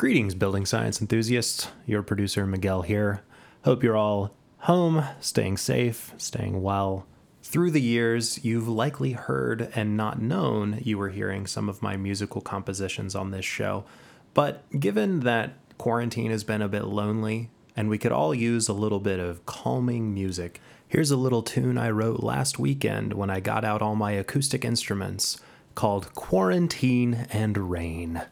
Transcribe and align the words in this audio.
Greetings, 0.00 0.34
building 0.34 0.64
science 0.64 1.02
enthusiasts. 1.02 1.68
Your 1.84 2.02
producer, 2.02 2.46
Miguel, 2.46 2.80
here. 2.80 3.20
Hope 3.66 3.82
you're 3.82 3.98
all 3.98 4.34
home, 4.60 5.04
staying 5.20 5.58
safe, 5.58 6.14
staying 6.16 6.62
well. 6.62 7.04
Through 7.42 7.72
the 7.72 7.82
years, 7.82 8.42
you've 8.42 8.66
likely 8.66 9.12
heard 9.12 9.70
and 9.74 9.98
not 9.98 10.18
known 10.18 10.80
you 10.82 10.96
were 10.96 11.10
hearing 11.10 11.46
some 11.46 11.68
of 11.68 11.82
my 11.82 11.98
musical 11.98 12.40
compositions 12.40 13.14
on 13.14 13.30
this 13.30 13.44
show. 13.44 13.84
But 14.32 14.62
given 14.80 15.20
that 15.20 15.52
quarantine 15.76 16.30
has 16.30 16.44
been 16.44 16.62
a 16.62 16.68
bit 16.68 16.86
lonely 16.86 17.50
and 17.76 17.90
we 17.90 17.98
could 17.98 18.10
all 18.10 18.34
use 18.34 18.68
a 18.68 18.72
little 18.72 19.00
bit 19.00 19.20
of 19.20 19.44
calming 19.44 20.14
music, 20.14 20.62
here's 20.88 21.10
a 21.10 21.16
little 21.18 21.42
tune 21.42 21.76
I 21.76 21.90
wrote 21.90 22.22
last 22.22 22.58
weekend 22.58 23.12
when 23.12 23.28
I 23.28 23.40
got 23.40 23.66
out 23.66 23.82
all 23.82 23.96
my 23.96 24.12
acoustic 24.12 24.64
instruments 24.64 25.38
called 25.74 26.14
Quarantine 26.14 27.26
and 27.30 27.70
Rain. 27.70 28.22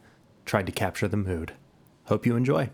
Tried 0.48 0.64
to 0.64 0.72
capture 0.72 1.08
the 1.08 1.18
mood. 1.18 1.52
Hope 2.04 2.24
you 2.24 2.34
enjoy. 2.34 2.70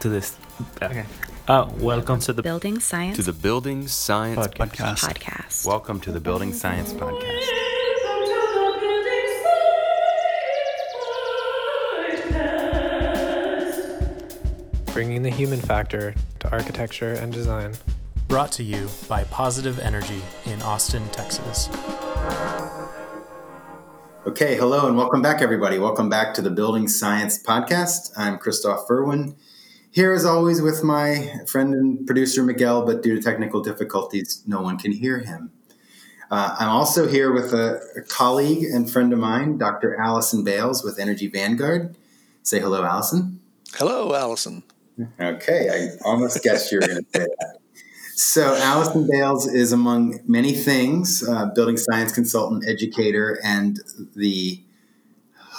To 0.00 0.08
this. 0.08 0.36
Okay. 0.82 1.04
Uh, 1.48 1.68
welcome 1.78 2.20
to 2.20 2.32
the 2.32 2.42
Building 2.42 2.78
Science 2.78 3.16
to 3.16 3.22
the 3.22 3.32
Building 3.32 3.88
Science 3.88 4.46
Podcast. 4.48 4.98
Podcast. 4.98 5.66
Welcome 5.66 5.98
to 6.00 6.12
the 6.12 6.20
Building 6.20 6.52
Science 6.52 6.92
Podcast. 6.92 7.48
bringing 14.98 15.22
the 15.22 15.30
human 15.30 15.60
factor 15.60 16.12
to 16.40 16.50
architecture 16.50 17.12
and 17.12 17.32
design. 17.32 17.72
Brought 18.26 18.50
to 18.50 18.64
you 18.64 18.88
by 19.08 19.22
Positive 19.22 19.78
Energy 19.78 20.20
in 20.44 20.60
Austin, 20.62 21.08
Texas. 21.10 21.68
Okay, 24.26 24.56
hello 24.56 24.88
and 24.88 24.96
welcome 24.96 25.22
back, 25.22 25.40
everybody. 25.40 25.78
Welcome 25.78 26.08
back 26.08 26.34
to 26.34 26.42
the 26.42 26.50
Building 26.50 26.88
Science 26.88 27.40
Podcast. 27.40 28.10
I'm 28.16 28.40
Kristof 28.40 28.90
Irwin, 28.90 29.36
here 29.98 30.12
as 30.14 30.24
always 30.24 30.62
with 30.62 30.84
my 30.84 31.40
friend 31.48 31.74
and 31.74 32.06
producer 32.06 32.44
Miguel, 32.44 32.86
but 32.86 33.02
due 33.02 33.16
to 33.16 33.20
technical 33.20 33.60
difficulties, 33.60 34.44
no 34.46 34.62
one 34.62 34.78
can 34.78 34.92
hear 34.92 35.18
him. 35.18 35.50
Uh, 36.30 36.54
I'm 36.56 36.68
also 36.68 37.08
here 37.08 37.32
with 37.32 37.52
a, 37.52 37.80
a 37.96 38.02
colleague 38.02 38.62
and 38.62 38.88
friend 38.88 39.12
of 39.12 39.18
mine, 39.18 39.58
Dr. 39.58 39.96
Allison 39.96 40.44
Bailes 40.44 40.84
with 40.84 41.00
Energy 41.00 41.26
Vanguard. 41.26 41.96
Say 42.44 42.60
hello, 42.60 42.84
Allison. 42.84 43.40
Hello, 43.74 44.14
Allison. 44.14 44.62
Okay, 45.18 45.68
I 45.68 46.08
almost 46.08 46.44
guessed 46.44 46.70
you 46.70 46.78
were 46.78 46.86
going 46.86 47.04
to 47.04 47.18
say 47.18 47.26
that. 47.40 47.56
So, 48.14 48.54
Allison 48.54 49.08
Bailes 49.10 49.52
is 49.52 49.72
among 49.72 50.20
many 50.28 50.52
things, 50.52 51.28
uh, 51.28 51.46
building 51.46 51.76
science 51.76 52.12
consultant, 52.12 52.64
educator, 52.68 53.40
and 53.42 53.80
the 54.14 54.62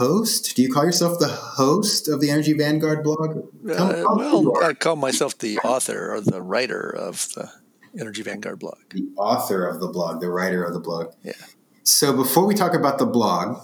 host. 0.10 0.56
Do 0.56 0.62
you 0.64 0.72
call 0.72 0.86
yourself 0.86 1.20
the 1.20 1.28
host 1.28 2.08
of 2.08 2.22
the 2.22 2.30
Energy 2.32 2.54
Vanguard 2.54 3.04
blog? 3.04 3.44
Tell- 3.68 3.90
Uh, 3.90 3.94
tell 3.94 4.18
you 4.42 4.52
well. 4.52 4.64
I 4.64 4.74
call 4.74 4.96
myself 4.96 5.38
the 5.38 5.60
author 5.60 6.14
or 6.14 6.22
the 6.22 6.42
writer 6.42 6.90
of 7.08 7.28
the 7.36 7.52
Energy 8.00 8.24
Vanguard 8.24 8.60
blog. 8.60 8.78
the 8.92 9.08
author 9.18 9.66
of 9.66 9.80
the 9.80 9.88
blog, 9.88 10.22
the 10.22 10.30
writer 10.30 10.64
of 10.64 10.74
the 10.74 10.80
blog. 10.80 11.08
Yeah. 11.24 11.34
So, 11.84 12.14
before 12.14 12.46
we 12.46 12.56
talk 12.56 12.74
about 12.74 12.98
the 12.98 13.06
blog, 13.06 13.60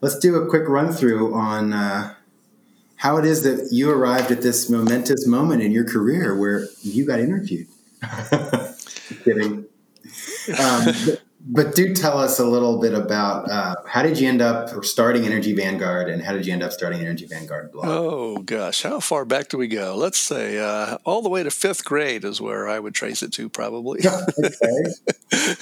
let's 0.00 0.18
do 0.18 0.36
a 0.36 0.46
quick 0.48 0.66
run 0.68 0.92
through 0.92 1.34
on 1.34 1.72
uh, 1.72 2.14
how 2.96 3.16
it 3.18 3.24
is 3.24 3.42
that 3.42 3.68
you 3.72 3.90
arrived 3.90 4.30
at 4.30 4.42
this 4.42 4.68
momentous 4.70 5.26
moment 5.26 5.62
in 5.62 5.70
your 5.70 5.84
career 5.84 6.36
where 6.38 6.66
you 6.82 7.06
got 7.06 7.20
interviewed. 7.20 7.66
Kidding. 9.24 9.66
Um, 10.58 10.86
but, 11.44 11.74
do 11.74 11.94
tell 11.94 12.18
us 12.18 12.38
a 12.38 12.44
little 12.44 12.80
bit 12.80 12.94
about 12.94 13.50
uh, 13.50 13.74
how 13.86 14.02
did 14.02 14.18
you 14.18 14.28
end 14.28 14.40
up 14.40 14.84
starting 14.84 15.24
Energy 15.24 15.54
Vanguard 15.54 16.08
and 16.08 16.22
how 16.22 16.32
did 16.32 16.46
you 16.46 16.52
end 16.52 16.62
up 16.62 16.72
starting 16.72 17.00
Energy 17.00 17.26
Vanguard 17.26 17.72
blog? 17.72 17.86
Oh 17.86 18.38
gosh, 18.38 18.82
how 18.82 19.00
far 19.00 19.24
back 19.24 19.48
do 19.48 19.58
we 19.58 19.68
go? 19.68 19.96
Let's 19.96 20.18
say 20.18 20.58
uh, 20.58 20.98
all 21.04 21.22
the 21.22 21.28
way 21.28 21.42
to 21.42 21.50
fifth 21.50 21.84
grade 21.84 22.24
is 22.24 22.40
where 22.40 22.68
I 22.68 22.78
would 22.78 22.94
trace 22.94 23.22
it 23.22 23.32
to, 23.34 23.48
probably. 23.48 24.00
okay. 24.44 25.54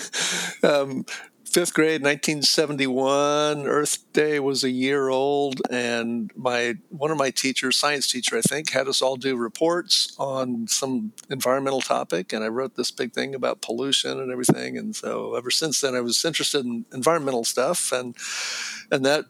um, 0.63 1.05
fifth 1.50 1.75
grade, 1.75 2.03
1971. 2.03 3.66
Earth 3.66 4.12
Day 4.12 4.38
was 4.38 4.62
a 4.62 4.71
year 4.71 5.09
old, 5.09 5.61
and 5.71 6.31
my 6.37 6.77
one 6.88 7.11
of 7.11 7.19
my 7.19 7.31
teachers, 7.31 7.77
science 7.77 8.11
teacher, 8.11 8.38
I 8.38 8.41
think, 8.41 8.71
had 8.71 8.88
us 8.88 9.03
all 9.03 9.16
do 9.16 9.37
reports 9.37 10.15
on 10.19 10.66
some 10.69 11.12
environmental 11.28 11.81
topic, 11.81 12.33
and 12.33 12.44
I 12.44 12.49
wrote 12.49 12.77
this 12.77 12.91
big 12.91 13.12
thing 13.12 13.34
about 13.34 13.62
pollution 13.62 14.21
and 14.21 14.31
everything. 14.31 14.78
And 14.78 14.94
so, 14.94 15.34
ever 15.34 15.50
since 15.50 15.81
then, 15.81 15.94
I 15.94 16.00
was 16.00 16.25
interested 16.25 16.65
in 16.65 16.84
environmental 16.93 17.44
stuff, 17.44 17.93
and 17.93 18.17
and 18.91 19.05
that 19.05 19.25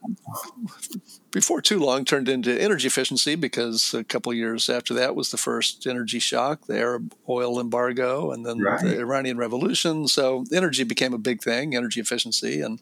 before 1.30 1.60
too 1.62 1.78
long 1.78 2.04
turned 2.04 2.28
into 2.28 2.60
energy 2.60 2.86
efficiency 2.86 3.34
because 3.36 3.94
a 3.94 4.02
couple 4.02 4.32
of 4.32 4.38
years 4.38 4.68
after 4.68 4.94
that 4.94 5.14
was 5.14 5.30
the 5.30 5.36
first 5.36 5.86
energy 5.86 6.18
shock, 6.18 6.66
the 6.66 6.78
Arab 6.78 7.14
oil 7.28 7.60
embargo, 7.60 8.32
and 8.32 8.44
then 8.44 8.58
Right. 8.58 8.80
the 8.82 8.98
Iranian 8.98 9.38
Revolution. 9.38 10.08
So 10.08 10.44
energy 10.52 10.82
became 10.84 11.14
a 11.14 11.18
big 11.18 11.42
thing, 11.42 11.76
energy 11.76 12.00
efficiency, 12.00 12.60
and 12.60 12.80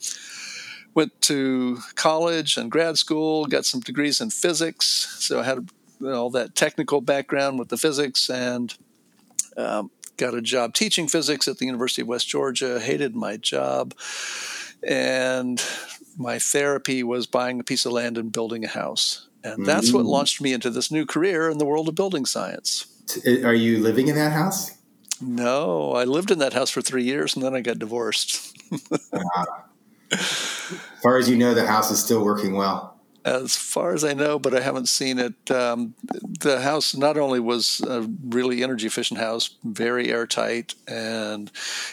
went 0.95 1.21
to 1.23 1.79
college 1.95 2.57
and 2.57 2.71
grad 2.71 2.97
school, 2.99 3.45
got 3.47 3.67
some 3.67 3.81
degrees 3.81 4.21
in 4.21 4.31
physics. 4.31 5.17
So 5.21 5.41
I 5.41 5.45
had 5.45 5.71
you 6.01 6.07
know, 6.09 6.15
all 6.15 6.31
that 6.31 6.55
technical 6.55 7.01
background 7.01 7.59
with 7.59 7.69
the 7.69 7.77
physics 7.77 8.31
and 8.31 8.75
um, 9.57 9.91
got 10.17 10.35
a 10.35 10.41
job 10.41 10.75
teaching 10.75 11.07
physics 11.07 11.47
at 11.49 11.59
the 11.59 11.67
University 11.67 12.03
of 12.03 12.09
West 12.09 12.29
Georgia, 12.29 12.81
hated 12.81 13.15
my 13.15 13.37
job. 13.37 13.95
And 14.87 15.63
my 16.17 16.39
therapy 16.39 17.03
was 17.03 17.27
buying 17.27 17.61
a 17.61 17.65
piece 17.65 17.85
of 17.87 17.93
land 17.93 18.19
and 18.19 18.33
building 18.33 18.65
a 18.65 18.69
house. 18.69 19.29
And 19.45 19.65
that's 19.67 19.93
what 19.93 20.05
Mm. 20.05 20.09
launched 20.09 20.41
me 20.41 20.53
into 20.53 20.71
this 20.71 20.91
new 20.91 21.07
career 21.07 21.49
in 21.49 21.59
the 21.59 21.65
world 21.65 21.89
of 21.89 21.95
building 21.95 22.27
science. 22.27 22.87
Are 23.45 23.55
you 23.55 23.79
living 23.79 24.09
in 24.09 24.15
that 24.17 24.33
house? 24.33 24.73
No, 25.21 25.93
I 25.93 26.05
lived 26.05 26.31
in 26.31 26.39
that 26.39 26.53
house 26.53 26.71
for 26.71 26.83
three 26.83 27.05
years 27.05 27.35
and 27.35 27.45
then 27.45 27.55
I 27.55 27.61
got 27.61 27.79
divorced. 27.79 28.57
As 30.13 30.21
far 31.03 31.19
as 31.19 31.29
you 31.29 31.37
know, 31.37 31.55
the 31.55 31.67
house 31.67 31.91
is 31.91 31.99
still 32.03 32.25
working 32.25 32.55
well. 32.55 32.98
As 33.29 33.57
far 33.57 33.93
as 33.95 34.05
I 34.05 34.15
know, 34.15 34.39
but 34.39 34.55
I 34.55 34.61
haven't 34.61 34.89
seen 34.89 35.19
it. 35.19 35.51
Um, 35.51 35.95
the 36.41 36.61
house 36.61 36.97
not 36.97 37.17
only 37.17 37.41
was 37.41 37.81
a 37.81 38.09
really 38.25 38.63
energy 38.63 38.87
efficient 38.87 39.21
house, 39.21 39.57
very 39.63 40.11
airtight, 40.11 40.75
and 40.87 41.51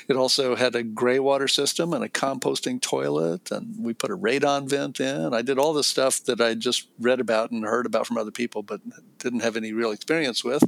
it 0.07 0.15
also 0.15 0.55
had 0.55 0.75
a 0.75 0.83
gray 0.83 1.19
water 1.19 1.47
system 1.47 1.93
and 1.93 2.03
a 2.03 2.09
composting 2.09 2.81
toilet, 2.81 3.51
and 3.51 3.75
we 3.83 3.93
put 3.93 4.11
a 4.11 4.17
radon 4.17 4.67
vent 4.67 4.99
in. 4.99 5.33
I 5.33 5.41
did 5.41 5.59
all 5.59 5.73
the 5.73 5.83
stuff 5.83 6.23
that 6.23 6.39
I 6.39 6.53
just 6.53 6.87
read 6.99 7.19
about 7.19 7.51
and 7.51 7.63
heard 7.65 7.85
about 7.85 8.07
from 8.07 8.17
other 8.17 8.31
people, 8.31 8.63
but 8.63 8.81
didn't 9.19 9.41
have 9.41 9.57
any 9.57 9.73
real 9.73 9.91
experience 9.91 10.43
with, 10.43 10.63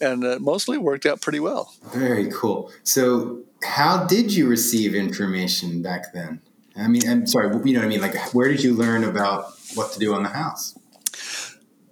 and 0.00 0.22
it 0.24 0.40
mostly 0.40 0.78
worked 0.78 1.06
out 1.06 1.20
pretty 1.20 1.40
well. 1.40 1.74
Very 1.92 2.30
cool. 2.30 2.70
So, 2.84 3.40
how 3.64 4.06
did 4.06 4.32
you 4.32 4.48
receive 4.48 4.94
information 4.94 5.82
back 5.82 6.12
then? 6.14 6.40
I 6.76 6.86
mean, 6.88 7.06
I'm 7.08 7.26
sorry, 7.26 7.48
you 7.64 7.74
know 7.74 7.80
what 7.80 7.86
I 7.86 7.88
mean? 7.88 8.00
Like, 8.00 8.32
where 8.32 8.48
did 8.48 8.62
you 8.62 8.74
learn 8.74 9.04
about 9.04 9.59
what 9.74 9.92
to 9.92 9.98
do 9.98 10.14
on 10.14 10.22
the 10.22 10.30
house? 10.30 10.78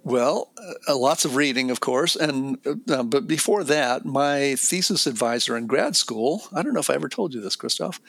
Well, 0.03 0.51
uh, 0.87 0.97
lots 0.97 1.25
of 1.25 1.35
reading, 1.35 1.69
of 1.69 1.81
course, 1.81 2.15
and 2.15 2.57
uh, 2.89 3.03
but 3.03 3.27
before 3.27 3.63
that, 3.65 4.05
my 4.05 4.55
thesis 4.55 5.05
advisor 5.05 5.57
in 5.57 5.67
grad 5.67 5.95
school. 5.95 6.43
I 6.53 6.63
don't 6.63 6.73
know 6.73 6.79
if 6.79 6.89
I 6.89 6.95
ever 6.95 7.09
told 7.09 7.33
you 7.33 7.41
this, 7.41 7.57
Kristof. 7.57 7.99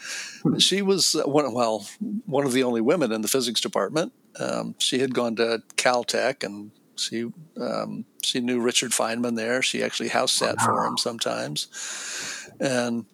She 0.61 0.82
was 0.82 1.17
uh, 1.17 1.25
one, 1.25 1.52
well, 1.52 1.87
one 2.26 2.46
of 2.46 2.52
the 2.52 2.62
only 2.62 2.81
women 2.81 3.11
in 3.11 3.22
the 3.22 3.28
physics 3.28 3.61
department. 3.61 4.12
Um, 4.38 4.76
she 4.78 5.00
had 5.00 5.14
gone 5.14 5.34
to 5.37 5.62
Caltech, 5.76 6.44
and 6.44 6.70
she 6.96 7.32
um, 7.61 8.05
she 8.23 8.40
knew 8.40 8.61
Richard 8.61 8.93
Feynman 8.93 9.37
there. 9.37 9.61
She 9.61 9.82
actually 9.82 10.11
house 10.11 10.32
sat 10.32 10.56
wow. 10.58 10.66
for 10.66 10.87
him 10.87 10.96
sometimes, 10.96 12.49
and 12.61 13.05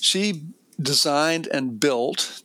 she 0.00 0.44
designed 0.78 1.46
and 1.46 1.80
built 1.80 2.42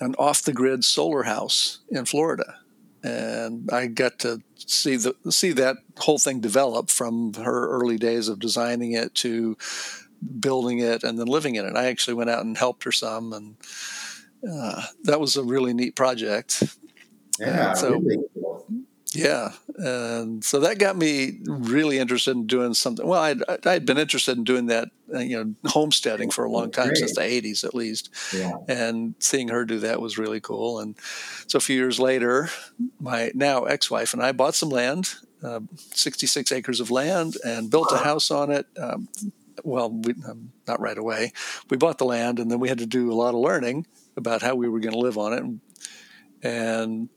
an 0.00 0.14
off 0.18 0.42
the 0.42 0.52
grid 0.52 0.84
solar 0.84 1.22
house 1.22 1.78
in 1.90 2.04
Florida. 2.04 2.58
And 3.06 3.70
I 3.70 3.86
got 3.86 4.18
to 4.20 4.42
see 4.56 4.96
the 4.96 5.14
see 5.30 5.52
that 5.52 5.76
whole 5.98 6.18
thing 6.18 6.40
develop 6.40 6.90
from 6.90 7.34
her 7.34 7.68
early 7.68 7.98
days 7.98 8.28
of 8.28 8.40
designing 8.40 8.92
it 8.92 9.14
to 9.16 9.56
building 10.40 10.78
it 10.80 11.04
and 11.04 11.18
then 11.18 11.26
living 11.26 11.54
in 11.54 11.66
it. 11.66 11.76
I 11.76 11.86
actually 11.86 12.14
went 12.14 12.30
out 12.30 12.44
and 12.44 12.58
helped 12.58 12.84
her 12.84 12.92
some, 12.92 13.32
and 13.32 13.56
uh, 14.50 14.82
that 15.04 15.20
was 15.20 15.36
a 15.36 15.44
really 15.44 15.72
neat 15.72 15.94
project. 15.94 16.62
Yeah, 17.38 17.74
so 17.74 17.98
really. 17.98 18.24
Yeah, 19.16 19.52
and 19.78 20.44
so 20.44 20.60
that 20.60 20.78
got 20.78 20.94
me 20.94 21.38
really 21.46 21.98
interested 21.98 22.36
in 22.36 22.46
doing 22.46 22.74
something. 22.74 23.06
Well, 23.06 23.22
I'd, 23.22 23.66
I'd 23.66 23.86
been 23.86 23.96
interested 23.96 24.36
in 24.36 24.44
doing 24.44 24.66
that, 24.66 24.88
uh, 25.14 25.20
you 25.20 25.42
know, 25.42 25.70
homesteading 25.70 26.30
for 26.30 26.44
a 26.44 26.50
long 26.50 26.70
time 26.70 26.88
Great. 26.88 26.98
since 26.98 27.14
the 27.14 27.22
'80s 27.22 27.64
at 27.64 27.74
least. 27.74 28.10
Yeah. 28.34 28.52
And 28.68 29.14
seeing 29.18 29.48
her 29.48 29.64
do 29.64 29.78
that 29.78 30.02
was 30.02 30.18
really 30.18 30.40
cool. 30.40 30.80
And 30.80 30.96
so 31.46 31.56
a 31.56 31.60
few 31.60 31.76
years 31.76 31.98
later, 31.98 32.50
my 33.00 33.30
now 33.34 33.64
ex-wife 33.64 34.12
and 34.12 34.22
I 34.22 34.32
bought 34.32 34.54
some 34.54 34.68
land, 34.68 35.14
uh, 35.42 35.60
66 35.76 36.52
acres 36.52 36.80
of 36.80 36.90
land, 36.90 37.38
and 37.42 37.70
built 37.70 37.92
a 37.92 37.98
house 37.98 38.30
on 38.30 38.50
it. 38.50 38.66
Um, 38.78 39.08
well, 39.64 39.90
we, 39.90 40.12
um, 40.28 40.52
not 40.68 40.78
right 40.78 40.98
away. 40.98 41.32
We 41.70 41.78
bought 41.78 41.96
the 41.96 42.04
land, 42.04 42.38
and 42.38 42.50
then 42.50 42.60
we 42.60 42.68
had 42.68 42.78
to 42.78 42.86
do 42.86 43.10
a 43.10 43.14
lot 43.14 43.34
of 43.34 43.40
learning 43.40 43.86
about 44.14 44.42
how 44.42 44.54
we 44.54 44.68
were 44.68 44.80
going 44.80 44.92
to 44.92 45.00
live 45.00 45.16
on 45.16 45.32
it, 45.32 46.46
and 46.46 47.08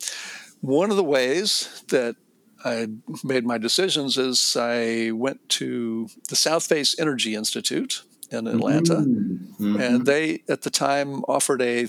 one 0.61 0.91
of 0.91 0.97
the 0.97 1.03
ways 1.03 1.83
that 1.89 2.15
I 2.63 2.87
made 3.23 3.45
my 3.45 3.57
decisions 3.57 4.17
is 4.17 4.57
I 4.59 5.11
went 5.11 5.47
to 5.49 6.09
the 6.27 6.35
Southface 6.35 6.99
Energy 6.99 7.35
Institute 7.35 8.03
in 8.31 8.47
Atlanta, 8.47 8.95
mm-hmm. 8.95 9.79
and 9.79 10.05
they 10.05 10.43
at 10.49 10.61
the 10.61 10.69
time 10.69 11.23
offered 11.27 11.61
a 11.61 11.87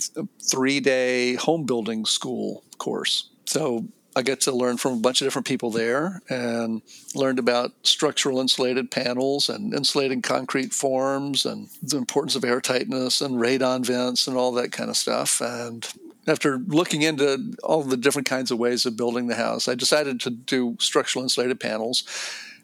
three 0.49 0.79
day 0.79 1.35
home 1.35 1.65
building 1.65 2.05
school 2.05 2.63
course. 2.77 3.29
So 3.45 3.85
I 4.15 4.23
got 4.23 4.41
to 4.41 4.51
learn 4.51 4.77
from 4.77 4.93
a 4.93 4.99
bunch 4.99 5.21
of 5.21 5.25
different 5.25 5.47
people 5.47 5.71
there 5.71 6.21
and 6.29 6.81
learned 7.15 7.39
about 7.39 7.71
structural 7.83 8.39
insulated 8.39 8.91
panels 8.91 9.49
and 9.49 9.73
insulating 9.73 10.21
concrete 10.21 10.73
forms 10.73 11.45
and 11.45 11.69
the 11.81 11.97
importance 11.97 12.35
of 12.35 12.43
airtightness 12.43 13.23
and 13.23 13.35
radon 13.35 13.85
vents 13.85 14.27
and 14.27 14.35
all 14.35 14.51
that 14.53 14.71
kind 14.71 14.89
of 14.89 14.97
stuff. 14.97 15.41
And 15.41 15.87
after 16.27 16.59
looking 16.59 17.01
into 17.01 17.53
all 17.63 17.83
the 17.83 17.97
different 17.97 18.27
kinds 18.27 18.51
of 18.51 18.59
ways 18.59 18.85
of 18.85 18.95
building 18.95 19.27
the 19.27 19.35
house, 19.35 19.67
I 19.67 19.75
decided 19.75 20.19
to 20.21 20.29
do 20.29 20.77
structural 20.79 21.23
insulated 21.23 21.59
panels. 21.59 22.03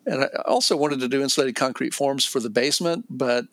And 0.06 0.24
I 0.24 0.30
also 0.46 0.78
wanted 0.78 1.00
to 1.02 1.08
do 1.08 1.22
insulated 1.22 1.56
concrete 1.56 1.94
forms 1.94 2.24
for 2.24 2.40
the 2.40 2.50
basement, 2.50 3.06
but 3.10 3.46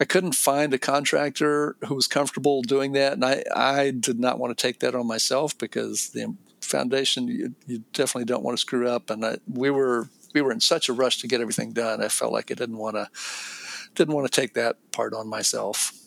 I 0.00 0.04
couldn't 0.06 0.32
find 0.32 0.72
a 0.72 0.78
contractor 0.78 1.76
who 1.86 1.94
was 1.94 2.06
comfortable 2.06 2.62
doing 2.62 2.92
that. 2.92 3.12
And 3.12 3.24
I, 3.24 3.44
I 3.54 3.90
did 3.90 4.18
not 4.18 4.38
want 4.38 4.56
to 4.56 4.60
take 4.60 4.80
that 4.80 4.94
on 4.94 5.06
myself 5.06 5.58
because 5.58 6.10
the 6.10 6.34
foundation, 6.62 7.28
you, 7.28 7.54
you 7.66 7.84
definitely 7.92 8.24
don't 8.24 8.42
want 8.42 8.56
to 8.56 8.60
screw 8.60 8.88
up. 8.88 9.10
And 9.10 9.24
I, 9.24 9.38
we 9.46 9.70
were 9.70 10.08
we 10.32 10.40
were 10.40 10.52
in 10.52 10.60
such 10.60 10.88
a 10.88 10.92
rush 10.92 11.18
to 11.18 11.28
get 11.28 11.40
everything 11.40 11.72
done. 11.72 12.02
I 12.02 12.08
felt 12.08 12.32
like 12.32 12.50
I 12.50 12.54
didn't 12.54 12.78
want 12.78 12.96
to 12.96 13.10
didn't 13.94 14.14
want 14.14 14.30
to 14.30 14.40
take 14.40 14.54
that 14.54 14.76
part 14.92 15.12
on 15.12 15.28
myself. 15.28 15.99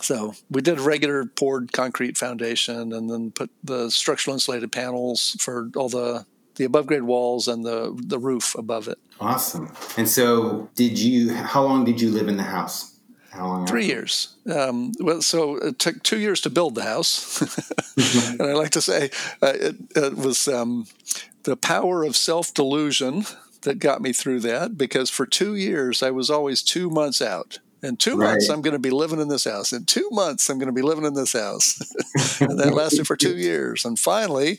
So 0.00 0.34
we 0.50 0.62
did 0.62 0.78
a 0.78 0.82
regular 0.82 1.24
poured 1.24 1.72
concrete 1.72 2.16
foundation 2.16 2.92
and 2.92 3.10
then 3.10 3.30
put 3.30 3.50
the 3.64 3.90
structural 3.90 4.34
insulated 4.34 4.72
panels 4.72 5.36
for 5.40 5.70
all 5.76 5.88
the 5.88 6.26
the 6.58 6.64
above 6.64 6.86
grade 6.86 7.04
walls 7.04 7.48
and 7.48 7.64
the 7.64 7.96
the 7.96 8.18
roof 8.18 8.54
above 8.56 8.88
it. 8.88 8.98
Awesome. 9.20 9.72
And 9.96 10.08
so, 10.08 10.68
did 10.74 10.98
you? 10.98 11.32
How 11.32 11.64
long 11.64 11.84
did 11.84 12.00
you 12.00 12.10
live 12.10 12.28
in 12.28 12.36
the 12.36 12.42
house? 12.42 12.98
How 13.30 13.46
long? 13.46 13.66
Three 13.66 13.86
years. 13.86 14.36
Um, 14.50 14.92
well, 15.00 15.22
so 15.22 15.56
it 15.56 15.78
took 15.78 16.02
two 16.02 16.18
years 16.18 16.40
to 16.42 16.50
build 16.50 16.74
the 16.74 16.84
house, 16.84 17.40
and 18.32 18.42
I 18.42 18.52
like 18.52 18.70
to 18.70 18.80
say 18.80 19.10
uh, 19.42 19.52
it, 19.54 19.76
it, 19.96 20.16
was 20.16 20.46
um, 20.48 20.86
the 21.44 21.56
power 21.56 22.04
of 22.04 22.16
self 22.16 22.52
delusion 22.52 23.24
that 23.62 23.78
got 23.78 24.02
me 24.02 24.12
through 24.12 24.40
that 24.40 24.78
because 24.78 25.10
for 25.10 25.26
two 25.26 25.54
years 25.54 26.02
I 26.02 26.10
was 26.10 26.30
always 26.30 26.62
two 26.62 26.90
months 26.90 27.20
out. 27.20 27.58
In 27.82 27.96
two 27.96 28.16
right. 28.16 28.32
months, 28.32 28.48
I'm 28.48 28.60
going 28.60 28.72
to 28.72 28.80
be 28.80 28.90
living 28.90 29.20
in 29.20 29.28
this 29.28 29.44
house. 29.44 29.72
In 29.72 29.84
two 29.84 30.08
months, 30.10 30.48
I'm 30.48 30.58
going 30.58 30.66
to 30.68 30.72
be 30.72 30.82
living 30.82 31.04
in 31.04 31.14
this 31.14 31.32
house. 31.32 31.78
and 32.40 32.58
that 32.58 32.72
lasted 32.74 33.06
for 33.06 33.16
two 33.16 33.36
years. 33.36 33.84
And 33.84 33.98
finally, 33.98 34.58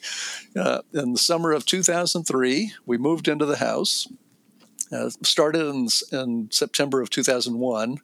uh, 0.56 0.82
in 0.94 1.14
the 1.14 1.20
summer 1.20 1.52
of 1.52 1.66
2003, 1.66 2.74
we 2.86 2.98
moved 2.98 3.28
into 3.28 3.46
the 3.46 3.58
house. 3.58 4.08
Uh, 4.92 5.10
started 5.22 5.68
in, 5.68 5.88
in, 6.12 6.50
September 6.52 7.00
of 7.00 7.12
2001, 7.12 7.98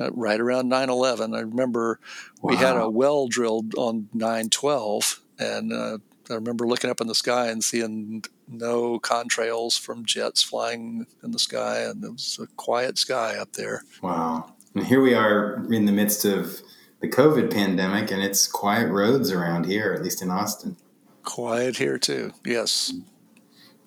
uh, 0.00 0.10
right 0.10 0.40
around 0.40 0.68
9 0.68 0.90
11. 0.90 1.34
I 1.34 1.40
remember 1.40 2.00
wow. 2.40 2.50
we 2.50 2.56
had 2.56 2.76
a 2.76 2.90
well 2.90 3.28
drilled 3.28 3.74
on 3.76 4.08
9 4.12 4.48
12. 4.48 5.20
And 5.38 5.72
uh, 5.72 5.98
I 6.30 6.34
remember 6.34 6.66
looking 6.66 6.90
up 6.90 7.00
in 7.00 7.06
the 7.06 7.14
sky 7.14 7.48
and 7.48 7.62
seeing 7.62 8.24
no 8.48 8.98
contrails 8.98 9.78
from 9.78 10.04
jets 10.04 10.42
flying 10.42 11.06
in 11.22 11.30
the 11.30 11.38
sky, 11.38 11.80
and 11.80 12.04
it 12.04 12.12
was 12.12 12.38
a 12.40 12.46
quiet 12.56 12.98
sky 12.98 13.36
up 13.36 13.52
there. 13.52 13.82
Wow. 14.02 14.54
And 14.74 14.86
here 14.86 15.00
we 15.00 15.14
are 15.14 15.64
in 15.72 15.86
the 15.86 15.92
midst 15.92 16.24
of 16.24 16.60
the 17.00 17.08
COVID 17.08 17.52
pandemic, 17.52 18.10
and 18.10 18.22
it's 18.22 18.46
quiet 18.46 18.90
roads 18.90 19.30
around 19.30 19.66
here, 19.66 19.92
at 19.92 20.02
least 20.02 20.22
in 20.22 20.30
Austin. 20.30 20.76
Quiet 21.22 21.76
here, 21.76 21.98
too. 21.98 22.32
Yes. 22.44 22.92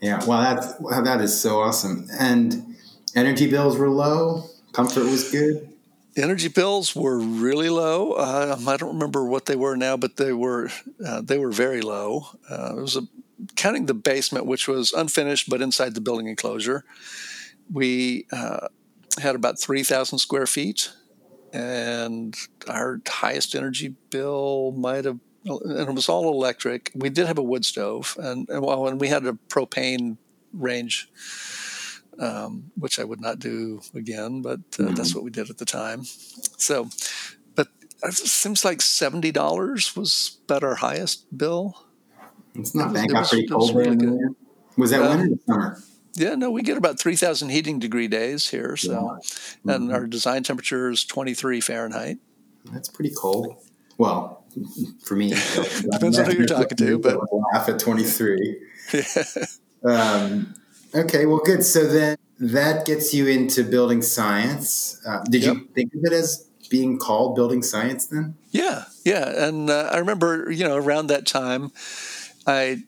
Yeah. 0.02 0.24
Well, 0.26 0.42
that's, 0.42 0.74
that 1.04 1.22
is 1.22 1.40
so 1.40 1.60
awesome. 1.60 2.08
And 2.18 2.76
energy 3.16 3.50
bills 3.50 3.78
were 3.78 3.90
low, 3.90 4.46
comfort 4.72 5.04
was 5.04 5.32
good 5.32 5.69
energy 6.22 6.48
bills 6.48 6.96
were 6.96 7.20
really 7.20 7.70
low. 7.70 8.14
Uh, 8.14 8.58
I 8.68 8.78
don't 8.78 8.94
remember 8.94 9.26
what 9.26 9.46
they 9.46 9.56
were 9.56 9.76
now, 9.76 9.98
but 9.98 10.18
they 10.18 10.34
were 10.34 10.70
uh, 11.06 11.22
they 11.22 11.38
were 11.38 11.52
very 11.52 11.82
low. 11.82 12.28
Uh, 12.50 12.76
it 12.78 12.82
was 12.82 12.96
a, 12.98 13.02
counting 13.56 13.86
the 13.86 13.94
basement, 13.94 14.46
which 14.46 14.68
was 14.68 14.92
unfinished 14.92 15.50
but 15.50 15.62
inside 15.62 15.96
the 15.96 16.02
building 16.02 16.28
enclosure. 16.28 16.84
We 17.72 18.26
uh, 18.32 18.68
had 19.22 19.36
about 19.36 19.60
three 19.60 19.84
thousand 19.84 20.20
square 20.20 20.48
feet, 20.48 20.92
and 21.54 22.36
our 22.68 23.02
highest 23.08 23.56
energy 23.56 23.96
bill 24.10 24.74
might 24.78 25.06
have. 25.06 25.20
And 25.46 25.90
it 25.90 25.94
was 25.94 26.10
all 26.10 26.28
electric. 26.34 26.92
We 26.94 27.10
did 27.10 27.26
have 27.26 27.38
a 27.38 27.44
wood 27.44 27.64
stove, 27.64 28.18
and, 28.20 28.48
and 28.50 28.62
well, 28.62 28.88
and 28.88 29.00
we 29.00 29.08
had 29.08 29.26
a 29.26 29.38
propane 29.48 30.18
range 30.54 31.10
um, 32.20 32.72
which 32.76 33.00
I 33.00 33.04
would 33.04 33.22
not 33.22 33.40
do 33.40 33.82
again, 33.96 34.42
but 34.42 34.60
uh, 34.60 34.84
mm-hmm. 34.84 34.96
that's 34.96 35.16
what 35.16 35.24
we 35.24 35.32
did 35.32 35.50
at 35.50 35.58
the 35.58 35.66
time. 35.66 36.04
So, 36.58 36.90
but 37.56 37.70
it 38.04 38.14
seems 38.14 38.66
like 38.66 38.82
seventy 38.82 39.32
dollars 39.32 39.96
was 39.96 40.38
about 40.46 40.64
our 40.64 40.76
highest 40.76 41.36
bill. 41.36 41.86
It's 42.56 42.76
not 42.76 42.94
bad. 42.94 43.10
Got 43.10 43.30
pretty 43.30 43.48
cold 43.48 43.76
really 43.76 43.96
good. 43.96 44.36
Was 44.78 44.92
that 44.92 45.02
uh, 45.02 45.10
winter 45.18 45.36
or 45.36 45.54
summer? 45.54 45.82
Yeah, 46.16 46.36
no, 46.36 46.52
we 46.52 46.62
get 46.62 46.78
about 46.78 47.00
three 47.00 47.16
thousand 47.16 47.50
heating 47.50 47.80
degree 47.80 48.08
days 48.08 48.50
here. 48.50 48.76
So, 48.76 48.92
yeah. 48.92 48.98
mm-hmm. 49.00 49.70
and 49.70 49.94
our 49.94 50.06
design 50.06 50.44
temperature 50.44 50.90
is 50.90 51.06
twenty 51.06 51.34
three 51.34 51.62
Fahrenheit. 51.62 52.18
That's 52.72 52.90
pretty 52.90 53.14
cold. 53.16 53.56
Well, 53.98 54.44
for 55.04 55.16
me, 55.16 55.30
depends 55.92 56.20
on 56.20 56.26
who 56.26 56.34
you're 56.34 56.46
talking 56.46 56.78
to, 56.78 57.00
but 57.00 57.20
laugh 57.54 57.70
at 57.70 57.80
twenty 57.80 58.04
three. 58.04 58.62
um, 59.84 60.54
Okay, 60.94 61.26
well, 61.26 61.42
good. 61.44 61.64
So 61.64 61.86
then 61.86 62.18
that 62.40 62.86
gets 62.86 63.14
you 63.14 63.28
into 63.28 63.64
building 63.64 64.02
science. 64.02 65.00
Uh, 65.06 65.24
did 65.30 65.44
yep. 65.44 65.56
you 65.56 65.68
think 65.76 65.94
of 65.94 66.02
it 66.04 66.14
as 66.14 66.48
being 66.70 66.98
called 66.98 67.36
building 67.36 67.62
science 67.62 68.08
then? 68.08 68.36
Yeah, 68.52 68.86
yeah. 69.06 69.48
And 69.48 69.70
uh, 69.70 69.90
I 69.92 69.98
remember, 69.98 70.52
you 70.52 70.64
know, 70.64 70.78
around 70.78 71.08
that 71.08 71.26
time, 71.26 71.72
I 72.48 72.84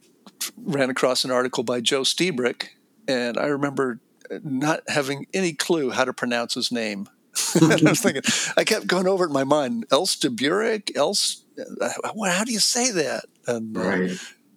ran 0.58 0.90
across 0.90 1.24
an 1.26 1.32
article 1.32 1.64
by 1.64 1.82
Joe 1.82 2.02
Lstiburek, 2.02 2.70
and 3.08 3.38
I 3.38 3.46
remember 3.48 4.00
not 4.44 4.82
having 4.88 5.28
any 5.34 5.54
clue 5.54 5.92
how 5.92 6.06
to 6.06 6.14
pronounce 6.14 6.54
his 6.54 6.72
name. 6.72 7.10
I 7.62 7.78
was 7.84 8.02
thinking, 8.02 8.24
I 8.58 8.64
kept 8.64 8.88
going 8.88 9.08
over 9.08 9.26
it 9.26 9.28
in 9.28 9.34
my 9.34 9.44
mind. 9.44 9.88
Elsteburek, 9.90 10.96
Else, 10.96 11.44
how 11.82 12.44
do 12.44 12.52
you 12.52 12.60
say 12.60 12.92
that? 12.92 13.26
And 13.48 13.78
uh, 13.78 13.82
Right. 13.82 14.12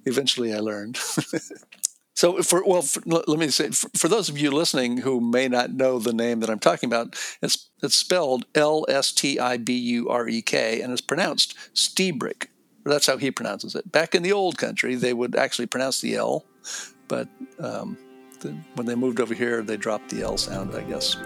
eventually 0.06 0.54
I 0.54 0.58
learned. 0.58 0.98
so 2.24 2.42
for 2.42 2.64
well, 2.64 2.80
for, 2.80 3.02
let 3.04 3.38
me 3.38 3.48
say 3.48 3.68
for, 3.68 3.90
for 3.90 4.08
those 4.08 4.30
of 4.30 4.38
you 4.38 4.50
listening 4.50 4.96
who 4.96 5.20
may 5.20 5.46
not 5.46 5.74
know 5.74 5.98
the 5.98 6.14
name 6.14 6.40
that 6.40 6.48
I'm 6.48 6.58
talking 6.58 6.86
about, 6.86 7.14
it's 7.42 7.68
it's 7.82 7.96
spelled 7.96 8.46
L 8.54 8.86
S 8.88 9.12
T 9.12 9.38
I 9.38 9.58
B 9.58 9.76
U 9.76 10.08
R 10.08 10.26
E 10.26 10.40
K 10.40 10.80
and 10.80 10.90
it's 10.90 11.02
pronounced 11.02 11.54
Stebrick. 11.74 12.46
That's 12.86 13.06
how 13.06 13.18
he 13.18 13.30
pronounces 13.30 13.74
it. 13.74 13.92
Back 13.92 14.14
in 14.14 14.22
the 14.22 14.32
old 14.32 14.56
country, 14.56 14.94
they 14.94 15.12
would 15.12 15.36
actually 15.36 15.66
pronounce 15.66 16.00
the 16.00 16.16
L, 16.16 16.46
but 17.08 17.28
um, 17.58 17.98
the, 18.40 18.56
when 18.76 18.86
they 18.86 18.94
moved 18.94 19.20
over 19.20 19.34
here, 19.34 19.60
they 19.60 19.76
dropped 19.76 20.08
the 20.08 20.22
L 20.22 20.38
sound, 20.38 20.74
I 20.74 20.82
guess. 20.82 21.16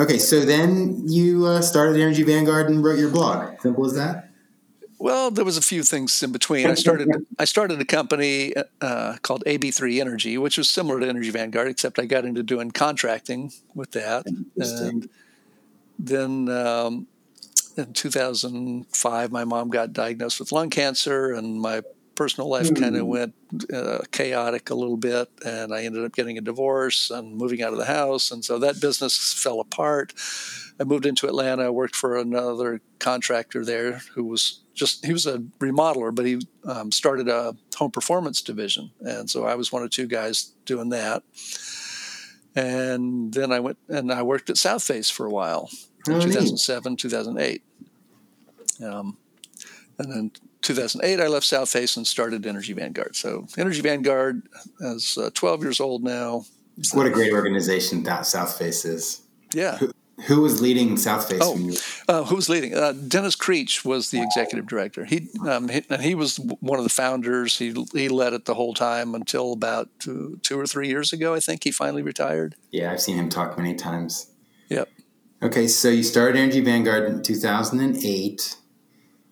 Okay, 0.00 0.18
so 0.18 0.40
then 0.40 1.06
you 1.06 1.44
uh, 1.44 1.60
started 1.60 2.00
Energy 2.00 2.22
Vanguard 2.22 2.70
and 2.70 2.82
wrote 2.82 2.98
your 2.98 3.10
blog. 3.10 3.60
Simple 3.60 3.84
as 3.84 3.92
that. 3.94 4.30
Well, 4.98 5.30
there 5.30 5.44
was 5.44 5.58
a 5.58 5.62
few 5.62 5.82
things 5.82 6.22
in 6.22 6.32
between. 6.32 6.66
I 6.66 6.74
started 6.74 7.08
I 7.38 7.44
started 7.44 7.78
a 7.82 7.84
company 7.84 8.54
uh, 8.80 9.16
called 9.20 9.44
AB3 9.46 10.00
Energy, 10.00 10.38
which 10.38 10.56
was 10.56 10.70
similar 10.70 11.00
to 11.00 11.08
Energy 11.08 11.30
Vanguard, 11.30 11.68
except 11.68 11.98
I 11.98 12.06
got 12.06 12.24
into 12.24 12.42
doing 12.42 12.70
contracting 12.70 13.52
with 13.74 13.90
that. 13.92 14.24
And 14.56 15.08
then 15.98 16.48
um, 16.48 17.06
in 17.76 17.92
2005, 17.92 19.32
my 19.32 19.44
mom 19.44 19.68
got 19.68 19.92
diagnosed 19.92 20.40
with 20.40 20.50
lung 20.50 20.70
cancer, 20.70 21.32
and 21.32 21.60
my 21.60 21.82
personal 22.14 22.48
life 22.48 22.74
kind 22.74 22.96
of 22.96 23.06
went 23.06 23.34
uh, 23.72 23.98
chaotic 24.10 24.70
a 24.70 24.74
little 24.74 24.96
bit. 24.96 25.28
And 25.44 25.72
I 25.74 25.84
ended 25.84 26.04
up 26.04 26.14
getting 26.14 26.36
a 26.38 26.40
divorce 26.40 27.10
and 27.10 27.36
moving 27.36 27.62
out 27.62 27.72
of 27.72 27.78
the 27.78 27.86
house, 27.86 28.30
and 28.30 28.44
so 28.44 28.58
that 28.58 28.80
business 28.80 29.32
fell 29.32 29.60
apart. 29.60 30.12
I 30.78 30.84
moved 30.84 31.04
into 31.06 31.26
Atlanta, 31.26 31.64
I 31.66 31.70
worked 31.70 31.94
for 31.94 32.16
another 32.16 32.80
contractor 32.98 33.64
there 33.64 34.00
who 34.14 34.24
was 34.24 34.60
just 34.74 35.04
he 35.04 35.12
was 35.12 35.26
a 35.26 35.38
remodeler, 35.58 36.14
but 36.14 36.24
he 36.26 36.40
um, 36.64 36.90
started 36.92 37.28
a 37.28 37.54
home 37.76 37.90
performance 37.90 38.40
division, 38.40 38.90
and 39.00 39.28
so 39.28 39.44
I 39.44 39.54
was 39.54 39.70
one 39.72 39.82
of 39.82 39.90
two 39.90 40.06
guys 40.06 40.52
doing 40.64 40.88
that. 40.90 41.22
And 42.56 43.32
then 43.32 43.52
I 43.52 43.60
went 43.60 43.78
and 43.88 44.10
I 44.12 44.22
worked 44.22 44.50
at 44.50 44.56
Southface 44.56 45.10
for 45.10 45.24
a 45.26 45.30
while, 45.30 45.70
in 46.06 46.14
Oh, 46.14 46.18
neat. 46.18 46.32
2007, 46.32 46.96
2008. 46.96 47.62
Um, 48.82 49.16
and 49.98 50.12
then 50.12 50.30
2008, 50.62 51.20
I 51.20 51.26
left 51.26 51.46
Southface 51.46 51.96
and 51.96 52.06
started 52.06 52.46
Energy 52.46 52.72
Vanguard. 52.72 53.16
So 53.16 53.46
Energy 53.56 53.80
Vanguard 53.80 54.42
is 54.80 55.16
uh, 55.18 55.30
12 55.34 55.62
years 55.62 55.80
old 55.80 56.04
now. 56.04 56.44
What 56.92 57.06
a 57.06 57.10
great 57.10 57.32
organization 57.32 58.02
that 58.04 58.22
Southface 58.22 58.84
is. 58.86 59.22
Yeah. 59.54 59.78
Who 60.26 60.42
was 60.42 60.60
leading 60.60 60.96
Southface? 60.96 61.38
Oh, 61.40 61.56
you- 61.56 61.76
uh, 62.08 62.24
who 62.24 62.36
was 62.36 62.48
leading? 62.50 62.74
Uh, 62.74 62.92
Dennis 62.92 63.34
Creech 63.34 63.84
was 63.86 64.10
the 64.10 64.20
executive 64.22 64.66
director. 64.66 65.06
He, 65.06 65.28
um, 65.48 65.68
he 65.68 65.82
and 65.88 66.02
he 66.02 66.14
was 66.14 66.36
one 66.60 66.78
of 66.78 66.84
the 66.84 66.90
founders. 66.90 67.56
He 67.58 67.74
he 67.94 68.08
led 68.10 68.34
it 68.34 68.44
the 68.44 68.54
whole 68.54 68.74
time 68.74 69.14
until 69.14 69.52
about 69.54 69.88
two, 69.98 70.38
two 70.42 70.60
or 70.60 70.66
three 70.66 70.88
years 70.88 71.12
ago. 71.14 71.32
I 71.34 71.40
think 71.40 71.64
he 71.64 71.70
finally 71.70 72.02
retired. 72.02 72.54
yeah, 72.70 72.92
I've 72.92 73.00
seen 73.00 73.16
him 73.16 73.30
talk 73.30 73.56
many 73.56 73.74
times. 73.74 74.30
Yep. 74.68 74.90
Okay, 75.42 75.66
so 75.66 75.88
you 75.88 76.02
started 76.02 76.36
Energy 76.38 76.60
Vanguard 76.60 77.04
in 77.08 77.22
2008. 77.22 78.56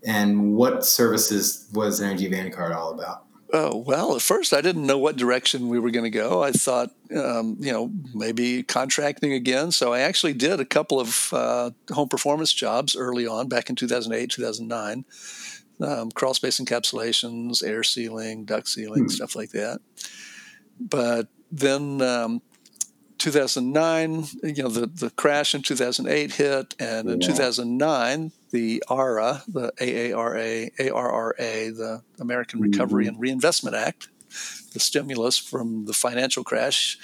And 0.05 0.55
what 0.55 0.85
services 0.85 1.69
was 1.73 2.00
Energy 2.00 2.28
Vanguard 2.28 2.73
all 2.73 2.93
about? 2.93 3.25
Oh 3.50 3.78
well, 3.78 4.14
at 4.14 4.21
first 4.21 4.52
I 4.52 4.61
didn't 4.61 4.87
know 4.87 4.99
what 4.99 5.17
direction 5.17 5.69
we 5.69 5.78
were 5.78 5.90
going 5.90 6.05
to 6.05 6.11
go. 6.11 6.43
I 6.43 6.52
thought, 6.52 6.90
um, 7.17 7.57
you 7.59 7.73
know, 7.73 7.90
maybe 8.14 8.62
contracting 8.62 9.33
again. 9.33 9.73
So 9.73 9.93
I 9.93 10.00
actually 10.00 10.35
did 10.35 10.61
a 10.61 10.67
couple 10.67 11.00
of 11.00 11.33
uh, 11.33 11.71
home 11.90 12.09
performance 12.09 12.52
jobs 12.52 12.95
early 12.95 13.26
on, 13.26 13.49
back 13.49 13.71
in 13.71 13.76
2008, 13.76 14.31
2009. 14.31 15.05
Um, 15.81 16.11
crawl 16.11 16.35
space 16.35 16.61
encapsulations, 16.61 17.64
air 17.64 17.83
sealing, 17.83 18.45
duct 18.45 18.69
sealing, 18.69 19.09
stuff 19.09 19.35
like 19.35 19.50
that. 19.50 19.81
But 20.78 21.28
then 21.50 22.02
um, 22.02 22.43
2009, 23.19 24.25
you 24.43 24.63
know, 24.63 24.69
the, 24.69 24.87
the 24.87 25.11
crash 25.11 25.55
in 25.55 25.63
2008 25.63 26.33
hit, 26.33 26.75
and 26.79 27.09
in 27.11 27.21
Yeah. 27.21 27.29
2009, 27.29 28.33
the 28.51 28.83
ARA, 28.89 29.43
the 29.49 29.73
AARA, 29.81 30.71
ARRA, 30.79 31.71
the 31.73 32.03
American 32.21 32.61
Recovery 32.61 33.07
and 33.07 33.19
Reinvestment 33.21 33.77
Act, 33.77 34.09
the 34.73 34.81
stimulus 34.81 35.37
from 35.37 35.85
the 35.87 35.93
financial 35.93 36.45
crash, 36.45 36.99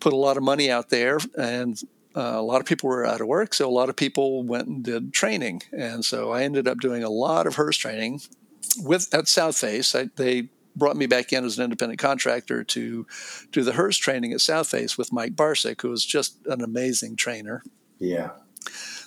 put 0.00 0.12
a 0.12 0.16
lot 0.16 0.36
of 0.36 0.42
money 0.42 0.70
out 0.70 0.90
there, 0.90 1.18
and 1.38 1.80
uh, 2.16 2.34
a 2.36 2.42
lot 2.42 2.60
of 2.60 2.66
people 2.66 2.88
were 2.88 3.04
out 3.06 3.20
of 3.20 3.26
work, 3.26 3.52
so 3.54 3.68
a 3.68 3.70
lot 3.70 3.88
of 3.88 3.96
people 3.96 4.42
went 4.42 4.66
and 4.66 4.82
did 4.82 5.12
training, 5.12 5.62
and 5.72 6.04
so 6.04 6.32
I 6.32 6.42
ended 6.42 6.66
up 6.66 6.80
doing 6.80 7.02
a 7.04 7.10
lot 7.10 7.46
of 7.46 7.56
HERS 7.56 7.76
training 7.76 8.20
with 8.82 9.12
at 9.14 9.24
Southface. 9.26 9.98
I, 9.98 10.08
they 10.16 10.48
brought 10.76 10.96
me 10.96 11.06
back 11.06 11.32
in 11.32 11.44
as 11.44 11.58
an 11.58 11.64
independent 11.64 11.98
contractor 11.98 12.62
to 12.62 13.06
do 13.50 13.62
the 13.62 13.72
HERS 13.72 13.98
training 13.98 14.32
at 14.32 14.38
Southface 14.38 14.96
with 14.96 15.12
Mike 15.12 15.34
Barcik, 15.34 15.82
who 15.82 15.90
was 15.90 16.04
just 16.04 16.46
an 16.46 16.62
amazing 16.62 17.16
trainer. 17.16 17.62
Yeah. 17.98 18.30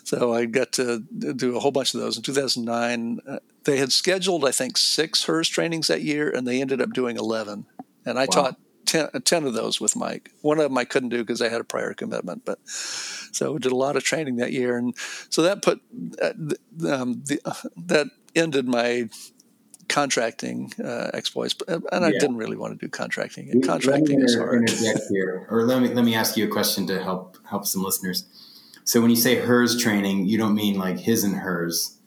So 0.03 0.33
I 0.33 0.45
got 0.45 0.71
to 0.73 0.99
do 0.99 1.55
a 1.55 1.59
whole 1.59 1.71
bunch 1.71 1.93
of 1.93 2.01
those 2.01 2.17
in 2.17 2.23
2009. 2.23 3.19
Uh, 3.27 3.39
they 3.63 3.77
had 3.77 3.91
scheduled, 3.91 4.43
I 4.43 4.51
think, 4.51 4.77
six 4.77 5.23
HERS 5.25 5.47
trainings 5.49 5.87
that 5.87 6.01
year, 6.01 6.29
and 6.29 6.47
they 6.47 6.61
ended 6.61 6.81
up 6.81 6.93
doing 6.93 7.17
11. 7.17 7.65
And 8.05 8.17
I 8.17 8.25
taught 8.25 8.57
10, 8.85 9.09
10 9.23 9.43
of 9.43 9.53
those 9.53 9.79
with 9.79 9.95
Mike. 9.95 10.31
One 10.41 10.57
of 10.57 10.63
them 10.63 10.77
I 10.77 10.85
couldn't 10.85 11.09
do 11.09 11.19
because 11.19 11.43
I 11.43 11.49
had 11.49 11.61
a 11.61 11.65
prior 11.65 11.93
commitment, 11.93 12.43
but 12.43 12.57
so 12.67 13.53
we 13.53 13.59
did 13.59 13.71
a 13.71 13.75
lot 13.75 13.95
of 13.95 14.03
training 14.03 14.37
that 14.37 14.51
year, 14.51 14.77
and 14.77 14.95
so 15.29 15.43
that 15.43 15.61
put 15.61 15.81
uh, 16.21 16.33
um, 16.91 17.21
the, 17.25 17.39
uh, 17.45 17.53
that 17.77 18.07
ended 18.35 18.67
my 18.67 19.09
contracting 19.89 20.71
uh, 20.83 21.09
exploits. 21.13 21.53
But, 21.53 21.67
and 21.91 22.05
I 22.05 22.09
Yeah. 22.09 22.19
didn't 22.19 22.37
really 22.37 22.55
want 22.57 22.79
to 22.79 22.85
do 22.85 22.89
contracting. 22.89 23.49
Me 23.49 23.59
Contracting 23.61 24.21
is 24.21 24.35
hard. 24.35 24.69
here, 25.09 25.45
or 25.49 25.63
let 25.63 25.81
me 25.81 25.89
let 25.89 26.05
me 26.05 26.15
ask 26.15 26.37
you 26.37 26.45
a 26.45 26.47
question 26.47 26.87
to 26.87 27.01
help 27.03 27.37
help 27.49 27.65
some 27.65 27.83
listeners. 27.83 28.23
So 28.85 29.01
when 29.01 29.09
you 29.09 29.15
say 29.17 29.35
hers 29.35 29.77
training, 29.77 30.25
you 30.27 30.37
don't 30.37 30.55
mean 30.55 30.77
like 30.77 30.97
his 30.99 31.23
and 31.23 31.35
hers. 31.35 31.97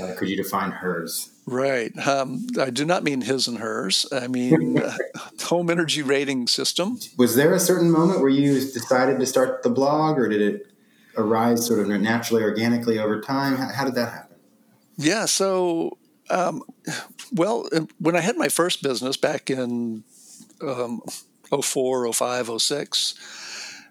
Uh, 0.00 0.12
could 0.16 0.28
you 0.28 0.36
define 0.36 0.70
hers? 0.72 1.30
Right. 1.46 1.92
Um, 2.08 2.46
I 2.58 2.70
do 2.70 2.84
not 2.84 3.04
mean 3.04 3.20
his 3.20 3.46
and 3.46 3.58
hers. 3.58 4.06
I 4.10 4.26
mean 4.28 4.78
uh, 4.82 4.96
home 5.42 5.70
energy 5.70 6.02
rating 6.02 6.46
system. 6.48 6.98
Was 7.16 7.36
there 7.36 7.52
a 7.52 7.60
certain 7.60 7.90
moment 7.90 8.20
where 8.20 8.30
you 8.30 8.54
decided 8.54 9.20
to 9.20 9.26
start 9.26 9.62
the 9.62 9.70
blog, 9.70 10.18
or 10.18 10.28
did 10.28 10.40
it 10.40 10.66
arise 11.16 11.64
sort 11.66 11.78
of 11.80 11.88
naturally, 12.00 12.42
organically 12.42 12.98
over 12.98 13.20
time? 13.20 13.56
How, 13.56 13.68
how 13.68 13.84
did 13.84 13.94
that 13.94 14.10
happen? 14.12 14.36
Yeah. 14.96 15.26
So, 15.26 15.98
um, 16.30 16.62
well, 17.32 17.68
uh, 17.72 17.82
when 17.98 18.16
I 18.16 18.20
had 18.20 18.36
my 18.36 18.48
first 18.48 18.82
business 18.82 19.16
back 19.16 19.50
in 19.50 20.04
um, 20.60 21.02
04, 21.62 22.12
05, 22.12 22.50
06, 22.60 23.14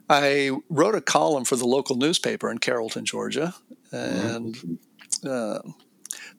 I 0.10 0.52
wrote 0.70 0.96
a 0.96 1.02
column 1.02 1.46
for 1.46 1.56
the 1.56 1.68
local 1.68 1.96
newspaper 1.96 2.52
in 2.52 2.58
Carrollton, 2.58 3.06
Georgia, 3.06 3.54
and 3.92 4.80
uh, 5.26 5.60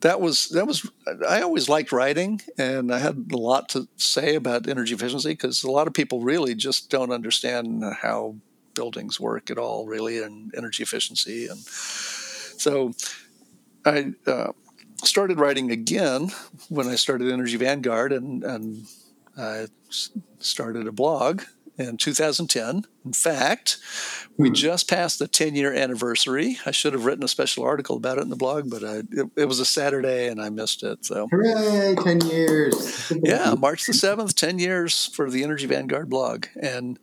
that 0.01 0.21
was 0.21 0.49
that 0.51 0.67
was 0.67 0.89
I 1.29 1.41
always 1.41 1.69
liked 1.69 1.93
writing, 1.93 2.41
and 2.59 2.93
I 2.93 2.99
had 2.99 3.31
a 3.33 3.37
lot 3.37 3.69
to 3.71 3.89
say 3.97 4.35
about 4.35 4.69
energy 4.69 4.95
efficiency 4.95 5.31
because 5.31 5.65
a 5.65 5.71
lot 5.71 5.87
of 5.87 5.95
people 5.95 6.21
really 6.21 6.55
just 6.55 6.91
don't 6.91 7.11
understand 7.11 7.83
how 8.03 8.37
buildings 8.75 9.19
work 9.19 9.51
at 9.51 9.59
all, 9.59 9.87
really, 9.87 10.23
and 10.23 10.53
energy 10.57 10.83
efficiency, 10.83 11.47
and 11.47 11.59
so 11.61 12.93
I 13.87 14.13
uh, 14.27 14.53
started 15.03 15.39
writing 15.39 15.71
again 15.71 16.31
when 16.69 16.89
I 16.89 16.95
started 16.95 17.33
Energy 17.33 17.57
Vanguard, 17.57 18.13
and 18.13 18.45
and 18.45 18.87
I 19.37 19.67
started 20.39 20.87
a 20.87 20.93
blog 20.93 21.43
in 21.77 21.97
2010. 21.97 22.85
In 23.05 23.13
fact, 23.13 23.79
we 24.37 24.49
hmm. 24.49 24.55
just 24.55 24.89
passed 24.89 25.19
the 25.19 25.29
10 25.29 25.55
year 25.55 25.73
anniversary. 25.73 26.59
I 26.65 26.71
should 26.71 26.93
have 26.93 27.05
written 27.05 27.25
a 27.25 27.29
special 27.29 27.65
article 27.65 27.97
about 27.97 28.19
it 28.19 28.23
in 28.23 28.31
the 28.31 28.37
blog, 28.37 28.71
but 28.71 28.85
I, 28.85 29.03
it, 29.11 29.31
it 29.37 29.45
was 29.47 29.61
a 29.61 29.65
Saturday 29.65 30.29
and 30.29 30.41
I 30.41 30.51
missed 30.51 30.83
it. 30.83 31.05
So, 31.05 31.29
Hooray! 31.29 31.97
Ten 32.03 32.21
years. 32.29 33.13
yeah, 33.23 33.55
March 33.59 33.87
the 33.87 33.93
7th, 33.93 34.35
10 34.35 34.59
years 34.59 35.07
for 35.07 35.31
the 35.31 35.43
Energy 35.43 35.67
Vanguard 35.67 36.09
blog. 36.09 36.47
And 36.61 36.99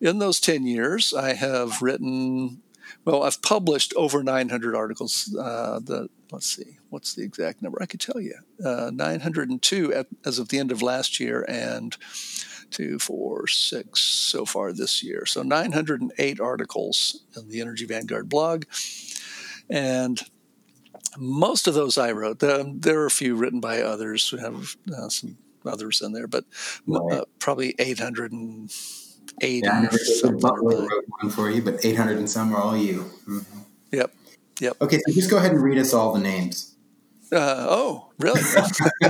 in 0.00 0.18
those 0.18 0.40
10 0.40 0.66
years, 0.66 1.12
I 1.12 1.34
have 1.34 1.82
written, 1.82 2.62
well, 3.04 3.22
I've 3.22 3.42
published 3.42 3.92
over 3.96 4.22
900 4.22 4.74
articles. 4.74 5.34
Uh, 5.38 5.80
the, 5.80 6.08
let's 6.30 6.54
see, 6.54 6.78
what's 6.90 7.14
the 7.14 7.22
exact 7.24 7.62
number? 7.62 7.82
I 7.82 7.86
could 7.86 8.00
tell 8.00 8.20
you. 8.20 8.34
Uh, 8.64 8.90
902 8.92 9.92
at, 9.92 10.06
as 10.24 10.38
of 10.38 10.48
the 10.48 10.58
end 10.58 10.70
of 10.72 10.82
last 10.82 11.18
year, 11.20 11.44
and 11.48 11.96
two, 12.70 12.98
four, 12.98 13.46
six 13.46 14.00
so 14.00 14.44
far 14.44 14.72
this 14.72 15.02
year. 15.02 15.26
So 15.26 15.42
908 15.42 16.40
articles 16.40 17.24
in 17.36 17.48
the 17.48 17.60
Energy 17.60 17.84
Vanguard 17.86 18.28
blog. 18.28 18.64
And 19.68 20.20
most 21.18 21.66
of 21.68 21.74
those 21.74 21.98
I 21.98 22.12
wrote. 22.12 22.38
There 22.38 23.00
are 23.00 23.06
a 23.06 23.10
few 23.10 23.36
written 23.36 23.60
by 23.60 23.82
others. 23.82 24.32
We 24.32 24.40
have 24.40 24.76
uh, 24.96 25.08
some 25.08 25.36
others 25.66 26.00
in 26.00 26.12
there, 26.12 26.26
but 26.26 26.44
Right. 26.86 27.18
uh, 27.20 27.24
probably 27.38 27.74
880 29.40 29.66
Yeah, 29.66 29.72
I 29.72 30.28
or 30.28 30.32
know 30.32 30.38
Butler 30.38 30.82
wrote 30.82 31.04
one 31.20 31.30
for 31.30 31.50
you, 31.50 31.62
but 31.62 31.84
800 31.84 32.18
and 32.18 32.30
some 32.30 32.54
are 32.54 32.58
all 32.60 32.76
you. 32.76 33.10
Mhm. 33.26 33.44
Yep. 33.92 34.14
Yep. 34.60 34.76
Okay, 34.80 35.00
so 35.06 35.12
just 35.12 35.30
go 35.30 35.38
ahead 35.38 35.52
and 35.52 35.62
read 35.62 35.78
us 35.78 35.92
all 35.92 36.12
the 36.12 36.20
names. 36.20 36.74
Uh, 37.32 37.66
oh, 37.68 38.08
really? 38.18 38.40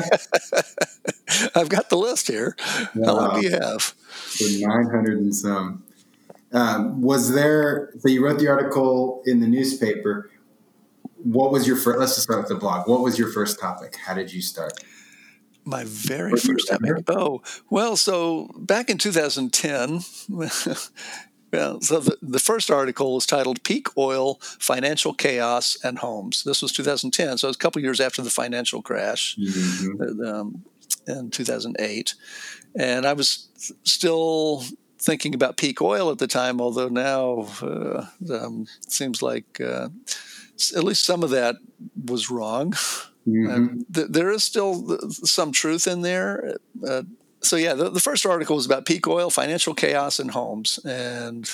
I've 1.54 1.68
got 1.68 1.90
the 1.90 1.96
list 1.96 2.28
here. 2.28 2.56
How 3.04 3.16
long 3.16 3.40
do 3.40 3.46
you 3.46 3.52
have? 3.52 3.94
So 4.26 4.46
900 4.66 5.18
and 5.18 5.34
some. 5.34 5.82
Um, 6.52 7.00
was 7.02 7.32
there, 7.32 7.92
so 7.98 8.08
you 8.08 8.24
wrote 8.24 8.38
the 8.38 8.46
article 8.48 9.22
in 9.26 9.40
the 9.40 9.48
newspaper. 9.48 10.30
What 11.24 11.50
was 11.50 11.66
your 11.66 11.76
first, 11.76 11.98
let's 11.98 12.12
just 12.12 12.24
start 12.24 12.40
with 12.40 12.48
the 12.48 12.54
blog. 12.56 12.86
What 12.88 13.00
was 13.00 13.18
your 13.18 13.32
first 13.32 13.58
topic? 13.58 13.96
How 13.96 14.14
did 14.14 14.32
you 14.32 14.42
start? 14.42 14.72
My 15.64 15.84
very 15.84 16.32
first 16.32 16.70
remember? 16.70 17.02
Oh, 17.08 17.42
well, 17.70 17.96
so 17.96 18.50
back 18.58 18.90
in 18.90 18.98
2010, 18.98 20.00
well, 21.52 21.80
so 21.80 22.00
the, 22.00 22.16
the 22.20 22.38
first 22.40 22.70
article 22.70 23.14
was 23.14 23.26
titled 23.26 23.62
Peak 23.62 23.96
Oil, 23.96 24.38
Financial 24.58 25.14
Chaos, 25.14 25.76
and 25.84 25.98
Homes. 25.98 26.42
This 26.44 26.62
was 26.62 26.72
2010, 26.72 27.38
so 27.38 27.46
it 27.46 27.50
was 27.50 27.56
a 27.56 27.58
couple 27.58 27.80
years 27.82 28.00
after 28.00 28.22
the 28.22 28.30
financial 28.30 28.82
crash 28.82 29.36
Mhm. 29.36 30.26
um, 30.26 30.64
in 31.06 31.30
2008. 31.30 32.14
And 32.74 33.06
I 33.06 33.12
was 33.12 33.48
still 33.84 34.64
thinking 34.98 35.34
about 35.34 35.56
peak 35.56 35.82
oil 35.82 36.10
at 36.10 36.18
the 36.18 36.26
time, 36.28 36.60
although 36.60 36.88
now 36.88 37.46
uh, 37.60 38.06
um, 38.32 38.66
seems 38.88 39.20
like 39.20 39.60
uh, 39.60 39.88
at 40.76 40.84
least 40.84 41.04
some 41.04 41.22
of 41.22 41.30
that 41.30 41.56
was 42.06 42.30
wrong. 42.30 42.74
Mhm. 43.26 43.80
Uh, 43.80 43.84
th- 43.92 44.08
there 44.10 44.30
is 44.30 44.42
still 44.44 44.98
some 45.10 45.52
truth 45.52 45.86
in 45.86 46.02
there. 46.02 46.56
Uh, 46.86 47.02
so 47.40 47.56
yeah, 47.56 47.74
the, 47.74 47.90
the 47.90 48.00
first 48.00 48.26
article 48.26 48.56
was 48.56 48.66
about 48.66 48.86
peak 48.86 49.06
oil, 49.06 49.30
financial 49.30 49.74
chaos, 49.74 50.18
and 50.18 50.30
homes, 50.30 50.78
and 50.84 51.48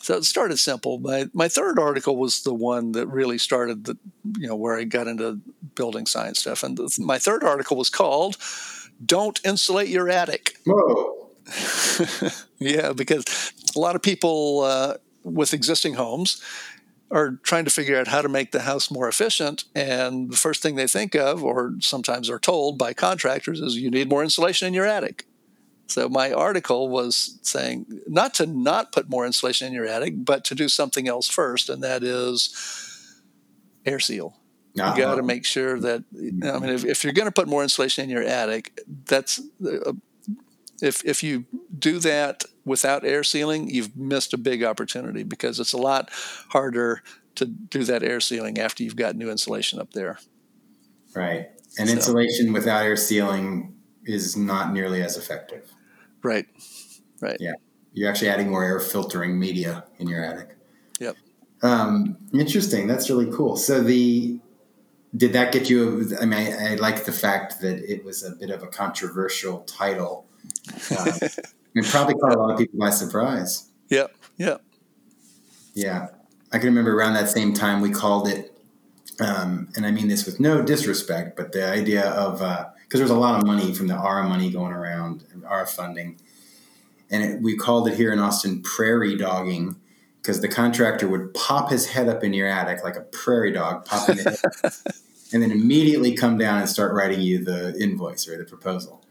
so 0.00 0.16
it 0.16 0.24
started 0.24 0.58
simple. 0.58 0.98
My 0.98 1.28
my 1.32 1.48
third 1.48 1.78
article 1.78 2.16
was 2.16 2.42
the 2.42 2.54
one 2.54 2.92
that 2.92 3.06
really 3.06 3.38
started 3.38 3.84
the 3.84 3.96
you 4.38 4.48
know 4.48 4.56
where 4.56 4.76
I 4.78 4.84
got 4.84 5.06
into 5.06 5.40
building 5.74 6.06
science 6.06 6.40
stuff, 6.40 6.62
and 6.62 6.76
the, 6.76 6.92
my 7.00 7.18
third 7.18 7.44
article 7.44 7.76
was 7.76 7.90
called 7.90 8.36
"Don't 9.04 9.40
Insulate 9.44 9.88
Your 9.88 10.08
Attic." 10.08 10.56
Whoa. 10.66 11.30
yeah, 12.58 12.92
because 12.92 13.24
a 13.76 13.78
lot 13.78 13.96
of 13.96 14.02
people 14.02 14.60
uh, 14.62 14.94
with 15.24 15.52
existing 15.54 15.94
homes 15.94 16.40
are 17.12 17.38
trying 17.42 17.64
to 17.64 17.70
figure 17.70 17.98
out 17.98 18.08
how 18.08 18.22
to 18.22 18.28
make 18.28 18.52
the 18.52 18.62
house 18.62 18.90
more 18.90 19.06
efficient. 19.08 19.64
And 19.74 20.30
the 20.32 20.36
first 20.36 20.62
thing 20.62 20.76
they 20.76 20.86
think 20.86 21.14
of, 21.14 21.44
or 21.44 21.74
sometimes 21.80 22.30
are 22.30 22.38
told 22.38 22.78
by 22.78 22.94
contractors, 22.94 23.60
is 23.60 23.76
you 23.76 23.90
need 23.90 24.08
more 24.08 24.22
insulation 24.22 24.68
in 24.68 24.74
your 24.74 24.86
attic. 24.86 25.26
So 25.88 26.08
my 26.08 26.32
article 26.32 26.88
was 26.88 27.38
saying 27.42 27.86
not 28.06 28.32
to 28.34 28.46
not 28.46 28.92
put 28.92 29.10
more 29.10 29.26
insulation 29.26 29.66
in 29.66 29.74
your 29.74 29.86
attic, 29.86 30.24
but 30.24 30.42
to 30.46 30.54
do 30.54 30.68
something 30.68 31.06
else 31.06 31.28
first, 31.28 31.68
and 31.68 31.82
that 31.82 32.02
is 32.02 32.54
air 33.84 34.00
seal. 34.00 34.34
You 34.74 34.82
got 34.82 34.96
to 34.96 35.02
Uh-huh. 35.04 35.22
make 35.22 35.44
sure 35.44 35.78
that 35.80 36.04
I 36.16 36.58
mean, 36.58 36.70
if, 36.70 36.84
if 36.84 37.04
you're 37.04 37.12
going 37.12 37.28
to 37.28 37.32
put 37.32 37.46
more 37.46 37.62
insulation 37.62 38.04
in 38.04 38.10
your 38.10 38.22
attic, 38.22 38.72
that's 39.04 39.38
uh, 39.62 39.92
if 40.82 41.04
if 41.04 41.22
you 41.22 41.44
do 41.78 41.98
that 42.00 42.44
without 42.64 43.04
air 43.04 43.24
sealing, 43.24 43.70
you've 43.70 43.96
missed 43.96 44.34
a 44.34 44.38
big 44.38 44.62
opportunity 44.62 45.22
because 45.22 45.60
it's 45.60 45.72
a 45.72 45.78
lot 45.78 46.10
harder 46.50 47.02
to 47.36 47.46
do 47.46 47.84
that 47.84 48.02
air 48.02 48.20
sealing 48.20 48.58
after 48.58 48.82
you've 48.82 48.96
got 48.96 49.16
new 49.16 49.30
insulation 49.30 49.78
up 49.78 49.92
there. 49.92 50.18
Right. 51.14 51.50
And 51.78 51.88
So- 51.88 51.94
insulation 51.94 52.52
without 52.52 52.84
air 52.84 52.96
sealing 52.96 53.74
is 54.04 54.36
not 54.36 54.72
nearly 54.72 55.02
as 55.02 55.16
effective. 55.16 55.72
Right. 56.22 56.46
Right. 57.20 57.36
Yeah. 57.40 57.52
You're 57.92 58.10
actually 58.10 58.28
adding 58.30 58.50
more 58.50 58.64
air 58.64 58.80
filtering 58.80 59.38
media 59.38 59.84
in 59.98 60.08
your 60.08 60.24
attic. 60.24 60.56
Yep. 61.00 61.16
Um, 61.62 62.16
interesting. 62.32 62.86
That's 62.86 63.08
really 63.08 63.30
cool. 63.30 63.56
So 63.56 63.82
the 63.82 64.40
did 65.16 65.34
that 65.34 65.52
get 65.52 65.68
you? 65.68 66.10
I 66.20 66.24
mean, 66.24 66.38
I, 66.38 66.72
I 66.72 66.74
like 66.76 67.04
the 67.04 67.12
fact 67.12 67.60
that 67.60 67.78
it 67.90 68.04
was 68.04 68.22
a 68.22 68.30
bit 68.32 68.50
of 68.50 68.62
a 68.62 68.66
controversial 68.66 69.60
title. 69.60 70.26
Um, 70.90 71.18
it 71.74 71.86
probably 71.86 72.14
caught 72.14 72.34
a 72.34 72.38
lot 72.38 72.52
of 72.52 72.58
people 72.58 72.78
by 72.78 72.90
surprise. 72.90 73.70
Yep. 73.88 74.14
Yep. 74.36 74.62
Yeah, 75.74 76.08
I 76.52 76.58
can 76.58 76.68
remember 76.68 76.94
around 76.94 77.14
that 77.14 77.30
same 77.30 77.54
time 77.54 77.80
we 77.80 77.90
called 77.90 78.28
it, 78.28 78.54
um, 79.20 79.68
and 79.74 79.86
I 79.86 79.90
mean 79.90 80.08
this 80.08 80.26
with 80.26 80.38
no 80.38 80.62
disrespect, 80.62 81.36
but 81.36 81.52
the 81.52 81.66
idea 81.66 82.10
of 82.10 82.40
because 82.40 82.98
there 82.98 83.04
was 83.04 83.10
a 83.10 83.18
lot 83.18 83.40
of 83.40 83.46
money 83.46 83.72
from 83.72 83.86
the 83.86 83.94
ARA 83.96 84.28
money 84.28 84.50
going 84.50 84.72
around, 84.72 85.24
and 85.32 85.44
ARA 85.46 85.66
funding, 85.66 86.20
and 87.10 87.22
it, 87.22 87.40
we 87.40 87.56
called 87.56 87.88
it 87.88 87.94
here 87.94 88.12
in 88.12 88.18
Austin 88.18 88.62
prairie 88.62 89.16
dogging 89.16 89.76
because 90.20 90.40
the 90.40 90.48
contractor 90.48 91.08
would 91.08 91.32
pop 91.34 91.70
his 91.70 91.88
head 91.88 92.08
up 92.08 92.22
in 92.22 92.32
your 92.34 92.46
attic 92.46 92.84
like 92.84 92.96
a 92.96 93.00
prairie 93.00 93.52
dog 93.52 93.86
popping 93.86 94.18
it, 94.18 94.26
and 95.32 95.42
then 95.42 95.50
immediately 95.50 96.14
come 96.14 96.36
down 96.36 96.58
and 96.58 96.68
start 96.68 96.92
writing 96.92 97.20
you 97.20 97.42
the 97.42 97.74
invoice 97.80 98.28
or 98.28 98.36
the 98.36 98.44
proposal, 98.44 99.02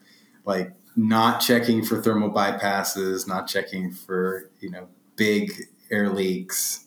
like 0.45 0.73
not 0.95 1.39
checking 1.39 1.83
for 1.83 2.01
thermal 2.01 2.29
bypasses, 2.29 3.27
not 3.27 3.47
checking 3.47 3.91
for 3.91 4.49
you 4.59 4.69
know 4.69 4.87
big 5.15 5.51
air 5.89 6.09
leaks, 6.09 6.85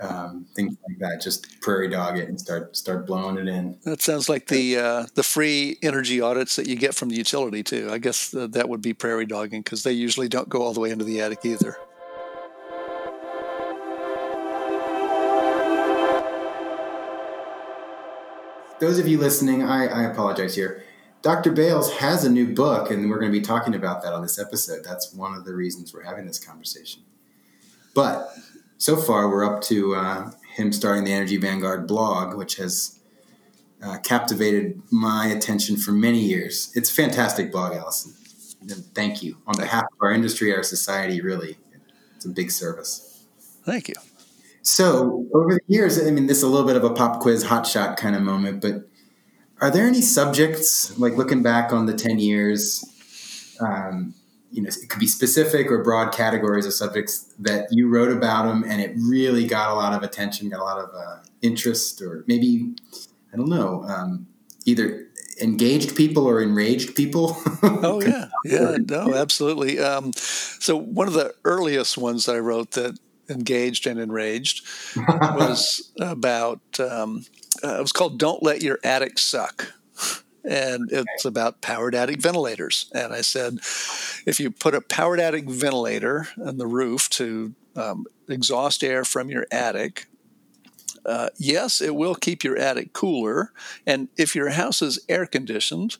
um, 0.00 0.46
things 0.54 0.76
like 0.88 0.98
that. 0.98 1.20
Just 1.20 1.60
prairie 1.60 1.88
dog 1.88 2.18
it 2.18 2.28
and 2.28 2.40
start 2.40 2.76
start 2.76 3.06
blowing 3.06 3.38
it 3.38 3.48
in. 3.48 3.78
That 3.84 4.02
sounds 4.02 4.28
like 4.28 4.46
the 4.46 4.78
uh, 4.78 5.06
the 5.14 5.22
free 5.22 5.78
energy 5.82 6.20
audits 6.20 6.56
that 6.56 6.66
you 6.66 6.76
get 6.76 6.94
from 6.94 7.08
the 7.08 7.16
utility 7.16 7.62
too. 7.62 7.88
I 7.90 7.98
guess 7.98 8.34
uh, 8.34 8.46
that 8.48 8.68
would 8.68 8.82
be 8.82 8.94
prairie 8.94 9.26
dogging 9.26 9.62
because 9.62 9.82
they 9.82 9.92
usually 9.92 10.28
don't 10.28 10.48
go 10.48 10.62
all 10.62 10.72
the 10.72 10.80
way 10.80 10.90
into 10.90 11.04
the 11.04 11.20
attic 11.20 11.44
either. 11.44 11.76
Those 18.80 18.98
of 18.98 19.06
you 19.06 19.18
listening, 19.18 19.62
I, 19.62 19.88
I 19.88 20.02
apologize 20.04 20.54
here. 20.54 20.82
Dr. 21.22 21.52
Bailes 21.52 21.92
has 21.94 22.24
a 22.24 22.30
new 22.30 22.54
book, 22.54 22.90
and 22.90 23.10
we're 23.10 23.18
going 23.18 23.30
to 23.30 23.38
be 23.38 23.44
talking 23.44 23.74
about 23.74 24.02
that 24.02 24.14
on 24.14 24.22
this 24.22 24.38
episode. 24.38 24.82
That's 24.84 25.12
one 25.12 25.34
of 25.34 25.44
the 25.44 25.54
reasons 25.54 25.92
we're 25.92 26.02
having 26.02 26.26
this 26.26 26.38
conversation. 26.38 27.02
But 27.94 28.30
so 28.78 28.96
far, 28.96 29.28
we're 29.28 29.44
up 29.44 29.60
to 29.64 29.94
uh, 29.94 30.30
him 30.54 30.72
starting 30.72 31.04
the 31.04 31.12
Energy 31.12 31.36
Vanguard 31.36 31.86
blog, 31.86 32.36
which 32.36 32.56
has 32.56 33.00
uh, 33.82 33.98
captivated 33.98 34.80
my 34.90 35.26
attention 35.26 35.76
for 35.76 35.92
many 35.92 36.20
years. 36.20 36.72
It's 36.74 36.90
a 36.90 36.94
fantastic 36.94 37.52
blog, 37.52 37.74
Allison. 37.74 38.14
And 38.62 38.70
Thank 38.94 39.22
you. 39.22 39.36
On 39.46 39.56
behalf 39.56 39.84
of 39.84 39.98
our 40.00 40.12
industry, 40.12 40.54
our 40.54 40.62
society, 40.62 41.20
really, 41.20 41.58
it's 42.16 42.24
a 42.24 42.30
big 42.30 42.50
service. 42.50 43.24
Thank 43.64 43.88
you. 43.88 43.94
So 44.62 45.26
over 45.34 45.54
the 45.54 45.60
years, 45.66 45.98
I 45.98 46.10
mean, 46.10 46.26
this 46.26 46.38
is 46.38 46.42
a 46.42 46.48
little 46.48 46.66
bit 46.66 46.76
of 46.76 46.84
a 46.84 46.90
pop 46.90 47.20
quiz 47.20 47.42
hot 47.42 47.66
shot 47.66 47.96
kind 47.96 48.14
of 48.14 48.22
moment, 48.22 48.60
but 48.60 48.86
are 49.60 49.70
there 49.70 49.86
any 49.86 50.00
subjects, 50.00 50.98
like 50.98 51.16
looking 51.16 51.42
back 51.42 51.72
on 51.72 51.86
the 51.86 51.94
10 51.94 52.18
years, 52.18 52.84
um, 53.60 54.14
you 54.50 54.62
know, 54.62 54.68
it 54.68 54.88
could 54.88 54.98
be 54.98 55.06
specific 55.06 55.70
or 55.70 55.82
broad 55.82 56.12
categories 56.12 56.66
of 56.66 56.72
subjects 56.72 57.32
that 57.38 57.68
you 57.70 57.88
wrote 57.88 58.10
about 58.10 58.46
them 58.46 58.64
and 58.66 58.80
it 58.80 58.92
really 58.96 59.46
got 59.46 59.70
a 59.70 59.74
lot 59.74 59.92
of 59.92 60.02
attention, 60.02 60.48
got 60.48 60.60
a 60.60 60.64
lot 60.64 60.78
of 60.78 60.90
uh, 60.94 61.18
interest, 61.42 62.02
or 62.02 62.24
maybe, 62.26 62.74
I 63.32 63.36
don't 63.36 63.48
know, 63.48 63.84
um, 63.84 64.26
either 64.64 65.06
engaged 65.40 65.96
people 65.96 66.26
or 66.26 66.40
enraged 66.40 66.94
people? 66.94 67.36
Oh 67.62 68.00
yeah, 68.00 68.28
yeah, 68.44 68.76
no, 68.88 69.14
absolutely. 69.14 69.78
Um, 69.78 70.12
so 70.14 70.76
one 70.76 71.08
of 71.08 71.14
the 71.14 71.34
earliest 71.44 71.98
ones 71.98 72.26
that 72.26 72.36
I 72.36 72.38
wrote 72.38 72.72
that 72.72 72.98
engaged 73.28 73.86
and 73.86 73.98
enraged 73.98 74.66
was 74.96 75.92
about. 76.00 76.60
Um, 76.78 77.24
uh, 77.64 77.76
it 77.78 77.80
was 77.80 77.92
called 77.92 78.18
"Don't 78.18 78.42
Let 78.42 78.62
Your 78.62 78.78
Attic 78.84 79.18
Suck." 79.18 79.74
And 80.42 80.90
it's 80.90 81.26
about 81.26 81.60
powered 81.60 81.94
attic 81.94 82.20
ventilators. 82.20 82.90
And 82.94 83.12
I 83.12 83.20
said, 83.20 83.58
if 84.24 84.40
you 84.40 84.50
put 84.50 84.74
a 84.74 84.80
powered 84.80 85.20
attic 85.20 85.44
ventilator 85.44 86.28
on 86.42 86.56
the 86.56 86.66
roof 86.66 87.10
to 87.10 87.54
um, 87.76 88.06
exhaust 88.26 88.82
air 88.82 89.04
from 89.04 89.28
your 89.28 89.46
attic, 89.52 90.06
uh, 91.04 91.28
yes, 91.36 91.80
it 91.80 91.94
will 91.94 92.14
keep 92.14 92.42
your 92.42 92.56
attic 92.56 92.94
cooler. 92.94 93.52
And 93.86 94.08
if 94.16 94.34
your 94.34 94.50
house 94.50 94.80
is 94.80 95.04
air 95.08 95.26
conditioned, 95.26 95.98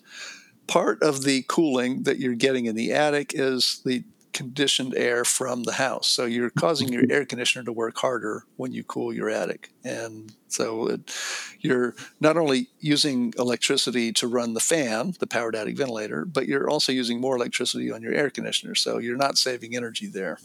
part 0.67 1.03
of 1.03 1.25
the 1.25 1.45
cooling 1.49 2.05
that 2.05 2.19
you're 2.19 2.35
getting 2.35 2.67
in 2.67 2.77
the 2.77 2.93
attic 2.93 3.33
is 3.35 3.83
the 3.85 4.05
conditioned 4.33 4.95
air 4.95 5.25
from 5.25 5.65
the 5.65 5.73
house. 5.73 6.09
So 6.09 6.25
you're 6.25 6.51
causing 6.51 6.93
your 6.93 7.05
air 7.11 7.25
conditioner 7.25 7.65
to 7.65 7.73
work 7.73 7.99
harder 7.99 8.45
when 8.57 8.73
you 8.73 8.85
cool 8.85 9.13
your 9.13 9.29
attic. 9.29 9.71
And 9.85 10.33
so 10.49 10.89
it, 10.89 11.13
you're 11.61 11.95
not 12.21 12.37
only 12.37 12.69
using 12.79 13.35
electricity 13.39 14.13
to 14.15 14.29
run 14.29 14.55
the 14.55 14.61
fan, 14.61 15.15
the 15.19 15.27
powered 15.27 15.57
attic 15.57 15.77
ventilator, 15.77 16.25
but 16.25 16.47
you're 16.47 16.71
also 16.71 16.93
using 16.93 17.21
more 17.21 17.37
electricity 17.37 17.91
on 17.91 18.03
your 18.03 18.15
air 18.15 18.31
conditioner. 18.31 18.75
So 18.75 18.99
you're 18.99 19.17
not 19.17 19.39
saving 19.39 19.77
energy 19.77 20.07
there. 20.07 20.39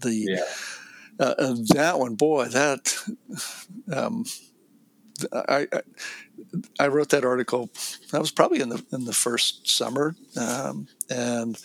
The 0.00 0.26
Yeah. 0.28 0.44
uh, 1.18 1.34
uh, 1.38 1.56
that 1.74 1.98
one, 1.98 2.14
boy, 2.14 2.46
that 2.46 2.96
um, 3.92 4.24
I, 5.32 5.66
I 5.72 5.80
I 6.78 6.88
wrote 6.88 7.08
that 7.10 7.24
article. 7.24 7.70
That 8.12 8.20
was 8.20 8.30
probably 8.30 8.60
in 8.60 8.68
the 8.68 8.84
in 8.92 9.04
the 9.04 9.12
first 9.12 9.68
summer, 9.68 10.14
um, 10.36 10.86
and 11.10 11.58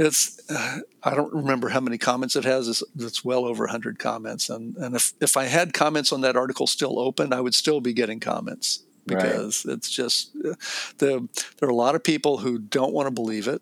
it's 0.00 0.40
uh, 0.50 0.78
I 1.02 1.14
don't 1.14 1.32
remember 1.32 1.68
how 1.68 1.80
many 1.80 1.98
comments 1.98 2.34
it 2.34 2.44
has. 2.44 2.68
It's, 2.68 2.82
it's 2.98 3.22
well 3.24 3.44
over 3.44 3.66
hundred 3.66 3.98
comments, 3.98 4.48
and 4.48 4.74
and 4.76 4.96
if 4.96 5.12
if 5.20 5.36
I 5.36 5.44
had 5.44 5.74
comments 5.74 6.10
on 6.10 6.22
that 6.22 6.36
article 6.36 6.66
still 6.66 6.98
open, 6.98 7.32
I 7.32 7.40
would 7.40 7.54
still 7.54 7.80
be 7.80 7.92
getting 7.92 8.18
comments 8.18 8.82
Right. 9.06 9.22
because 9.22 9.64
it's 9.64 9.90
just 9.90 10.30
uh, 10.36 10.54
the 10.98 11.28
there 11.58 11.68
are 11.68 11.72
a 11.72 11.74
lot 11.74 11.94
of 11.94 12.02
people 12.04 12.38
who 12.38 12.58
don't 12.58 12.92
want 12.92 13.06
to 13.06 13.10
believe 13.10 13.46
it. 13.46 13.60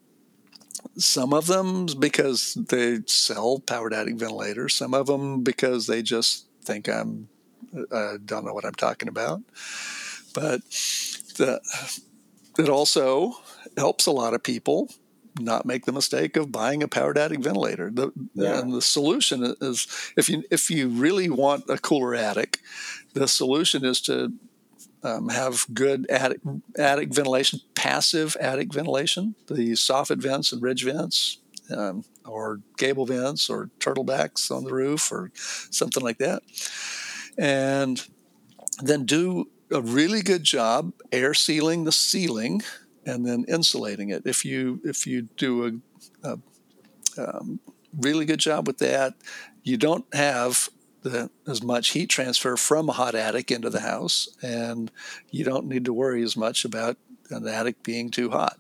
Some 0.97 1.33
of 1.33 1.47
them 1.47 1.87
because 1.99 2.55
they 2.55 3.01
sell 3.07 3.59
powered 3.59 3.93
attic 3.93 4.15
ventilators. 4.17 4.75
Some 4.75 4.95
of 4.95 5.07
them 5.07 5.43
because 5.43 5.87
they 5.87 6.03
just 6.03 6.47
think 6.63 6.89
I'm 6.89 7.29
uh, 7.91 8.19
don't 8.25 8.45
know 8.45 8.53
what 8.55 8.65
I'm 8.65 8.75
talking 8.75 9.09
about. 9.09 9.43
But 10.35 10.61
the, 11.37 11.61
it 12.59 12.69
also 12.69 13.35
helps 13.77 14.07
a 14.07 14.13
lot 14.13 14.35
of 14.35 14.43
people 14.43 14.89
not 15.39 15.67
make 15.67 15.85
the 15.85 15.93
mistake 15.93 16.37
of 16.37 16.53
buying 16.53 16.83
a 16.83 16.89
powered 16.89 17.19
attic 17.19 17.41
ventilator. 17.41 17.91
The, 17.91 18.13
Yeah. 18.35 18.59
And 18.59 18.73
the 18.73 18.83
solution 18.83 19.55
is 19.61 19.87
if 20.17 20.29
you 20.29 20.45
if 20.51 20.71
you 20.71 20.89
really 20.89 21.29
want 21.29 21.65
a 21.69 21.79
cooler 21.79 22.15
attic, 22.15 22.61
the 23.15 23.29
solution 23.29 23.85
is 23.85 24.01
to 24.03 24.33
um, 25.03 25.29
have 25.29 25.67
good 25.73 26.07
attic, 26.11 26.41
attic 26.77 27.15
ventilation, 27.15 27.61
passive 27.75 28.37
attic 28.41 28.73
ventilation, 28.73 29.35
the 29.47 29.73
soffit 29.73 30.19
vents 30.19 30.53
and 30.53 30.63
ridge 30.63 30.85
vents, 30.85 31.39
um, 31.71 32.05
or 32.25 32.61
gable 32.77 33.07
vents, 33.07 33.49
or 33.49 33.71
turtlebacks 33.79 34.51
on 34.51 34.65
the 34.65 34.73
roof, 34.73 35.13
or 35.13 35.31
something 35.71 36.03
like 36.03 36.19
that, 36.19 36.43
and 37.37 38.07
then 38.83 39.05
do 39.05 39.49
a 39.71 39.81
really 39.81 40.23
good 40.23 40.45
job 40.45 40.93
air 41.13 41.35
sealing 41.35 41.85
the 41.85 41.93
ceiling 41.93 42.63
and 43.09 43.25
then 43.27 43.45
insulating 43.49 44.11
it. 44.11 44.23
If 44.27 44.45
you 44.45 44.81
if 44.85 45.07
you 45.07 45.23
do 45.37 45.81
a, 46.25 46.29
a 46.29 46.39
um, 47.19 47.61
really 47.99 48.25
good 48.25 48.39
job 48.39 48.67
with 48.67 48.79
that, 48.79 49.15
you 49.63 49.77
don't 49.77 50.05
have 50.15 50.69
the, 51.03 51.31
as 51.47 51.63
much 51.63 51.91
heat 51.91 52.11
transfer 52.11 52.57
from 52.57 52.89
a 52.89 52.93
hot 52.93 53.15
attic 53.15 53.51
into 53.51 53.71
the 53.71 53.81
house, 53.81 54.29
and 54.43 54.91
you 55.31 55.45
don't 55.45 55.67
need 55.67 55.85
to 55.87 55.93
worry 55.93 56.23
as 56.23 56.37
much 56.37 56.65
about 56.65 56.97
an 57.31 57.47
attic 57.49 57.83
being 57.83 58.11
too 58.11 58.31
hot. 58.31 58.59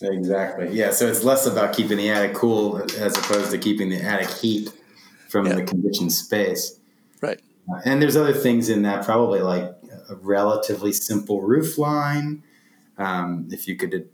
Exactly. 0.00 0.70
Yeah. 0.70 0.90
So 0.90 1.06
it's 1.06 1.22
less 1.22 1.46
about 1.46 1.74
keeping 1.74 1.98
the 1.98 2.10
attic 2.10 2.34
cool 2.34 2.82
as 2.98 3.16
opposed 3.16 3.50
to 3.50 3.58
keeping 3.58 3.90
the 3.90 4.02
attic 4.02 4.30
heat 4.30 4.72
from 5.28 5.46
Yeah. 5.46 5.56
the 5.56 5.62
conditioned 5.62 6.12
space. 6.12 6.78
Right. 7.20 7.40
Uh, 7.70 7.80
And 7.84 8.02
there's 8.02 8.16
other 8.16 8.32
things 8.32 8.68
in 8.68 8.82
that, 8.82 9.04
probably 9.04 9.40
like 9.40 9.64
a 10.08 10.16
relatively 10.16 10.92
simple 10.92 11.42
roof 11.42 11.78
line. 11.78 12.42
Um, 12.98 13.48
if 13.50 13.66
you 13.66 13.76
could 13.76 14.08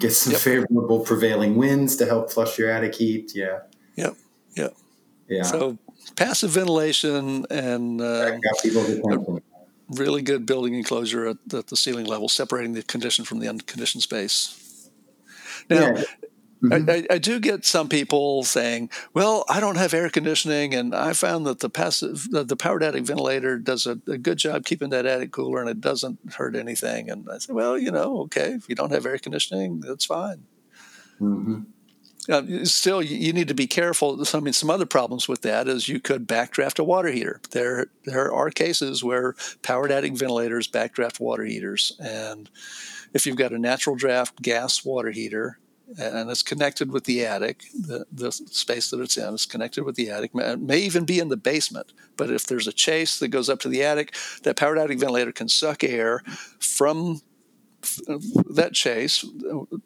get 0.00 0.12
some 0.12 0.32
Yep. 0.32 0.40
favorable 0.40 1.00
prevailing 1.00 1.56
winds 1.56 1.96
to 1.96 2.06
help 2.06 2.32
flush 2.32 2.58
your 2.58 2.70
attic 2.70 2.94
heat. 2.94 3.32
Yeah. 3.34 3.60
Yep. 3.96 4.16
Yep. 4.56 4.76
Yeah. 5.28 5.42
So 5.42 5.78
passive 6.16 6.50
ventilation 6.50 7.46
and 7.50 8.00
uh, 8.00 8.38
really 9.90 10.22
good 10.22 10.46
building 10.46 10.74
enclosure 10.74 11.26
at, 11.28 11.36
at 11.52 11.66
the 11.68 11.76
ceiling 11.76 12.06
level, 12.06 12.28
separating 12.28 12.72
the 12.72 12.82
conditioned 12.82 13.28
from 13.28 13.38
the 13.40 13.48
unconditioned 13.48 14.02
space. 14.02 14.90
Now, 15.70 15.94
Yeah. 15.96 16.04
I, 16.72 16.76
I, 16.88 17.06
I 17.10 17.18
do 17.18 17.40
get 17.40 17.64
some 17.64 17.88
people 17.88 18.44
saying, 18.44 18.90
"Well, 19.12 19.44
I 19.48 19.60
don't 19.60 19.76
have 19.76 19.94
air 19.94 20.08
conditioning, 20.10 20.74
and 20.74 20.94
I 20.94 21.12
found 21.12 21.46
that 21.46 21.60
the 21.60 21.70
passive, 21.70 22.28
the, 22.30 22.44
the 22.44 22.56
powered 22.56 22.82
attic 22.82 23.04
ventilator 23.04 23.58
does 23.58 23.86
a, 23.86 23.98
a 24.06 24.18
good 24.18 24.38
job 24.38 24.64
keeping 24.64 24.90
that 24.90 25.06
attic 25.06 25.32
cooler, 25.32 25.60
and 25.60 25.68
it 25.68 25.80
doesn't 25.80 26.34
hurt 26.34 26.56
anything." 26.56 27.10
And 27.10 27.28
I 27.30 27.38
say, 27.38 27.52
"Well, 27.52 27.78
you 27.78 27.90
know, 27.90 28.20
okay, 28.22 28.52
if 28.52 28.68
you 28.68 28.74
don't 28.74 28.92
have 28.92 29.06
air 29.06 29.18
conditioning, 29.18 29.80
that's 29.80 30.04
fine." 30.04 30.44
Mhm. 31.20 31.66
Uh, 32.26 32.64
still, 32.64 33.02
you, 33.02 33.18
you 33.18 33.32
need 33.34 33.48
to 33.48 33.54
be 33.54 33.66
careful. 33.66 34.24
I 34.32 34.40
mean, 34.40 34.54
some 34.54 34.70
other 34.70 34.86
problems 34.86 35.28
with 35.28 35.42
that 35.42 35.68
is 35.68 35.88
you 35.90 36.00
could 36.00 36.26
backdraft 36.26 36.78
a 36.78 36.84
water 36.84 37.10
heater. 37.10 37.40
There, 37.50 37.88
there 38.04 38.32
are 38.32 38.50
cases 38.50 39.04
where 39.04 39.34
powered 39.62 39.92
attic 39.92 40.14
ventilators 40.14 40.66
backdraft 40.66 41.20
water 41.20 41.44
heaters, 41.44 41.96
and 42.00 42.48
if 43.12 43.26
you've 43.26 43.36
got 43.36 43.52
a 43.52 43.58
natural 43.58 43.94
draft 43.94 44.40
gas 44.40 44.84
water 44.84 45.10
heater 45.10 45.58
and 45.98 46.30
it's 46.30 46.42
connected 46.42 46.90
with 46.90 47.04
the 47.04 47.24
attic, 47.24 47.64
the, 47.74 48.06
the 48.10 48.32
space 48.32 48.90
that 48.90 49.00
it's 49.00 49.16
in 49.16 49.34
is 49.34 49.46
connected 49.46 49.84
with 49.84 49.96
the 49.96 50.10
attic. 50.10 50.34
May, 50.34 50.56
may 50.56 50.78
even 50.78 51.04
be 51.04 51.18
in 51.18 51.28
the 51.28 51.36
basement, 51.36 51.92
but 52.16 52.30
if 52.30 52.46
there's 52.46 52.66
a 52.66 52.72
chase 52.72 53.18
that 53.18 53.28
goes 53.28 53.48
up 53.48 53.60
to 53.60 53.68
the 53.68 53.82
attic, 53.82 54.14
that 54.42 54.56
powered 54.56 54.78
attic 54.78 54.98
ventilator 54.98 55.32
can 55.32 55.48
suck 55.48 55.84
air 55.84 56.22
from 56.58 57.20
that 58.50 58.72
chase 58.72 59.26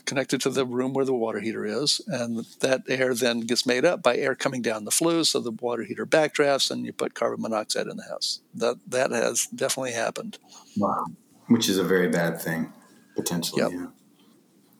connected 0.05 0.41
to 0.41 0.51
the 0.51 0.65
room 0.65 0.93
where 0.93 1.05
the 1.05 1.13
water 1.13 1.41
heater 1.41 1.67
is, 1.67 2.01
and 2.07 2.47
that 2.61 2.83
air 2.89 3.13
then 3.13 3.41
gets 3.41 3.67
made 3.67 3.85
up 3.85 4.05
by 4.05 4.17
air 4.17 4.37
coming 4.37 4.63
down 4.63 4.85
the 4.85 4.91
flue, 4.93 5.25
so 5.25 5.41
the 5.41 5.51
water 5.51 5.83
heater 5.83 6.07
backdrafts, 6.07 6.71
and 6.71 6.87
you 6.87 6.93
put 6.93 7.15
carbon 7.15 7.43
monoxide 7.43 7.89
in 7.89 7.97
the 7.97 8.05
house. 8.05 8.41
That 8.55 8.77
that 8.87 9.11
has 9.11 9.47
definitely 9.47 9.93
happened. 9.93 10.39
Wow. 10.77 11.07
Which 11.49 11.69
is 11.69 11.79
a 11.79 11.83
very 11.83 12.09
bad 12.09 12.41
thing, 12.41 12.73
potentially. 13.17 13.63
Yep. 13.63 13.73
Yeah. 13.73 13.87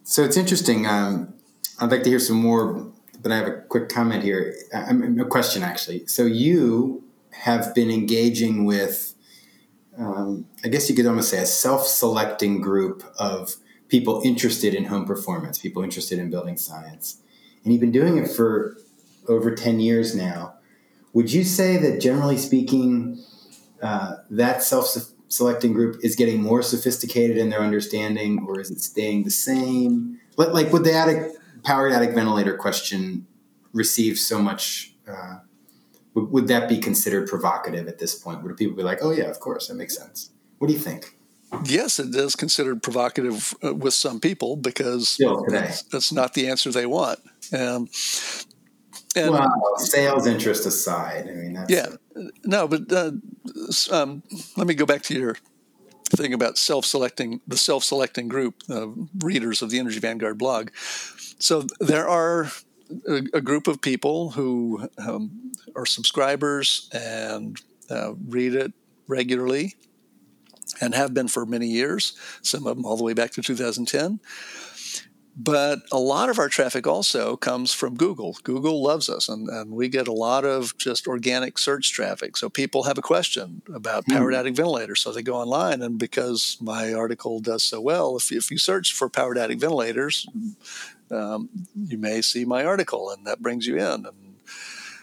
So 0.09 0.25
it's 0.25 0.39
interesting. 0.39 0.87
Um, 0.87 1.35
I'd 1.79 1.91
like 1.91 2.03
to 2.05 2.09
hear 2.09 2.19
some 2.19 2.39
more, 2.39 2.91
but 3.21 3.31
I 3.31 3.37
have 3.37 3.47
a 3.47 3.61
quick 3.69 3.91
comment 3.91 4.25
here. 4.25 4.57
A 4.73 5.25
question, 5.27 5.63
actually. 5.63 6.07
So 6.07 6.25
you 6.25 7.05
have 7.45 7.75
been 7.75 7.91
engaging 7.91 8.65
with, 8.65 9.15
um, 9.99 10.47
I 10.65 10.69
guess 10.69 10.89
you 10.89 10.97
could 10.97 11.05
almost 11.05 11.29
say, 11.29 11.43
a 11.43 11.45
self-selecting 11.45 12.63
group 12.63 13.05
of 13.19 13.57
people 13.89 14.23
interested 14.25 14.75
in 14.75 14.87
home 14.87 15.05
performance, 15.05 15.59
people 15.59 15.83
interested 15.83 16.19
in 16.19 16.31
building 16.31 16.57
science, 16.57 17.21
and 17.63 17.75
you've 17.75 17.83
been 17.83 17.93
doing 17.93 18.17
it 18.17 18.31
for 18.31 18.79
over 19.29 19.55
ten 19.55 19.79
years 19.79 20.15
now. 20.15 20.55
Would 21.13 21.35
you 21.35 21.45
say 21.45 21.77
that, 21.77 22.01
generally 22.01 22.39
speaking, 22.39 23.23
uh, 23.83 24.15
that 24.31 24.63
self-selecting 25.29 25.73
group 25.73 25.97
is 26.03 26.17
getting 26.17 26.43
more 26.43 26.63
sophisticated 26.63 27.37
in 27.37 27.51
their 27.51 27.61
understanding, 27.61 28.45
or 28.47 28.61
is 28.61 28.71
it 28.71 28.81
staying 28.81 29.25
the 29.25 29.31
same? 29.31 30.21
But 30.37 30.55
like, 30.55 30.73
would 30.73 30.85
the 30.85 30.93
attic 30.93 31.33
powered 31.65 31.93
attic 31.93 32.15
ventilator 32.15 32.57
question 32.57 33.27
receive 33.73 34.19
so 34.19 34.41
much? 34.41 34.95
Uh, 35.07 35.39
would, 36.15 36.31
would 36.31 36.49
that 36.49 36.69
be 36.69 36.79
considered 36.79 37.29
provocative 37.29 37.89
at 37.89 37.99
this 37.99 38.15
point? 38.15 38.43
Would 38.43 38.57
people 38.57 38.77
be 38.77 38.83
like, 38.83 38.99
"Oh 39.03 39.11
yeah, 39.11 39.25
of 39.25 39.41
course, 39.41 39.69
that 39.69 39.75
makes 39.75 39.97
sense"? 39.97 40.31
What 40.59 40.69
do 40.69 40.73
you 40.73 40.81
think? 40.81 41.15
Yes, 41.65 41.99
it 41.99 42.15
is 42.15 42.37
considered 42.37 42.83
provocative 42.83 43.55
uh, 43.65 43.75
with 43.75 43.95
some 43.95 44.21
people 44.21 44.57
because 44.57 45.19
that's, 45.49 45.83
that's 45.85 46.13
not 46.13 46.35
the 46.35 46.49
answer 46.49 46.71
they 46.71 46.85
want. 46.85 47.21
Um, 47.57 47.89
and 49.19 49.33
well, 49.33 49.77
sales 49.79 50.27
interest 50.27 50.67
aside, 50.67 51.29
I 51.29 51.33
mean, 51.33 51.53
that's 51.55 51.71
Yeah, 51.71 51.89
no, 52.45 52.69
but 52.69 52.91
uh, 52.93 53.13
um, 53.91 54.23
let 54.57 54.67
me 54.67 54.75
go 54.75 54.87
back 54.87 55.03
to 55.03 55.15
your 55.15 55.37
thing 56.11 56.33
about 56.33 56.57
self-selecting 56.57 57.41
the 57.47 57.57
self-selecting 57.57 58.29
group 58.29 58.63
uh, 58.71 58.89
readers 59.19 59.63
of 59.63 59.71
the 59.71 59.79
Energy 59.79 60.01
Vanguard 60.01 60.39
blog. 60.39 60.71
So 61.39 61.67
there 61.81 62.09
are 62.09 62.51
a, 63.07 63.23
a 63.35 63.41
group 63.41 63.69
of 63.69 63.81
people 63.81 64.31
who 64.31 64.89
um, 64.99 65.53
are 65.77 65.87
subscribers 65.87 66.89
and 66.93 67.61
uh, 67.91 68.15
read 68.27 68.55
it 68.55 68.73
regularly 69.07 69.77
and 70.81 70.95
have 70.95 71.15
been 71.15 71.29
for 71.29 71.47
many 71.47 71.67
years. 71.67 72.17
Some 72.43 72.67
of 72.67 72.77
them 72.77 72.85
all 72.85 72.97
the 72.97 73.05
way 73.05 73.15
back 73.15 73.33
to 73.33 73.43
2010. 73.43 74.21
But 75.41 75.83
a 75.93 75.99
lot 75.99 76.31
of 76.31 76.41
our 76.41 76.49
traffic 76.49 76.85
also 76.85 77.37
comes 77.37 77.73
from 77.73 77.95
Google. 77.95 78.37
Google 78.43 78.83
loves 78.83 79.09
us, 79.09 79.29
and, 79.29 79.49
and 79.49 79.71
we 79.71 79.89
get 79.89 80.09
a 80.09 80.13
lot 80.13 80.45
of 80.45 80.77
just 80.79 81.07
organic 81.07 81.59
search 81.59 81.93
traffic. 81.93 82.37
So 82.37 82.51
people 82.51 82.83
have 82.83 82.99
a 82.99 83.03
question 83.03 83.63
about 83.73 84.05
powered 84.07 84.35
attic 84.35 84.57
ventilators. 84.57 85.01
So 85.01 85.13
they 85.13 85.23
go 85.23 85.37
online, 85.37 85.81
and 85.81 85.97
because 85.97 86.59
my 86.61 86.93
article 86.93 87.39
does 87.39 87.63
so 87.63 87.81
well, 87.81 88.17
if, 88.17 88.33
if 88.33 88.51
you 88.51 88.59
search 88.59 88.93
for 88.93 89.09
powered 89.09 89.39
attic 89.39 89.61
ventilators, 89.61 90.27
um, 91.13 91.49
you 91.87 91.99
may 91.99 92.21
see 92.21 92.45
my 92.45 92.65
article, 92.65 93.09
and 93.09 93.25
that 93.25 93.41
brings 93.41 93.65
you 93.65 93.77
in. 93.77 94.07
And 94.07 94.41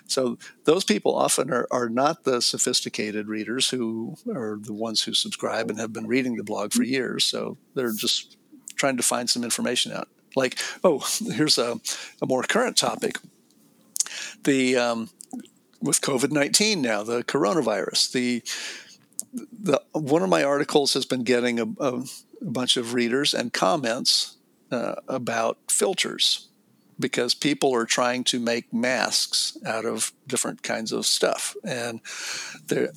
so 0.06 0.38
those 0.66 0.84
people 0.84 1.16
often 1.16 1.50
are, 1.50 1.66
are 1.72 1.88
not 1.88 2.26
the 2.26 2.42
sophisticated 2.42 3.30
readers 3.30 3.70
who 3.70 4.18
are 4.28 4.60
the 4.62 4.74
ones 4.74 5.04
who 5.04 5.14
subscribe 5.14 5.70
and 5.70 5.80
have 5.80 5.94
been 5.94 6.08
reading 6.08 6.36
the 6.36 6.44
blog 6.44 6.74
for 6.74 6.84
years. 6.84 7.24
So 7.24 7.58
they're 7.74 7.94
just 7.94 8.36
trying 8.76 8.98
to 8.98 9.04
find 9.04 9.30
some 9.30 9.46
information 9.46 9.94
out. 9.94 10.10
Like, 10.36 10.60
oh, 10.84 11.00
here's 11.34 11.58
a, 11.58 11.80
a 12.22 12.26
more 12.26 12.44
current 12.44 12.78
topic. 12.78 13.18
the 14.44 14.78
um, 14.78 15.10
with 15.82 16.02
COVID 16.02 16.32
nineteen 16.32 16.82
now, 16.82 17.04
the 17.04 17.24
coronavirus, 17.24 18.12
the 18.12 18.44
the 19.52 19.82
one 19.92 20.24
of 20.24 20.30
my 20.30 20.44
articles 20.44 20.94
has 20.94 21.06
been 21.06 21.24
getting 21.24 21.60
a, 21.60 21.66
a, 21.80 22.04
a 22.42 22.46
bunch 22.46 22.78
of 22.78 22.94
readers 22.94 23.34
and 23.34 23.52
comments 23.54 24.38
uh, 24.72 24.96
about 25.08 25.58
filters 25.70 26.48
because 27.00 27.34
people 27.34 27.74
are 27.74 27.86
trying 27.86 28.24
to 28.24 28.40
make 28.40 28.72
masks 28.74 29.58
out 29.66 29.86
of 29.86 30.14
different 30.28 30.64
kinds 30.64 30.92
of 30.92 31.06
stuff 31.06 31.56
and 31.64 32.02
there 32.68 32.90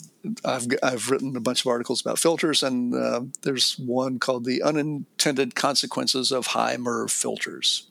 I've, 0.45 0.67
I've 0.83 1.11
written 1.11 1.37
a 1.37 1.41
bunch 1.41 1.61
of 1.61 1.69
articles 1.69 2.01
about 2.01 2.19
filters 2.19 2.63
and 2.63 2.95
uh, 2.95 3.23
there's 3.43 3.79
one 3.79 4.19
called 4.19 4.45
the 4.45 4.63
unintended 4.63 5.55
consequences 5.55 6.33
of 6.33 6.49
high 6.49 6.77
MERV 6.77 7.11
filters 7.11 7.89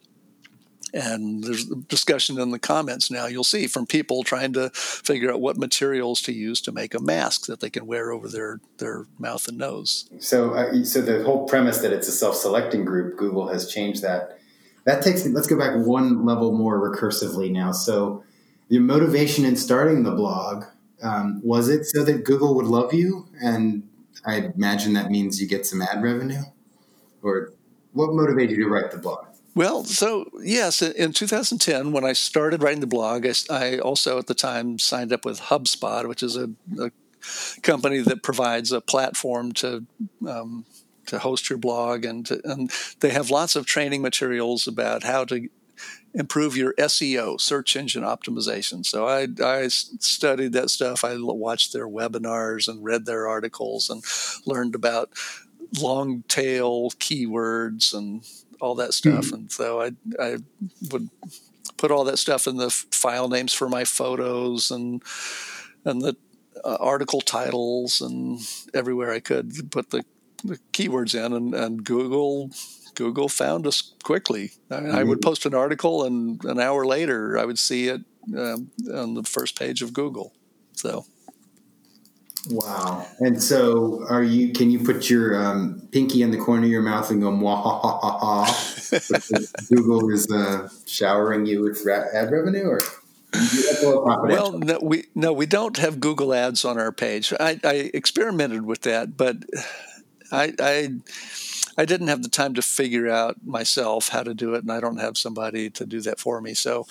and 0.93 1.43
there's 1.43 1.65
discussion 1.65 2.39
in 2.39 2.51
the 2.51 2.59
comments 2.59 3.11
now 3.11 3.25
you'll 3.27 3.43
see 3.43 3.67
from 3.67 3.85
people 3.85 4.23
trying 4.23 4.53
to 4.53 4.69
figure 4.69 5.31
out 5.31 5.41
what 5.41 5.57
materials 5.57 6.21
to 6.21 6.31
use 6.31 6.61
to 6.61 6.71
make 6.71 6.93
a 6.93 7.01
mask 7.01 7.45
that 7.47 7.59
they 7.59 7.69
can 7.69 7.85
wear 7.85 8.11
over 8.11 8.29
their, 8.29 8.61
their 8.77 9.05
mouth 9.19 9.47
and 9.47 9.57
nose 9.57 10.09
So, 10.19 10.53
uh, 10.53 10.83
so 10.83 11.01
the 11.01 11.23
whole 11.23 11.45
premise 11.47 11.79
that 11.79 11.91
it's 11.91 12.07
a 12.07 12.11
self-selecting 12.11 12.85
group, 12.85 13.17
Google 13.17 13.47
has 13.49 13.71
changed 13.71 14.01
that. 14.03 14.39
That 14.87 15.03
takes. 15.03 15.25
Me, 15.25 15.33
let's 15.33 15.47
go 15.47 15.59
back 15.59 15.75
one 15.85 16.25
level 16.25 16.53
more 16.53 16.79
recursively 16.79 17.51
now. 17.51 17.73
So, 17.73 18.23
your 18.69 18.81
motivation 18.81 19.43
in 19.43 19.57
starting 19.57 20.03
the 20.03 20.11
blog 20.11 20.63
um, 21.03 21.41
was 21.43 21.67
it 21.67 21.83
so 21.83 22.05
that 22.05 22.23
Google 22.23 22.55
would 22.55 22.67
love 22.67 22.93
you, 22.93 23.27
and 23.43 23.83
I 24.25 24.49
imagine 24.55 24.93
that 24.93 25.11
means 25.11 25.41
you 25.41 25.47
get 25.47 25.65
some 25.65 25.81
ad 25.81 26.01
revenue, 26.01 26.41
or 27.21 27.51
what 27.91 28.13
motivated 28.13 28.57
you 28.57 28.63
to 28.63 28.69
write 28.69 28.91
the 28.91 28.97
blog? 28.97 29.25
Well, 29.55 29.83
so 29.83 30.31
yes, 30.41 30.81
in 30.81 31.11
2010, 31.11 31.91
when 31.91 32.05
I 32.05 32.13
started 32.13 32.63
writing 32.63 32.79
the 32.79 32.87
blog, 32.87 33.25
I, 33.25 33.33
I 33.49 33.79
also 33.79 34.17
at 34.19 34.27
the 34.27 34.35
time 34.35 34.79
signed 34.79 35.11
up 35.11 35.25
with 35.25 35.41
HubSpot, 35.41 36.07
which 36.07 36.23
is 36.23 36.37
a, 36.37 36.49
a 36.79 36.91
company 37.61 37.99
that 37.99 38.23
provides 38.23 38.71
a 38.71 38.79
platform 38.79 39.51
to 39.53 39.85
um, 40.25 40.63
to 41.07 41.19
host 41.19 41.49
your 41.49 41.59
blog, 41.59 42.05
and, 42.05 42.25
to, 42.27 42.41
and 42.43 42.71
they 42.99 43.09
have 43.09 43.29
lots 43.29 43.55
of 43.55 43.65
training 43.65 44.01
materials 44.01 44.67
about 44.67 45.03
how 45.03 45.25
to 45.25 45.49
improve 46.13 46.57
your 46.57 46.73
SEO, 46.75 47.39
search 47.39 47.75
engine 47.75 48.03
optimization. 48.03 48.85
So 48.85 49.07
I, 49.07 49.27
I 49.43 49.67
studied 49.67 50.53
that 50.53 50.69
stuff. 50.69 51.03
I 51.03 51.15
watched 51.19 51.73
their 51.73 51.87
webinars 51.87 52.67
and 52.67 52.83
read 52.83 53.05
their 53.05 53.27
articles 53.27 53.89
and 53.89 54.03
learned 54.45 54.73
about 54.73 55.11
long 55.79 56.23
tail 56.27 56.89
keywords 56.91 57.93
and 57.93 58.23
all 58.59 58.75
that 58.75 58.93
stuff. 58.93 59.31
And 59.31 59.51
so 59.51 59.81
I, 59.81 59.91
I 60.19 60.37
would 60.91 61.09
put 61.77 61.91
all 61.91 62.03
that 62.05 62.17
stuff 62.17 62.47
in 62.47 62.57
the 62.57 62.69
file 62.69 63.29
names 63.29 63.53
for 63.53 63.69
my 63.69 63.83
photos 63.83 64.71
and 64.71 65.03
and 65.85 66.01
the 66.01 66.17
uh, 66.65 66.77
article 66.79 67.21
titles 67.21 68.01
and 68.01 68.39
everywhere 68.73 69.11
I 69.11 69.19
could 69.19 69.71
put 69.71 69.91
the, 69.91 70.03
the 70.43 70.57
keywords 70.73 71.13
in, 71.15 71.33
and, 71.33 71.53
and 71.53 71.83
Google 71.83 72.51
Google 72.95 73.29
found 73.29 73.67
us 73.67 73.93
quickly. 74.03 74.51
I, 74.71 74.79
mean, 74.79 74.95
I 74.95 75.03
would 75.03 75.21
post 75.21 75.45
an 75.45 75.53
article, 75.53 76.03
and 76.03 76.43
an 76.45 76.59
hour 76.59 76.83
later, 76.85 77.37
I 77.37 77.45
would 77.45 77.59
see 77.59 77.87
it 77.89 78.01
um, 78.35 78.71
on 78.91 79.13
the 79.13 79.23
first 79.23 79.57
page 79.57 79.81
of 79.83 79.93
Google. 79.93 80.33
So. 80.73 81.05
Wow! 82.49 83.05
And 83.19 83.41
so, 83.43 84.05
are 84.09 84.23
you? 84.23 84.53
Can 84.53 84.71
you 84.71 84.79
put 84.79 85.09
your 85.09 85.35
um, 85.35 85.87
pinky 85.91 86.21
in 86.21 86.31
the 86.31 86.37
corner 86.37 86.63
of 86.63 86.69
your 86.69 86.81
mouth 86.81 87.11
and 87.11 87.21
go 87.21 87.29
"mwah 87.29 87.61
ha 87.61 87.79
ha 87.81 87.99
ha 87.99 88.45
ha"? 88.45 89.65
Google 89.69 90.09
is 90.11 90.31
uh, 90.31 90.69
showering 90.85 91.45
you 91.45 91.63
with 91.63 91.83
ra- 91.85 92.05
ad 92.13 92.31
revenue, 92.31 92.67
or 92.67 92.79
well, 93.83 94.57
no, 94.57 94.79
we 94.81 95.05
no, 95.13 95.33
we 95.33 95.45
don't 95.45 95.77
have 95.77 95.99
Google 95.99 96.33
Ads 96.33 96.63
on 96.63 96.79
our 96.79 96.91
page. 96.91 97.33
I, 97.37 97.59
I 97.63 97.91
experimented 97.93 98.65
with 98.65 98.81
that, 98.81 99.17
but 99.17 99.37
I, 100.31 100.53
I 100.59 100.89
I 101.77 101.85
didn't 101.85 102.07
have 102.07 102.23
the 102.23 102.29
time 102.29 102.55
to 102.55 102.61
figure 102.61 103.07
out 103.07 103.45
myself 103.45 104.09
how 104.09 104.23
to 104.23 104.33
do 104.33 104.55
it, 104.55 104.63
and 104.63 104.71
I 104.71 104.79
don't 104.79 104.97
have 104.97 105.17
somebody 105.17 105.69
to 105.71 105.85
do 105.85 106.01
that 106.01 106.19
for 106.19 106.41
me. 106.41 106.55
So 106.55 106.87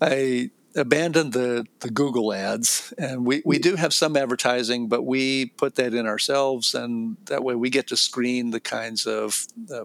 I 0.00 0.50
abandoned 0.74 1.34
the, 1.34 1.66
the 1.80 1.90
Google 1.90 2.32
ads, 2.32 2.94
and 2.96 3.26
we, 3.26 3.42
we 3.44 3.58
do 3.58 3.76
have 3.76 3.92
some 3.92 4.16
advertising, 4.16 4.88
but 4.88 5.02
we 5.02 5.46
put 5.46 5.74
that 5.74 5.92
in 5.92 6.06
ourselves, 6.06 6.74
and 6.74 7.18
that 7.26 7.44
way 7.44 7.54
we 7.54 7.68
get 7.68 7.88
to 7.88 7.96
screen 7.96 8.50
the 8.50 8.60
kinds 8.60 9.06
of 9.06 9.46
uh, 9.70 9.84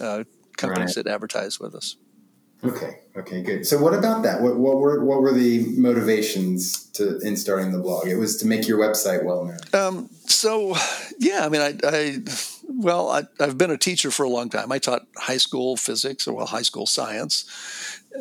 uh, 0.00 0.24
companies 0.56 0.96
right. 0.96 1.04
that 1.04 1.12
advertise 1.12 1.60
with 1.60 1.74
us. 1.74 1.96
Okay. 2.64 2.98
Okay. 3.16 3.42
Good. 3.42 3.66
So, 3.66 3.78
what 3.78 3.92
about 3.92 4.22
that? 4.22 4.40
What, 4.40 4.56
what 4.56 4.78
were 4.78 5.04
what 5.04 5.20
were 5.20 5.32
the 5.32 5.66
motivations 5.76 6.84
to 6.92 7.18
in 7.20 7.36
starting 7.36 7.72
the 7.72 7.78
blog? 7.78 8.06
It 8.06 8.16
was 8.16 8.36
to 8.38 8.46
make 8.46 8.68
your 8.68 8.78
website 8.78 9.24
well 9.24 9.44
known. 9.44 9.58
Um, 9.72 10.10
so, 10.26 10.76
yeah. 11.18 11.44
I 11.44 11.48
mean, 11.48 11.60
I, 11.60 11.74
I 11.84 12.18
well, 12.68 13.10
I, 13.10 13.24
have 13.40 13.58
been 13.58 13.70
a 13.70 13.76
teacher 13.76 14.10
for 14.10 14.22
a 14.22 14.28
long 14.28 14.48
time. 14.48 14.70
I 14.70 14.78
taught 14.78 15.06
high 15.16 15.36
school 15.36 15.76
physics, 15.76 16.26
or 16.26 16.34
well, 16.34 16.46
high 16.46 16.62
school 16.62 16.86
science, 16.86 17.44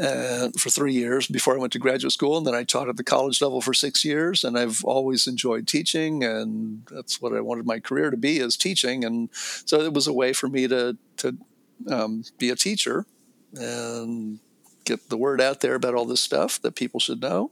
uh, 0.01 0.49
for 0.57 0.69
three 0.69 0.93
years 0.93 1.27
before 1.27 1.55
I 1.55 1.59
went 1.59 1.73
to 1.73 1.79
graduate 1.79 2.11
school, 2.11 2.37
and 2.37 2.45
then 2.45 2.55
I 2.55 2.63
taught 2.63 2.89
at 2.89 2.97
the 2.97 3.03
college 3.03 3.41
level 3.41 3.61
for 3.61 3.75
six 3.75 4.03
years. 4.03 4.43
And 4.43 4.57
I've 4.57 4.83
always 4.83 5.27
enjoyed 5.27 5.67
teaching, 5.67 6.23
and 6.23 6.83
that's 6.91 7.21
what 7.21 7.33
I 7.33 7.41
wanted 7.41 7.67
my 7.67 7.79
career 7.79 8.09
to 8.09 8.17
be 8.17 8.39
is 8.39 8.57
teaching. 8.57 9.05
And 9.05 9.29
so 9.33 9.81
it 9.81 9.93
was 9.93 10.07
a 10.07 10.13
way 10.13 10.33
for 10.33 10.47
me 10.47 10.67
to 10.67 10.97
to 11.17 11.37
um, 11.87 12.23
be 12.39 12.49
a 12.49 12.55
teacher 12.55 13.05
and 13.55 14.39
get 14.85 15.09
the 15.09 15.17
word 15.17 15.41
out 15.41 15.61
there 15.61 15.75
about 15.75 15.95
all 15.95 16.05
this 16.05 16.21
stuff 16.21 16.61
that 16.61 16.75
people 16.75 16.99
should 16.99 17.21
know. 17.21 17.51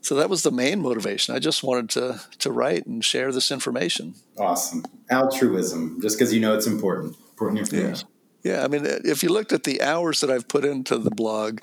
So 0.00 0.16
that 0.16 0.28
was 0.28 0.42
the 0.42 0.50
main 0.50 0.82
motivation. 0.82 1.34
I 1.34 1.38
just 1.38 1.62
wanted 1.62 1.88
to 1.90 2.20
to 2.40 2.52
write 2.52 2.84
and 2.84 3.02
share 3.02 3.32
this 3.32 3.50
information. 3.50 4.14
Awesome. 4.38 4.84
Altruism, 5.10 6.00
just 6.02 6.18
because 6.18 6.32
you 6.32 6.40
know 6.40 6.54
it's 6.54 6.66
important. 6.66 7.16
Important 7.30 7.60
information. 7.60 8.08
Yeah. 8.42 8.58
yeah. 8.58 8.64
I 8.64 8.68
mean, 8.68 8.82
if 8.84 9.22
you 9.22 9.30
looked 9.30 9.52
at 9.52 9.64
the 9.64 9.80
hours 9.80 10.20
that 10.20 10.30
I've 10.30 10.46
put 10.46 10.66
into 10.66 10.98
the 10.98 11.10
blog 11.10 11.58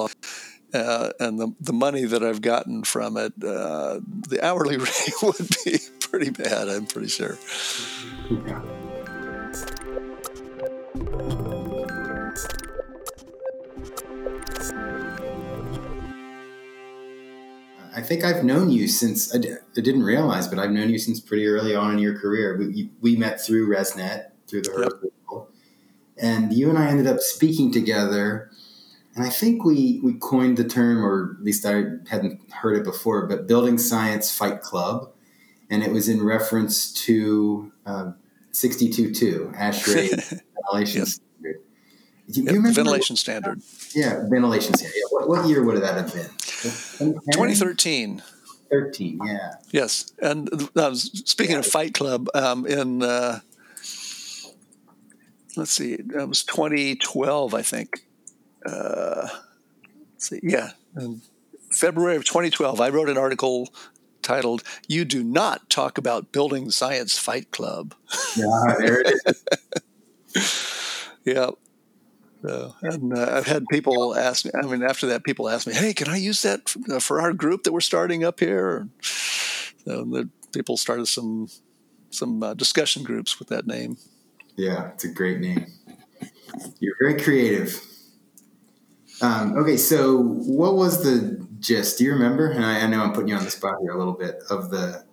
uh, 0.74 1.12
and 1.20 1.40
the, 1.40 1.54
the 1.60 1.74
money 1.74 2.06
that 2.06 2.24
I've 2.24 2.42
gotten 2.42 2.84
from 2.84 3.16
it, 3.16 3.34
uh, 3.44 4.00
the 4.28 4.40
hourly 4.42 4.78
rate 4.88 5.14
would 5.22 5.48
be 5.64 5.78
pretty 6.00 6.32
bad, 6.32 6.68
I'm 6.68 6.88
pretty 6.88 7.10
sure. 7.10 7.38
Yeah. 8.30 8.62
I 17.94 18.02
think 18.02 18.24
I've 18.24 18.44
known 18.44 18.70
you 18.70 18.88
since 18.88 19.34
I 19.34 19.38
d- 19.38 19.54
I 19.54 19.82
didn't 19.82 20.04
realize, 20.04 20.48
but 20.48 20.60
I've 20.60 20.72
known 20.72 20.90
you 20.90 20.98
since 20.98 21.20
pretty 21.20 21.46
early 21.48 21.76
on 21.76 21.94
in 21.94 22.00
your 22.00 22.18
career. 22.18 22.58
We, 22.58 22.90
we 23.02 23.16
met 23.16 23.42
through 23.42 23.70
ResNet, 23.70 24.28
through 24.48 24.62
the 24.62 24.72
Herb 24.72 24.94
yep. 25.04 25.48
and 26.18 26.54
you 26.54 26.70
and 26.70 26.78
I 26.78 26.88
ended 26.88 27.08
up 27.08 27.20
speaking 27.20 27.72
together. 27.72 28.50
And 29.16 29.26
I 29.26 29.30
think 29.30 29.66
we 29.66 30.00
we 30.04 30.14
coined 30.14 30.58
the 30.58 30.64
term, 30.64 31.04
or 31.06 31.36
at 31.38 31.44
least 31.44 31.66
I 31.66 31.84
hadn't 32.10 32.40
heard 32.52 32.78
it 32.78 32.84
before, 32.84 33.28
but 33.28 33.48
Building 33.48 33.78
Science 33.78 34.34
Fight 34.34 34.62
Club, 34.62 35.12
and 35.70 35.84
it 35.84 35.92
was 35.92 36.08
in 36.08 36.24
reference 36.24 36.94
to 37.06 37.74
um, 37.86 38.16
62.2 38.54 39.54
ASHRAE 39.58 40.42
ventilation 40.56 41.02
yes. 41.02 41.20
Yep, 42.28 42.54
you 42.54 42.74
ventilation 42.74 43.16
standard. 43.16 43.62
Yeah, 43.94 44.24
ventilation 44.28 44.74
standard. 44.74 44.96
Yeah. 44.96 45.08
What, 45.10 45.30
what 45.30 45.48
year 45.48 45.64
would 45.64 45.82
that 45.82 45.96
have 45.96 46.14
been? 46.14 46.30
2013. 47.32 48.22
13, 48.72 49.20
yeah. 49.26 49.56
Yes. 49.72 50.14
And 50.22 50.50
uh, 50.76 50.96
speaking 50.96 51.54
yeah. 51.54 51.60
of 51.60 51.66
Fight 51.66 51.94
Club, 51.94 52.28
um, 52.34 52.66
in, 52.66 53.04
uh, 53.04 53.40
let's 55.58 55.72
see, 55.72 55.94
it 55.94 56.28
was 56.28 56.44
2012, 56.46 57.54
I 57.54 57.62
think. 57.62 58.06
Uh, 58.66 59.28
see, 60.18 60.40
yeah. 60.42 60.72
In 60.96 61.22
February 61.72 62.16
of 62.16 62.26
2012, 62.26 62.80
I 62.80 62.90
wrote 62.90 63.10
an 63.10 63.18
article 63.18 63.74
titled 64.22 64.64
"You 64.88 65.04
Do 65.06 65.24
Not 65.24 65.70
Talk 65.70 65.98
About 65.98 66.32
Building 66.32 66.70
Science 66.70 67.18
Fight 67.18 67.52
Club." 67.52 67.96
Yeah, 68.36 68.76
there 68.78 69.02
it 69.02 69.14
is. 70.36 70.86
yeah, 71.26 71.50
so, 72.44 72.76
and 72.82 73.18
uh, 73.18 73.34
I've 73.34 73.48
had 73.48 73.66
people 73.70 74.16
ask 74.16 74.46
me. 74.46 74.52
I 74.54 74.66
mean, 74.66 74.84
after 74.84 75.08
that, 75.08 75.24
people 75.24 75.50
ask 75.50 75.68
me, 75.68 75.74
"Hey, 75.74 75.94
can 75.94 76.10
I 76.10 76.18
use 76.18 76.42
that 76.42 76.76
uh, 76.90 77.00
for 77.00 77.22
our 77.22 77.34
group 77.34 77.64
that 77.64 77.72
we're 77.72 77.82
starting 77.82 78.24
up 78.24 78.40
here?" 78.40 78.88
So 79.02 80.04
the 80.06 80.30
people 80.54 80.78
started 80.78 81.08
some 81.08 81.50
some 82.10 82.42
uh, 82.44 82.54
discussion 82.54 83.04
groups 83.04 83.40
with 83.40 83.50
that 83.50 83.68
name. 83.68 83.98
Yeah, 84.56 84.92
it's 84.94 85.06
a 85.06 85.14
great 85.14 85.40
name. 85.40 85.68
You're 86.80 86.96
very 87.00 87.20
creative. 87.22 87.80
Um, 89.22 89.56
okay, 89.58 89.78
so 89.78 90.18
what 90.22 90.76
was 90.76 91.04
the 91.04 91.48
gist? 91.60 92.00
Do 92.00 92.04
you 92.04 92.14
remember? 92.14 92.50
And 92.50 92.66
I, 92.66 92.82
I 92.82 92.88
know 92.88 93.02
I'm 93.02 93.14
putting 93.14 93.30
you 93.30 93.36
on 93.36 93.46
the 93.46 93.52
spot 93.52 93.76
here 93.82 93.92
a 93.92 93.98
little 93.98 94.14
bit 94.14 94.44
of 94.50 94.72
the 94.72 95.06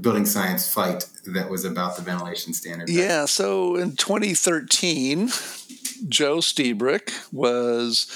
building 0.00 0.26
science 0.26 0.72
fight 0.72 1.06
that 1.26 1.48
was 1.48 1.64
about 1.64 1.96
the 1.96 2.02
ventilation 2.02 2.52
standard. 2.52 2.88
Yeah, 2.88 3.26
so 3.26 3.76
in 3.76 3.96
2013, 3.96 5.28
Joe 6.08 6.38
Lstiburek 6.38 7.32
was 7.32 8.10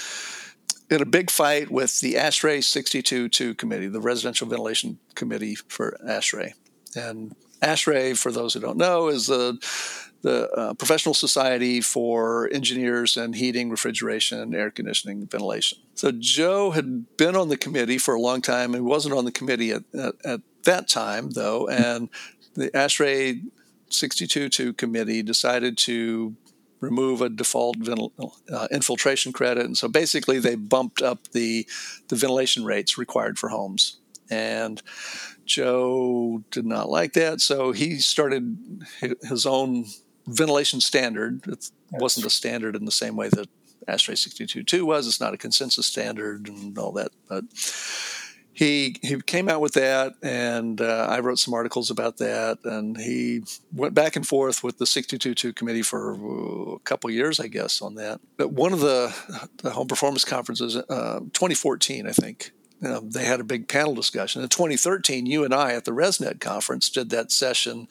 in 0.89 1.01
a 1.01 1.05
big 1.05 1.29
fight 1.29 1.71
with 1.71 2.01
the 2.01 2.15
ASHRAE 2.15 2.59
62-2 2.59 3.57
committee, 3.57 3.87
the 3.87 4.01
Residential 4.01 4.47
Ventilation 4.47 4.99
Committee 5.15 5.55
for 5.55 5.97
ASHRAE. 6.05 6.53
And 6.95 7.35
ASHRAE, 7.61 8.17
for 8.17 8.31
those 8.31 8.53
who 8.53 8.59
don't 8.59 8.77
know, 8.77 9.07
is 9.07 9.27
the 9.27 9.59
the 10.21 10.49
uh, 10.51 10.73
professional 10.73 11.13
society 11.13 11.79
for 11.79 12.49
engineers 12.51 13.15
and 13.15 13.35
heating, 13.35 13.69
refrigeration, 13.69 14.53
air 14.53 14.69
conditioning, 14.69 15.25
ventilation. 15.27 15.77
So 15.95 16.11
Joe 16.11 16.71
had 16.71 17.15
been 17.15 17.37
on 17.37 17.47
the 17.47 17.55
committee 17.55 17.97
for 17.97 18.15
a 18.15 18.19
long 18.19 18.41
time 18.41 18.75
and 18.75 18.83
wasn't 18.83 19.15
on 19.15 19.23
the 19.23 19.31
committee 19.31 19.71
at, 19.71 19.83
at, 19.93 20.15
at 20.25 20.41
that 20.63 20.87
time, 20.87 21.31
though. 21.31 21.67
And 21.67 22.09
the 22.55 22.69
ASHRAE 22.71 23.43
62-2 23.89 24.77
committee 24.77 25.23
decided 25.23 25.77
to 25.79 26.35
remove 26.79 27.21
a 27.21 27.29
default 27.29 27.79
ventil- 27.79 28.11
uh, 28.51 28.67
infiltration 28.71 29.33
credit. 29.33 29.65
And 29.65 29.77
so 29.77 29.87
basically, 29.87 30.39
they 30.39 30.55
bumped 30.55 31.01
up 31.01 31.27
the, 31.29 31.67
the 32.07 32.15
ventilation 32.15 32.63
rates 32.63 32.97
required 32.97 33.37
for 33.37 33.49
homes. 33.49 33.97
And 34.29 34.81
Joe 35.45 36.43
did 36.51 36.65
not 36.65 36.89
like 36.89 37.13
that. 37.13 37.41
So 37.41 37.71
he 37.71 37.97
started 37.97 38.85
his 39.23 39.45
own 39.45 39.85
ventilation 40.27 40.79
standard. 40.79 41.41
It 41.47 41.71
wasn't 41.91 42.27
a 42.27 42.29
standard 42.29 42.75
in 42.75 42.85
the 42.85 42.91
same 42.91 43.15
way 43.15 43.29
that 43.29 43.49
ASHRAE 43.87 44.13
62.2 44.13 44.83
was. 44.83 45.07
It's 45.07 45.19
not 45.19 45.33
a 45.33 45.37
consensus 45.37 45.87
standard 45.87 46.47
and 46.47 46.77
all 46.77 46.91
that. 46.93 47.11
But 47.27 47.45
he 48.59 48.97
he 49.01 49.21
came 49.21 49.47
out 49.47 49.61
with 49.61 49.75
that, 49.75 50.15
and 50.21 50.81
uh, 50.81 51.07
I 51.09 51.21
wrote 51.21 51.39
some 51.39 51.53
articles 51.53 51.89
about 51.89 52.17
that, 52.17 52.57
and 52.65 52.97
he 52.97 53.43
went 53.71 53.93
back 53.93 54.17
and 54.17 54.27
forth 54.27 54.65
with 54.65 54.79
the 54.79 54.83
62.2 54.83 55.55
committee 55.55 55.81
for 55.81 56.73
a 56.75 56.79
couple 56.79 57.09
years, 57.09 57.39
I 57.39 57.47
guess, 57.47 57.81
on 57.81 57.95
that. 57.95 58.19
But 58.35 58.51
one 58.51 58.73
of 58.73 58.81
the, 58.81 59.15
the 59.63 59.69
home 59.69 59.87
performance 59.87 60.25
conferences, 60.25 60.75
uh, 60.75 61.19
2014, 61.31 62.05
I 62.05 62.11
think, 62.11 62.51
you 62.81 62.89
know, 62.89 62.99
they 62.99 63.23
had 63.23 63.39
a 63.39 63.45
big 63.45 63.69
panel 63.69 63.95
discussion. 63.95 64.41
In 64.41 64.49
2013, 64.49 65.25
you 65.25 65.45
and 65.45 65.53
I 65.53 65.71
at 65.71 65.85
the 65.85 65.91
ResNet 65.91 66.41
conference 66.41 66.89
did 66.89 67.11
that 67.11 67.31
session 67.31 67.87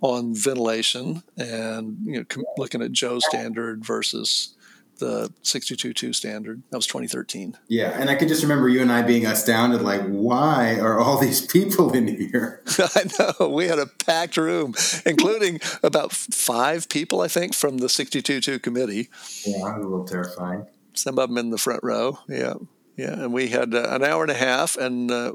on 0.00 0.34
ventilation 0.34 1.22
and 1.36 1.98
you 2.06 2.20
know, 2.20 2.42
looking 2.56 2.80
at 2.80 2.92
Joe's 2.92 3.26
standard 3.26 3.84
versus 3.84 4.54
the 5.02 5.32
62.2 5.42 6.14
standard. 6.14 6.62
That 6.70 6.76
was 6.78 6.86
2013. 6.86 7.58
Yeah, 7.66 7.90
and 7.90 8.08
I 8.08 8.14
can 8.14 8.28
just 8.28 8.42
remember 8.42 8.68
you 8.68 8.80
and 8.80 8.92
I 8.92 9.02
being 9.02 9.26
astounded, 9.26 9.82
like, 9.82 10.02
why 10.02 10.78
are 10.78 11.00
all 11.00 11.18
these 11.18 11.44
people 11.52 11.92
in 11.92 12.06
here? 12.06 12.62
I 12.78 13.10
know. 13.18 13.48
We 13.48 13.66
had 13.66 13.80
a 13.80 13.86
packed 13.86 14.36
room, 14.36 14.74
including 15.04 15.60
about 15.82 16.12
five 16.12 16.88
people, 16.88 17.20
I 17.20 17.28
think, 17.28 17.52
from 17.54 17.78
the 17.78 17.88
62.2 17.88 18.62
committee. 18.62 19.08
Yeah, 19.44 19.76
a 19.76 19.80
little 19.80 20.04
terrifying. 20.04 20.66
Some 20.94 21.18
of 21.18 21.28
them 21.28 21.38
in 21.38 21.50
the 21.50 21.58
front 21.58 21.82
row. 21.82 22.20
Yeah. 22.28 22.54
Yeah, 23.02 23.24
and 23.24 23.32
we 23.32 23.48
had 23.48 23.74
uh, 23.74 23.88
an 23.90 24.04
hour 24.04 24.22
and 24.22 24.30
a 24.30 24.34
half, 24.34 24.76
and 24.76 25.10
uh, 25.10 25.32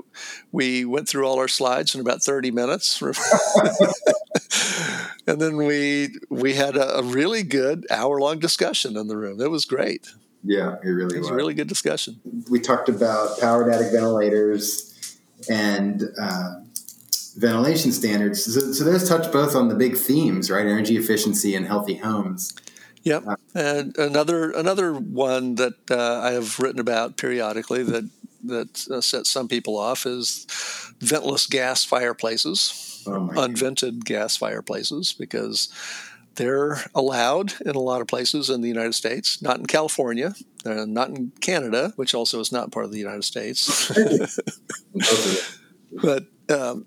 we 0.54 0.86
went 0.86 1.10
through 1.10 1.28
all 1.28 1.38
our 1.38 1.50
slides 1.50 1.94
in 1.94 2.00
about 2.00 2.24
thirty 2.24 2.50
minutes. 2.50 3.02
and 5.28 5.42
then 5.42 5.58
we 5.58 6.16
we 6.30 6.54
had 6.54 6.78
a, 6.78 7.00
a 7.00 7.04
really 7.04 7.44
good 7.44 7.86
hour 7.92 8.22
long 8.22 8.40
discussion 8.40 8.96
in 8.96 9.10
the 9.10 9.18
room. 9.18 9.42
It 9.42 9.52
was 9.52 9.66
great. 9.66 10.08
Yeah, 10.46 10.78
it 10.82 10.88
really 10.88 11.06
was. 11.06 11.14
It 11.14 11.20
was 11.20 11.28
was. 11.28 11.32
a 11.32 11.36
really 11.36 11.56
good 11.56 11.68
discussion. 11.68 12.22
we 12.50 12.62
talked 12.62 12.88
about 12.88 13.38
powered 13.42 13.68
attic 13.68 13.92
ventilators 13.92 15.20
and 15.50 16.04
uh, 16.22 16.62
ventilation 17.36 17.92
standards. 17.92 18.46
So, 18.46 18.72
so 18.72 18.86
those 18.86 19.10
touch 19.10 19.30
both 19.34 19.58
on 19.58 19.68
the 19.68 19.76
big 19.76 19.98
themes, 19.98 20.50
right? 20.50 20.66
Energy 20.66 20.96
efficiency 20.96 21.54
and 21.54 21.68
healthy 21.68 21.96
homes. 21.96 22.56
Yep. 23.08 23.40
And 23.56 23.98
another 23.98 24.52
another 24.52 24.94
one 24.94 25.56
that 25.56 25.76
uh, 25.90 26.20
I 26.22 26.32
have 26.32 26.60
written 26.60 26.80
about 26.80 27.18
periodically 27.18 27.84
that 27.84 28.10
that 28.44 28.88
uh, 28.92 29.02
sets 29.02 29.30
some 29.30 29.48
people 29.48 29.78
off 29.78 30.06
is 30.06 30.46
ventless 31.00 31.50
gas 31.50 31.84
fireplaces, 31.84 33.04
Oh 33.08 33.20
my 33.20 33.34
God. 33.34 33.50
unvented 33.52 34.04
gas 34.04 34.36
fireplaces, 34.38 35.14
because 35.14 35.70
they're 36.36 36.82
allowed 36.94 37.54
in 37.66 37.76
a 37.76 37.80
lot 37.80 38.02
of 38.02 38.08
places 38.08 38.50
in 38.50 38.62
the 38.62 38.68
United 38.68 38.94
States, 38.94 39.42
not 39.42 39.58
in 39.58 39.66
California, 39.66 40.36
uh, 40.66 40.86
not 40.86 41.10
in 41.10 41.32
Canada, 41.42 41.94
which 41.96 42.14
also 42.14 42.40
is 42.40 42.52
not 42.52 42.72
part 42.72 42.86
of 42.86 42.92
the 42.92 43.00
United 43.00 43.24
States. 43.24 43.88
Both 44.94 45.12
of 45.12 45.24
them. 45.26 46.28
but 46.50 46.56
um, 46.56 46.86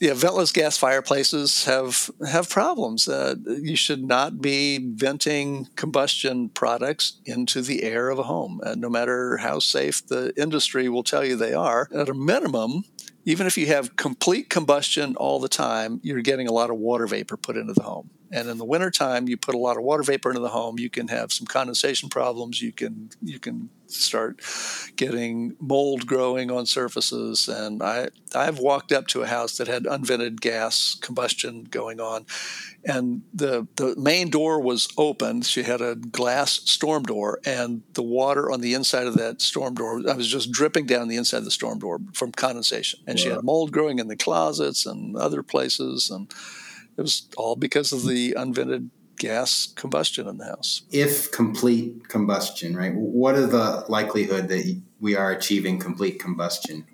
yeah, 0.00 0.12
ventless 0.12 0.52
gas 0.52 0.76
fireplaces 0.76 1.64
have 1.64 2.10
have 2.26 2.48
problems. 2.48 3.08
Uh, 3.08 3.34
you 3.46 3.76
should 3.76 4.04
not 4.04 4.40
be 4.40 4.78
venting 4.78 5.68
combustion 5.76 6.48
products 6.50 7.20
into 7.24 7.62
the 7.62 7.82
air 7.82 8.08
of 8.10 8.18
a 8.18 8.24
home, 8.24 8.60
uh, 8.64 8.74
no 8.76 8.88
matter 8.88 9.38
how 9.38 9.58
safe 9.58 10.06
the 10.06 10.32
industry 10.40 10.88
will 10.88 11.02
tell 11.02 11.24
you 11.24 11.36
they 11.36 11.54
are. 11.54 11.88
At 11.92 12.08
a 12.08 12.14
minimum, 12.14 12.84
even 13.24 13.46
if 13.46 13.58
you 13.58 13.66
have 13.66 13.96
complete 13.96 14.48
combustion 14.48 15.16
all 15.16 15.40
the 15.40 15.48
time, 15.48 16.00
you're 16.02 16.22
getting 16.22 16.48
a 16.48 16.52
lot 16.52 16.70
of 16.70 16.76
water 16.76 17.06
vapor 17.06 17.36
put 17.36 17.56
into 17.56 17.72
the 17.72 17.82
home. 17.82 18.10
And 18.30 18.48
in 18.48 18.58
the 18.58 18.64
wintertime, 18.64 19.28
you 19.28 19.36
put 19.36 19.54
a 19.54 19.58
lot 19.58 19.76
of 19.76 19.82
water 19.82 20.02
vapor 20.02 20.30
into 20.30 20.40
the 20.40 20.48
home, 20.48 20.78
you 20.78 20.90
can 20.90 21.08
have 21.08 21.32
some 21.32 21.46
condensation 21.46 22.08
problems. 22.08 22.60
You 22.60 22.72
can 22.72 23.10
you 23.22 23.38
can 23.38 23.70
start 23.86 24.40
getting 24.96 25.56
mold 25.58 26.06
growing 26.06 26.50
on 26.50 26.66
surfaces. 26.66 27.48
And 27.48 27.82
I 27.82 28.08
I've 28.34 28.58
walked 28.58 28.92
up 28.92 29.06
to 29.08 29.22
a 29.22 29.26
house 29.26 29.56
that 29.56 29.68
had 29.68 29.84
unvented 29.84 30.40
gas 30.40 30.96
combustion 31.00 31.64
going 31.64 32.00
on, 32.00 32.26
and 32.84 33.22
the 33.32 33.66
the 33.76 33.94
main 33.96 34.28
door 34.30 34.60
was 34.60 34.88
open. 34.98 35.42
She 35.42 35.62
had 35.62 35.80
a 35.80 35.94
glass 35.94 36.52
storm 36.64 37.04
door, 37.04 37.40
and 37.46 37.82
the 37.94 38.02
water 38.02 38.50
on 38.50 38.60
the 38.60 38.74
inside 38.74 39.06
of 39.06 39.14
that 39.14 39.40
storm 39.40 39.74
door, 39.74 40.02
I 40.08 40.14
was 40.14 40.28
just 40.28 40.52
dripping 40.52 40.86
down 40.86 41.08
the 41.08 41.16
inside 41.16 41.38
of 41.38 41.44
the 41.44 41.50
storm 41.50 41.78
door 41.78 41.98
from 42.12 42.32
condensation. 42.32 43.00
And 43.06 43.18
she 43.18 43.28
had 43.28 43.42
mold 43.42 43.72
growing 43.72 43.98
in 43.98 44.08
the 44.08 44.16
closets 44.16 44.84
and 44.84 45.16
other 45.16 45.42
places, 45.42 46.10
and 46.10 46.32
it 46.98 47.02
was 47.02 47.28
all 47.36 47.56
because 47.56 47.92
of 47.92 48.04
the 48.04 48.34
unvented 48.36 48.90
gas 49.18 49.72
combustion 49.74 50.28
in 50.28 50.38
the 50.38 50.44
house. 50.44 50.82
If 50.90 51.30
complete 51.32 52.08
combustion, 52.08 52.76
right? 52.76 52.94
What 52.94 53.34
are 53.34 53.46
the 53.46 53.84
likelihood 53.88 54.48
that 54.48 54.80
we 55.00 55.16
are 55.16 55.30
achieving 55.30 55.78
complete 55.78 56.20
combustion? 56.20 56.86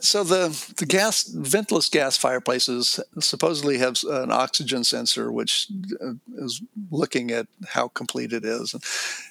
So 0.00 0.22
the 0.22 0.48
the 0.76 0.86
gas 0.86 1.24
ventless 1.24 1.90
gas 1.90 2.16
fireplaces 2.16 3.00
supposedly 3.18 3.78
have 3.78 3.98
an 4.08 4.30
oxygen 4.30 4.84
sensor, 4.84 5.32
which 5.32 5.66
uh, 6.00 6.12
is 6.36 6.62
looking 6.92 7.32
at 7.32 7.48
how 7.66 7.88
complete 7.88 8.32
it 8.32 8.44
is, 8.44 8.74
and, 8.74 8.84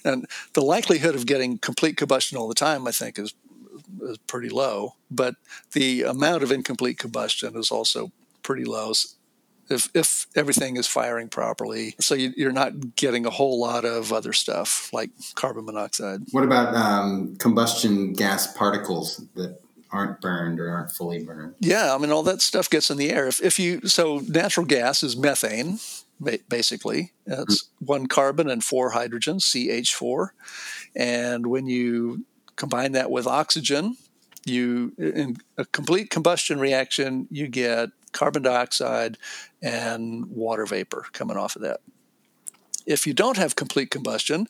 and 0.03 0.27
the 0.53 0.61
likelihood 0.61 1.15
of 1.15 1.25
getting 1.25 1.57
complete 1.57 1.95
combustion 1.95 2.37
all 2.37 2.49
the 2.49 2.53
time, 2.53 2.85
I 2.85 2.91
think, 2.91 3.17
is 3.17 3.33
is 4.01 4.17
pretty 4.27 4.49
low. 4.49 4.95
But 5.09 5.35
the 5.71 6.03
amount 6.03 6.43
of 6.43 6.51
incomplete 6.51 6.97
combustion 6.97 7.55
is 7.55 7.71
also 7.71 8.11
pretty 8.43 8.65
low. 8.65 8.93
If, 9.71 9.89
if 9.93 10.27
everything 10.35 10.77
is 10.77 10.87
firing 10.87 11.29
properly, 11.29 11.95
so 11.99 12.15
you, 12.15 12.33
you're 12.35 12.51
not 12.51 12.95
getting 12.95 13.25
a 13.25 13.29
whole 13.29 13.59
lot 13.59 13.85
of 13.85 14.11
other 14.11 14.33
stuff 14.33 14.91
like 14.93 15.09
carbon 15.35 15.65
monoxide. 15.65 16.21
What 16.31 16.43
about 16.43 16.75
um, 16.75 17.35
combustion 17.37 18.13
gas 18.13 18.53
particles 18.55 19.23
that 19.35 19.59
aren't 19.91 20.21
burned 20.21 20.59
or 20.59 20.69
aren't 20.69 20.91
fully 20.91 21.23
burned? 21.23 21.55
Yeah, 21.59 21.93
I 21.93 21.97
mean, 21.97 22.11
all 22.11 22.23
that 22.23 22.41
stuff 22.41 22.69
gets 22.69 22.89
in 22.89 22.97
the 22.97 23.09
air. 23.11 23.27
If, 23.27 23.41
if 23.41 23.59
you 23.59 23.87
so 23.87 24.19
natural 24.27 24.65
gas 24.65 25.03
is 25.03 25.17
methane, 25.17 25.79
basically. 26.49 27.13
It's 27.25 27.69
one 27.79 28.07
carbon 28.07 28.49
and 28.49 28.63
four 28.63 28.91
hydrogens, 28.91 29.41
CH4, 29.41 30.29
and 30.95 31.47
when 31.47 31.65
you 31.65 32.25
combine 32.55 32.91
that 32.91 33.09
with 33.09 33.25
oxygen, 33.27 33.97
you 34.45 34.93
in 34.97 35.37
a 35.57 35.65
complete 35.65 36.09
combustion 36.09 36.59
reaction, 36.59 37.27
you 37.31 37.47
get 37.47 37.89
carbon 38.11 38.43
dioxide 38.43 39.17
and 39.61 40.25
water 40.27 40.65
vapor 40.65 41.05
coming 41.11 41.37
off 41.37 41.55
of 41.55 41.61
that. 41.61 41.81
If 42.85 43.05
you 43.05 43.13
don't 43.13 43.37
have 43.37 43.55
complete 43.55 43.91
combustion, 43.91 44.47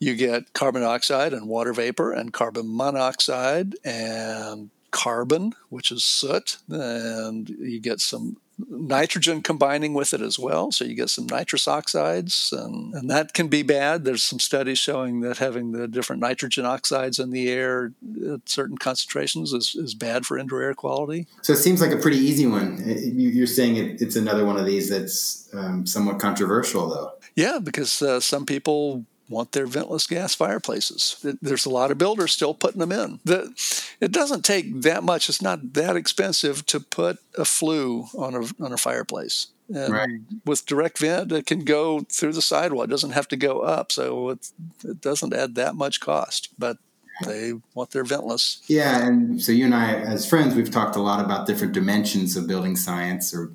you 0.00 0.16
get 0.16 0.52
carbon 0.52 0.82
dioxide 0.82 1.32
and 1.32 1.48
water 1.48 1.72
vapor 1.72 2.12
and 2.12 2.32
carbon 2.32 2.74
monoxide 2.74 3.74
and 3.84 4.70
carbon, 4.90 5.52
which 5.70 5.90
is 5.90 6.04
soot, 6.04 6.58
and 6.68 7.48
you 7.48 7.80
get 7.80 8.00
some 8.00 8.36
nitrogen 8.58 9.42
combining 9.42 9.94
with 9.94 10.14
it 10.14 10.20
as 10.20 10.38
well. 10.38 10.70
So 10.72 10.84
you 10.84 10.94
get 10.94 11.10
some 11.10 11.26
nitrous 11.26 11.66
oxides, 11.66 12.52
and, 12.56 12.94
and 12.94 13.10
that 13.10 13.32
can 13.34 13.48
be 13.48 13.62
bad. 13.62 14.04
There's 14.04 14.22
some 14.22 14.38
studies 14.38 14.78
showing 14.78 15.20
that 15.20 15.38
having 15.38 15.72
the 15.72 15.88
different 15.88 16.20
nitrogen 16.20 16.64
oxides 16.64 17.18
in 17.18 17.30
the 17.30 17.48
air 17.50 17.92
at 18.32 18.48
certain 18.48 18.78
concentrations 18.78 19.52
is, 19.52 19.74
is 19.74 19.94
bad 19.94 20.24
for 20.26 20.38
indoor 20.38 20.62
air 20.62 20.74
quality. 20.74 21.26
So 21.42 21.52
it 21.52 21.56
seems 21.56 21.80
like 21.80 21.90
a 21.92 21.96
pretty 21.96 22.18
easy 22.18 22.46
one. 22.46 22.82
You- 22.86 23.30
You're 23.30 23.46
saying 23.46 23.76
it, 23.76 24.00
it's 24.00 24.16
another 24.16 24.44
one 24.44 24.56
of 24.56 24.66
these 24.66 24.88
that's 24.90 25.48
um, 25.52 25.86
somewhat 25.86 26.18
controversial, 26.20 26.88
though. 26.88 27.12
Yeah, 27.34 27.58
because 27.62 28.00
uh, 28.02 28.20
some 28.20 28.46
people 28.46 29.04
want 29.28 29.52
their 29.52 29.66
ventless 29.66 30.08
gas 30.08 30.34
fireplaces. 30.34 31.24
There's 31.40 31.66
a 31.66 31.70
lot 31.70 31.90
of 31.90 31.98
builders 31.98 32.32
still 32.32 32.54
putting 32.54 32.80
them 32.80 32.92
in. 32.92 33.20
The, 33.24 33.52
it 34.00 34.12
doesn't 34.12 34.44
take 34.44 34.82
that 34.82 35.02
much. 35.02 35.28
It's 35.28 35.42
not 35.42 35.72
that 35.74 35.96
expensive 35.96 36.66
to 36.66 36.80
put 36.80 37.18
a 37.38 37.44
flue 37.44 38.06
on 38.16 38.34
a 38.34 38.64
on 38.64 38.72
a 38.72 38.76
fireplace. 38.76 39.48
And 39.74 39.92
Right. 39.94 40.20
with 40.44 40.66
direct 40.66 40.98
vent, 40.98 41.32
it 41.32 41.46
can 41.46 41.64
go 41.64 42.00
through 42.00 42.32
the 42.34 42.42
sidewall. 42.42 42.82
It 42.82 42.90
doesn't 42.90 43.12
have 43.12 43.28
to 43.28 43.36
go 43.36 43.60
up, 43.60 43.92
so 43.92 44.28
it, 44.28 44.50
it 44.84 45.00
doesn't 45.00 45.32
add 45.32 45.54
that 45.54 45.74
much 45.74 46.00
cost. 46.00 46.50
But 46.58 46.76
they 47.24 47.54
want 47.74 47.92
their 47.92 48.04
ventless. 48.04 48.60
Yeah, 48.66 49.06
and 49.06 49.40
so 49.40 49.52
you 49.52 49.64
and 49.64 49.74
I, 49.74 49.94
as 49.94 50.28
friends, 50.28 50.54
we've 50.54 50.70
talked 50.70 50.96
a 50.96 51.00
lot 51.00 51.24
about 51.24 51.46
different 51.46 51.72
dimensions 51.72 52.36
of 52.36 52.46
building 52.46 52.76
science 52.76 53.32
or 53.32 53.52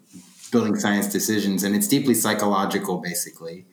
building 0.51 0.75
science 0.77 1.07
decisions, 1.11 1.63
and 1.63 1.75
it's 1.75 1.87
deeply 1.87 2.15
psychological, 2.15 2.97
basically. 2.97 3.65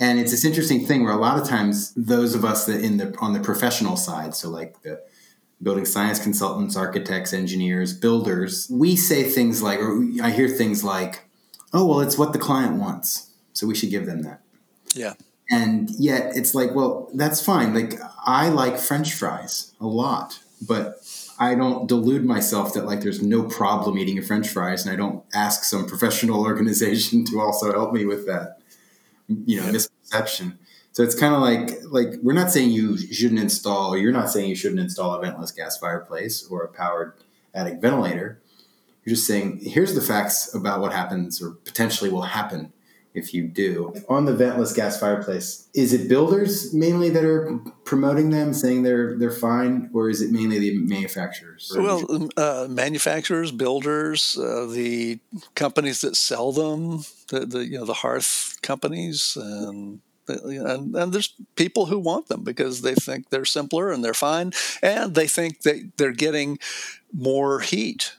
And 0.00 0.18
it's 0.18 0.30
this 0.30 0.46
interesting 0.46 0.86
thing 0.86 1.04
where 1.04 1.12
a 1.12 1.18
lot 1.18 1.38
of 1.38 1.46
times 1.46 1.92
those 1.94 2.34
of 2.34 2.44
us 2.44 2.64
that 2.64 2.82
in 2.82 2.96
the 2.96 3.14
on 3.20 3.34
the 3.34 3.40
professional 3.40 3.96
side, 3.96 4.34
so 4.34 4.48
like 4.48 4.82
the 4.82 5.02
building 5.62 5.84
science 5.84 6.18
consultants, 6.18 6.74
architects, 6.74 7.34
engineers, 7.34 7.92
builders, 7.92 8.66
we 8.70 8.96
say 8.96 9.22
things 9.24 9.62
like, 9.62 9.78
or 9.78 10.02
I 10.22 10.30
hear 10.30 10.48
things 10.48 10.82
like, 10.82 11.28
"Oh, 11.74 11.86
well, 11.86 12.00
it's 12.00 12.16
what 12.16 12.32
the 12.32 12.38
client 12.38 12.76
wants, 12.76 13.30
so 13.52 13.66
we 13.66 13.74
should 13.74 13.90
give 13.90 14.06
them 14.06 14.22
that." 14.22 14.40
Yeah. 14.94 15.14
And 15.50 15.90
yet 15.90 16.36
it's 16.36 16.54
like, 16.54 16.74
well, 16.74 17.10
that's 17.12 17.44
fine. 17.44 17.74
Like 17.74 17.94
I 18.24 18.48
like 18.48 18.78
French 18.78 19.12
fries 19.12 19.72
a 19.80 19.86
lot, 19.86 20.38
but 20.66 21.00
I 21.38 21.54
don't 21.54 21.88
delude 21.88 22.24
myself 22.24 22.74
that 22.74 22.86
like 22.86 23.00
there's 23.00 23.22
no 23.22 23.42
problem 23.42 23.98
eating 23.98 24.18
a 24.18 24.22
French 24.22 24.48
fries, 24.48 24.86
and 24.86 24.92
I 24.92 24.96
don't 24.96 25.24
ask 25.34 25.64
some 25.64 25.86
professional 25.86 26.42
organization 26.46 27.24
to 27.26 27.40
also 27.40 27.72
help 27.72 27.92
me 27.92 28.06
with 28.06 28.26
that, 28.26 28.59
you 29.46 29.60
know, 29.60 29.66
misperception. 29.68 30.58
So 30.92 31.02
it's 31.02 31.14
kind 31.14 31.34
of 31.34 31.40
like 31.40 31.78
like 31.84 32.20
we're 32.22 32.32
not 32.32 32.50
saying 32.50 32.70
you 32.70 32.98
shouldn't 32.98 33.40
install, 33.40 33.96
you're 33.96 34.12
not 34.12 34.30
saying 34.30 34.48
you 34.48 34.56
shouldn't 34.56 34.80
install 34.80 35.14
a 35.14 35.24
ventless 35.24 35.54
gas 35.54 35.78
fireplace 35.78 36.46
or 36.50 36.62
a 36.64 36.68
powered 36.68 37.14
attic 37.54 37.80
ventilator. 37.80 38.40
You're 39.04 39.14
just 39.14 39.26
saying 39.26 39.60
here's 39.62 39.94
the 39.94 40.00
facts 40.00 40.54
about 40.54 40.80
what 40.80 40.92
happens 40.92 41.40
or 41.40 41.52
potentially 41.52 42.10
will 42.10 42.22
happen 42.22 42.72
if 43.14 43.34
you 43.34 43.48
do. 43.48 43.92
On 44.08 44.24
the 44.24 44.32
ventless 44.32 44.74
gas 44.74 44.98
fireplace, 44.98 45.68
is 45.74 45.92
it 45.92 46.08
builders 46.08 46.72
mainly 46.72 47.10
that 47.10 47.24
are 47.24 47.58
promoting 47.84 48.30
them, 48.30 48.54
saying 48.54 48.82
they're 48.82 49.18
they're 49.18 49.30
fine, 49.30 49.90
or 49.92 50.08
is 50.08 50.22
it 50.22 50.30
mainly 50.30 50.58
the 50.58 50.78
manufacturers? 50.78 51.72
Well, 51.76 52.10
um, 52.10 52.30
uh, 52.36 52.66
manufacturers, 52.70 53.50
builders, 53.52 54.38
uh, 54.38 54.66
the 54.66 55.18
companies 55.54 56.00
that 56.02 56.16
sell 56.16 56.52
them, 56.52 57.04
the, 57.28 57.46
the 57.46 57.66
you 57.66 57.78
know 57.78 57.84
the 57.84 57.94
hearth 57.94 58.58
companies, 58.62 59.36
and, 59.36 60.00
and 60.28 60.94
and 60.94 61.12
there's 61.12 61.34
people 61.56 61.86
who 61.86 61.98
want 61.98 62.28
them 62.28 62.44
because 62.44 62.82
they 62.82 62.94
think 62.94 63.30
they're 63.30 63.44
simpler 63.44 63.90
and 63.90 64.04
they're 64.04 64.14
fine, 64.14 64.52
and 64.82 65.14
they 65.14 65.26
think 65.26 65.62
that 65.62 65.92
they're 65.96 66.12
getting 66.12 66.58
more 67.12 67.60
heat 67.60 68.12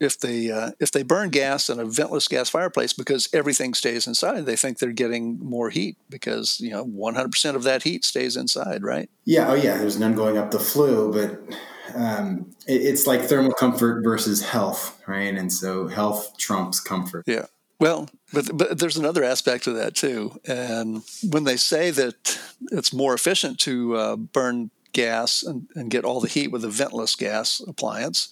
if 0.00 0.18
they 0.18 0.50
uh, 0.50 0.72
if 0.80 0.92
they 0.92 1.02
burn 1.02 1.30
gas 1.30 1.70
in 1.70 1.80
a 1.80 1.84
ventless 1.84 2.28
gas 2.28 2.48
fireplace 2.48 2.92
because 2.92 3.28
everything 3.32 3.74
stays 3.74 4.06
inside, 4.06 4.46
they 4.46 4.56
think 4.56 4.78
they're 4.78 4.92
getting 4.92 5.38
more 5.38 5.70
heat 5.70 5.96
because 6.08 6.60
you 6.60 6.70
know 6.70 6.84
100% 6.84 7.54
of 7.54 7.62
that 7.64 7.82
heat 7.82 8.04
stays 8.04 8.36
inside, 8.36 8.82
right? 8.82 9.10
Yeah. 9.24 9.50
Oh, 9.50 9.54
yeah. 9.54 9.78
There's 9.78 9.98
none 9.98 10.14
going 10.14 10.38
up 10.38 10.50
the 10.50 10.58
flue, 10.58 11.12
but 11.12 11.56
um, 11.94 12.54
it, 12.66 12.82
it's 12.82 13.06
like 13.06 13.22
thermal 13.22 13.52
comfort 13.52 14.02
versus 14.02 14.42
health, 14.42 15.00
right? 15.06 15.34
And 15.34 15.52
so 15.52 15.88
health 15.88 16.36
trumps 16.36 16.80
comfort. 16.80 17.24
Yeah. 17.26 17.46
Well, 17.78 18.08
but 18.32 18.50
but 18.54 18.78
there's 18.78 18.96
another 18.96 19.22
aspect 19.22 19.64
to 19.64 19.72
that 19.72 19.94
too, 19.94 20.40
and 20.46 21.02
when 21.28 21.44
they 21.44 21.58
say 21.58 21.90
that 21.90 22.40
it's 22.72 22.92
more 22.92 23.12
efficient 23.12 23.58
to 23.60 23.96
uh, 23.96 24.16
burn 24.16 24.70
gas 24.92 25.42
and, 25.42 25.68
and 25.74 25.90
get 25.90 26.02
all 26.02 26.20
the 26.20 26.28
heat 26.28 26.50
with 26.50 26.64
a 26.64 26.68
ventless 26.68 27.18
gas 27.18 27.60
appliance 27.68 28.30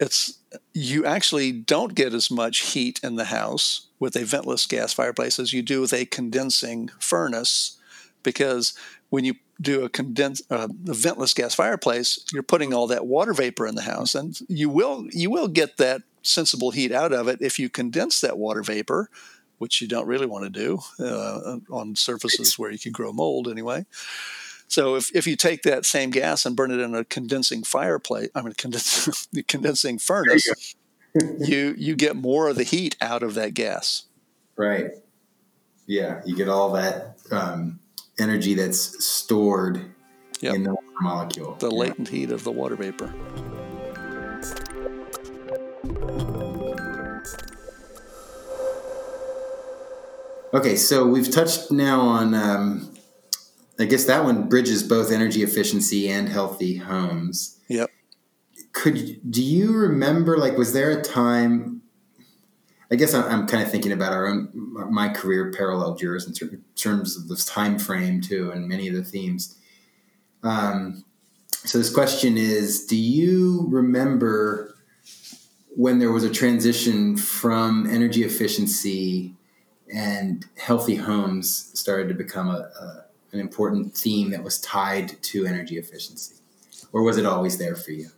it's 0.00 0.39
you 0.72 1.04
actually 1.04 1.52
don't 1.52 1.94
get 1.94 2.14
as 2.14 2.30
much 2.30 2.72
heat 2.72 3.00
in 3.02 3.16
the 3.16 3.26
house 3.26 3.86
with 3.98 4.16
a 4.16 4.20
ventless 4.20 4.68
gas 4.68 4.92
fireplace 4.92 5.38
as 5.38 5.52
you 5.52 5.62
do 5.62 5.80
with 5.80 5.92
a 5.92 6.06
condensing 6.06 6.90
furnace 6.98 7.78
because 8.22 8.74
when 9.10 9.24
you 9.24 9.34
do 9.60 9.84
a 9.84 9.90
condens 9.90 10.42
uh, 10.50 10.68
a 10.88 10.94
ventless 10.94 11.34
gas 11.34 11.54
fireplace 11.54 12.24
you're 12.32 12.42
putting 12.42 12.72
all 12.72 12.86
that 12.86 13.06
water 13.06 13.32
vapor 13.32 13.66
in 13.66 13.74
the 13.74 13.82
house 13.82 14.14
and 14.14 14.40
you 14.48 14.68
will 14.68 15.06
you 15.12 15.30
will 15.30 15.48
get 15.48 15.76
that 15.76 16.02
sensible 16.22 16.70
heat 16.70 16.92
out 16.92 17.12
of 17.12 17.28
it 17.28 17.40
if 17.40 17.58
you 17.58 17.68
condense 17.68 18.20
that 18.20 18.38
water 18.38 18.62
vapor 18.62 19.10
which 19.58 19.82
you 19.82 19.88
don't 19.88 20.06
really 20.06 20.26
want 20.26 20.42
to 20.44 20.50
do 20.50 20.78
uh, 21.04 21.58
on 21.70 21.94
surfaces 21.94 22.58
where 22.58 22.70
you 22.70 22.78
can 22.78 22.92
grow 22.92 23.12
mold 23.12 23.46
anyway 23.48 23.84
so 24.70 24.94
if, 24.94 25.14
if 25.16 25.26
you 25.26 25.34
take 25.34 25.62
that 25.62 25.84
same 25.84 26.10
gas 26.10 26.46
and 26.46 26.54
burn 26.54 26.70
it 26.70 26.78
in 26.78 26.94
a 26.94 27.04
condensing 27.04 27.64
fireplace, 27.64 28.28
I 28.36 28.42
mean, 28.42 28.52
condens- 28.58 29.26
condensing 29.48 29.98
furnace, 29.98 30.74
you, 31.14 31.36
you 31.40 31.74
you 31.76 31.96
get 31.96 32.14
more 32.14 32.48
of 32.48 32.56
the 32.56 32.62
heat 32.62 32.96
out 33.00 33.24
of 33.24 33.34
that 33.34 33.52
gas. 33.52 34.04
Right. 34.56 34.92
Yeah, 35.86 36.22
you 36.24 36.36
get 36.36 36.48
all 36.48 36.70
that 36.74 37.18
um, 37.32 37.80
energy 38.16 38.54
that's 38.54 39.04
stored 39.04 39.84
yep. 40.40 40.54
in 40.54 40.62
the 40.62 40.70
water 40.70 40.86
molecule. 41.00 41.54
The 41.56 41.68
yeah. 41.68 41.76
latent 41.76 42.08
heat 42.08 42.30
of 42.30 42.44
the 42.44 42.52
water 42.52 42.76
vapor. 42.76 43.12
Okay, 50.54 50.76
so 50.76 51.06
we've 51.06 51.30
touched 51.30 51.72
now 51.72 52.00
on 52.00 52.34
um, 52.34 52.94
I 53.80 53.86
guess 53.86 54.04
that 54.04 54.24
one 54.24 54.48
bridges 54.48 54.82
both 54.82 55.10
energy 55.10 55.42
efficiency 55.42 56.08
and 56.08 56.28
healthy 56.28 56.76
homes. 56.76 57.58
Yep. 57.68 57.90
Could 58.72 59.30
do 59.30 59.42
you 59.42 59.72
remember 59.72 60.36
like 60.36 60.58
was 60.58 60.72
there 60.72 60.90
a 60.90 61.02
time? 61.02 61.82
I 62.92 62.96
guess 62.96 63.14
I'm, 63.14 63.24
I'm 63.24 63.46
kind 63.46 63.62
of 63.62 63.70
thinking 63.70 63.92
about 63.92 64.12
our 64.12 64.26
own 64.26 64.50
my 64.90 65.08
career 65.08 65.52
paralleled 65.52 66.00
yours 66.02 66.26
in 66.26 66.34
terms 66.76 67.16
of 67.16 67.28
this 67.28 67.44
time 67.44 67.78
frame 67.78 68.20
too, 68.20 68.50
and 68.50 68.68
many 68.68 68.88
of 68.88 68.94
the 68.94 69.04
themes. 69.04 69.56
Um, 70.42 71.04
so 71.64 71.78
this 71.78 71.92
question 71.92 72.36
is: 72.36 72.84
Do 72.84 72.96
you 72.96 73.66
remember 73.68 74.74
when 75.70 75.98
there 75.98 76.12
was 76.12 76.24
a 76.24 76.30
transition 76.30 77.16
from 77.16 77.88
energy 77.88 78.24
efficiency 78.24 79.34
and 79.92 80.44
healthy 80.56 80.96
homes 80.96 81.70
started 81.78 82.08
to 82.08 82.14
become 82.14 82.48
a, 82.48 82.58
a 82.80 83.04
an 83.32 83.40
important 83.40 83.96
theme 83.96 84.30
that 84.30 84.42
was 84.42 84.60
tied 84.60 85.22
to 85.22 85.46
energy 85.46 85.78
efficiency, 85.78 86.36
or 86.92 87.02
was 87.02 87.16
it 87.16 87.26
always 87.26 87.58
there 87.58 87.76
for 87.76 87.92
you? 87.92 88.08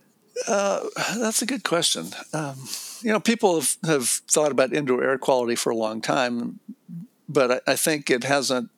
Uh, 0.48 0.80
that's 1.18 1.42
a 1.42 1.46
good 1.46 1.62
question. 1.62 2.08
Um, 2.32 2.56
you 3.02 3.12
know, 3.12 3.20
people 3.20 3.60
have, 3.60 3.76
have 3.84 4.08
thought 4.08 4.50
about 4.50 4.72
indoor 4.72 5.02
air 5.04 5.18
quality 5.18 5.54
for 5.54 5.70
a 5.70 5.76
long 5.76 6.00
time, 6.00 6.60
but 7.28 7.50
I, 7.50 7.72
I 7.72 7.76
think 7.76 8.10
it 8.10 8.24
hasn't 8.24 8.70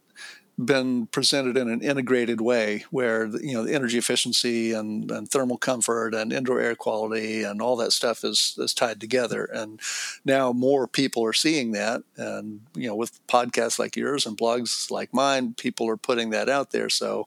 been 0.57 1.07
presented 1.07 1.57
in 1.57 1.68
an 1.68 1.80
integrated 1.82 2.40
way 2.40 2.84
where 2.90 3.26
you 3.26 3.55
know 3.55 3.64
the 3.64 3.74
energy 3.74 3.98
efficiency 3.98 4.72
and, 4.72 5.11
and 5.11 5.28
thermal 5.28 5.59
comfort 5.59 6.14
and 6.14 6.32
indoor 6.32 6.61
air 6.61 6.76
quality 6.76 7.42
and 7.42 7.61
all 7.61 7.76
that 7.76 7.92
stuff 7.92 8.22
is 8.24 8.57
is 8.59 8.72
tied 8.72 9.00
together. 9.00 9.44
And 9.44 9.80
now 10.24 10.52
more 10.52 10.86
people 10.86 11.24
are 11.24 11.32
seeing 11.32 11.72
that. 11.72 12.02
And 12.16 12.61
you 12.74 12.86
know 12.86 12.94
with 12.94 13.26
podcasts 13.26 13.78
like 13.78 13.96
yours 13.96 14.26
and 14.26 14.36
blogs 14.36 14.90
like 14.90 15.12
mine 15.12 15.55
people 15.55 15.88
are 15.88 15.96
putting 15.96 16.30
that 16.30 16.48
out 16.48 16.70
there. 16.70 16.88
So 16.88 17.26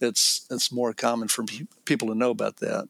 it's 0.00 0.46
it's 0.50 0.70
more 0.70 0.92
common 0.92 1.28
for 1.28 1.44
people 1.84 2.08
to 2.08 2.14
know 2.14 2.30
about 2.30 2.58
that 2.58 2.88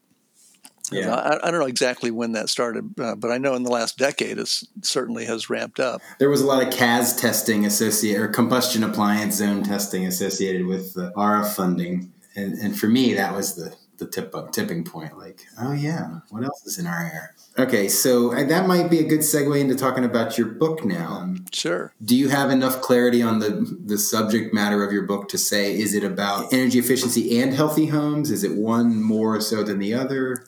yeah. 0.91 1.15
I, 1.15 1.47
I, 1.47 1.51
don't 1.51 1.59
know 1.59 1.67
exactly 1.67 2.11
when 2.11 2.33
that 2.33 2.49
started, 2.49 2.99
uh, 2.99 3.15
but 3.15 3.31
I 3.31 3.37
know 3.37 3.55
in 3.55 3.63
the 3.63 3.71
last 3.71 3.97
decade 3.97 4.37
it 4.37 4.49
certainly 4.81 5.25
has 5.25 5.49
ramped 5.49 5.79
up. 5.79 6.01
There 6.19 6.29
was 6.29 6.41
a 6.41 6.45
lot 6.45 6.61
of 6.61 6.73
CAZ 6.73 7.19
testing 7.19 7.65
associated, 7.65 8.21
or 8.21 8.27
combustion 8.27 8.83
appliance 8.83 9.35
zone 9.35 9.63
testing 9.63 10.05
associated 10.05 10.65
with 10.65 10.93
the 10.93 11.11
RF 11.11 11.53
funding, 11.53 12.13
and, 12.35 12.53
and 12.59 12.77
for 12.77 12.87
me 12.87 13.13
that 13.13 13.35
was 13.35 13.55
the 13.55 13.75
the 14.01 14.07
tip 14.07 14.35
tipping 14.51 14.83
point. 14.83 15.17
Like, 15.17 15.45
oh 15.59 15.71
yeah, 15.71 16.19
what 16.29 16.43
else 16.43 16.65
is 16.65 16.77
in 16.77 16.87
our 16.87 16.99
air? 16.99 17.35
Okay, 17.57 17.87
so 17.87 18.33
uh, 18.33 18.43
that 18.45 18.67
might 18.67 18.89
be 18.89 18.99
a 18.99 19.03
good 19.03 19.19
segue 19.19 19.59
into 19.59 19.75
talking 19.75 20.03
about 20.03 20.37
your 20.37 20.47
book 20.47 20.83
now. 20.83 21.19
Um, 21.21 21.45
sure. 21.53 21.93
Do 22.03 22.17
you 22.17 22.29
have 22.29 22.49
enough 22.49 22.81
clarity 22.81 23.21
on 23.21 23.39
the 23.39 23.79
the 23.85 23.97
subject 23.97 24.53
matter 24.53 24.83
of 24.83 24.91
your 24.91 25.03
book 25.03 25.29
to 25.29 25.37
say 25.37 25.77
is 25.77 25.93
it 25.93 26.03
about 26.03 26.51
energy 26.51 26.79
efficiency 26.79 27.39
and 27.39 27.53
healthy 27.53 27.85
homes? 27.85 28.31
Is 28.31 28.43
it 28.43 28.55
one 28.55 29.01
more 29.01 29.39
so 29.39 29.63
than 29.63 29.79
the 29.79 29.93
other? 29.93 30.45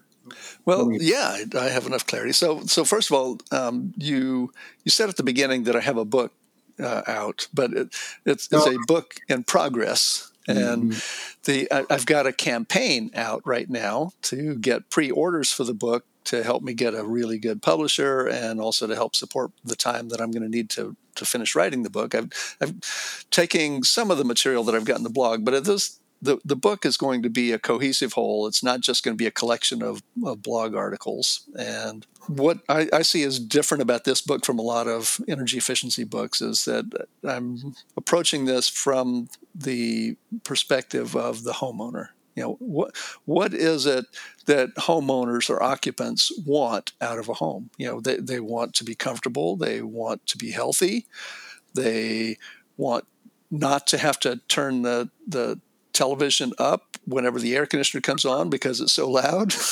Well, 0.66 0.92
yeah, 0.94 1.44
I 1.60 1.66
have 1.66 1.86
enough 1.86 2.08
clarity. 2.08 2.32
So, 2.32 2.62
so 2.62 2.86
first 2.86 3.12
of 3.12 3.18
all, 3.18 3.40
um, 3.52 3.94
you 3.98 4.52
you 4.84 4.92
said 4.92 5.10
at 5.10 5.18
the 5.18 5.24
beginning 5.24 5.64
that 5.64 5.76
I 5.76 5.82
have 5.82 5.98
a 5.98 6.06
book 6.06 6.32
uh, 6.80 7.02
out, 7.08 7.48
but 7.54 7.74
it, 7.74 7.96
it's, 8.26 8.48
it's 8.52 8.66
a 8.66 8.78
book 8.88 9.16
in 9.28 9.44
progress, 9.44 10.32
and 10.48 10.94
mm-hmm. 10.94 11.42
the 11.44 11.68
I, 11.72 11.86
I've 11.90 12.06
got 12.06 12.28
a 12.28 12.34
campaign 12.34 13.12
out 13.14 13.42
right 13.46 13.70
now 13.70 14.14
to 14.24 14.56
get 14.56 14.90
pre-orders 14.90 15.52
for 15.52 15.66
the 15.66 15.74
book 15.74 16.06
to 16.26 16.44
help 16.44 16.64
me 16.64 16.74
get 16.74 16.96
a 16.96 17.04
really 17.04 17.38
good 17.38 17.62
publisher 17.62 18.26
and 18.28 18.62
also 18.62 18.88
to 18.88 18.96
help 18.96 19.16
support 19.16 19.52
the 19.64 19.76
time 19.76 20.10
that 20.10 20.22
I'm 20.22 20.32
going 20.32 20.44
to 20.44 20.50
need 20.50 20.70
to 20.72 20.96
to 21.16 21.26
finish 21.26 21.56
writing 21.56 21.84
the 21.84 21.90
book. 21.90 22.16
I've, 22.16 22.56
I'm 22.60 22.80
taking 23.30 23.84
some 23.84 24.10
of 24.10 24.18
the 24.18 24.24
material 24.24 24.64
that 24.64 24.76
I've 24.76 24.86
got 24.86 24.98
in 24.98 25.04
the 25.04 25.10
blog, 25.10 25.46
but 25.46 25.54
at 25.54 25.66
this 25.66 26.00
the, 26.24 26.40
the 26.46 26.56
book 26.56 26.86
is 26.86 26.96
going 26.96 27.22
to 27.24 27.30
be 27.30 27.52
a 27.52 27.60
cohesive 27.60 28.14
whole. 28.14 28.48
It's 28.48 28.64
not 28.64 28.80
just 28.80 29.04
going 29.04 29.14
to 29.14 29.22
be 29.22 29.28
a 29.28 29.32
collection 29.32 29.84
of, 29.84 30.02
of 30.26 30.42
blog 30.42 30.74
articles. 30.74 31.42
And 31.60 32.08
what 32.28 32.60
I, 32.70 32.88
I, 32.94 33.02
see 33.02 33.24
as 33.24 33.40
different 33.40 33.82
about 33.82 34.06
this 34.06 34.22
book 34.22 34.46
from 34.46 34.58
a 34.58 34.62
lot 34.64 34.88
of 34.88 35.20
energy 35.28 35.58
efficiency 35.58 36.06
books 36.06 36.42
is 36.42 36.64
that 36.64 37.08
I'm 37.28 37.76
approaching 37.98 38.46
this 38.46 38.70
from 38.70 39.28
the 39.54 40.16
perspective 40.46 41.14
of 41.16 41.44
the 41.44 41.54
homeowner. 41.54 42.10
You 42.36 42.44
know, 42.44 42.56
what 42.60 42.96
what 43.26 43.54
is 43.54 43.86
it 43.86 44.06
that 44.46 44.74
homeowners 44.76 45.50
or 45.50 45.62
occupants 45.62 46.32
want 46.46 46.94
out 47.02 47.20
of 47.20 47.30
a 47.30 47.34
home? 47.34 47.70
You 47.78 47.88
know, 47.88 48.00
they, 48.00 48.16
they 48.16 48.40
want 48.40 48.74
to 48.76 48.84
be 48.84 48.96
comfortable, 48.96 49.56
they 49.56 49.82
want 49.84 50.26
to 50.28 50.38
be 50.38 50.52
healthy, 50.52 51.06
they 51.76 52.38
want 52.76 53.06
not 53.52 53.86
to 53.88 54.00
have 54.00 54.20
to 54.22 54.38
turn 54.48 54.82
the 54.82 55.12
the 55.28 55.60
television 55.94 56.54
up 56.58 56.98
whenever 57.06 57.40
the 57.40 57.56
air 57.56 57.66
conditioner 57.66 58.02
comes 58.02 58.26
on 58.26 58.50
because 58.50 58.82
it's 58.82 58.94
so 58.94 59.10
loud. 59.10 59.54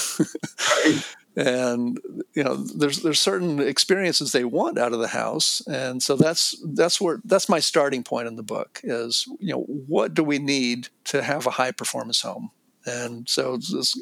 and 1.35 1.99
you 2.33 2.43
know 2.43 2.55
there's 2.55 3.03
there's 3.03 3.19
certain 3.19 3.59
experiences 3.59 4.31
they 4.31 4.43
want 4.43 4.77
out 4.77 4.93
of 4.93 4.99
the 4.99 5.07
house. 5.07 5.61
And 5.67 6.01
so 6.01 6.15
that's 6.15 6.55
that's 6.73 6.99
where 6.99 7.21
that's 7.25 7.49
my 7.49 7.59
starting 7.59 8.03
point 8.03 8.27
in 8.27 8.35
the 8.35 8.43
book 8.43 8.81
is 8.83 9.27
you 9.39 9.53
know 9.53 9.61
what 9.61 10.13
do 10.13 10.23
we 10.23 10.39
need 10.39 10.89
to 11.05 11.23
have 11.23 11.45
a 11.45 11.51
high 11.51 11.71
performance 11.71 12.21
home? 12.21 12.51
And 12.85 13.29
so 13.29 13.59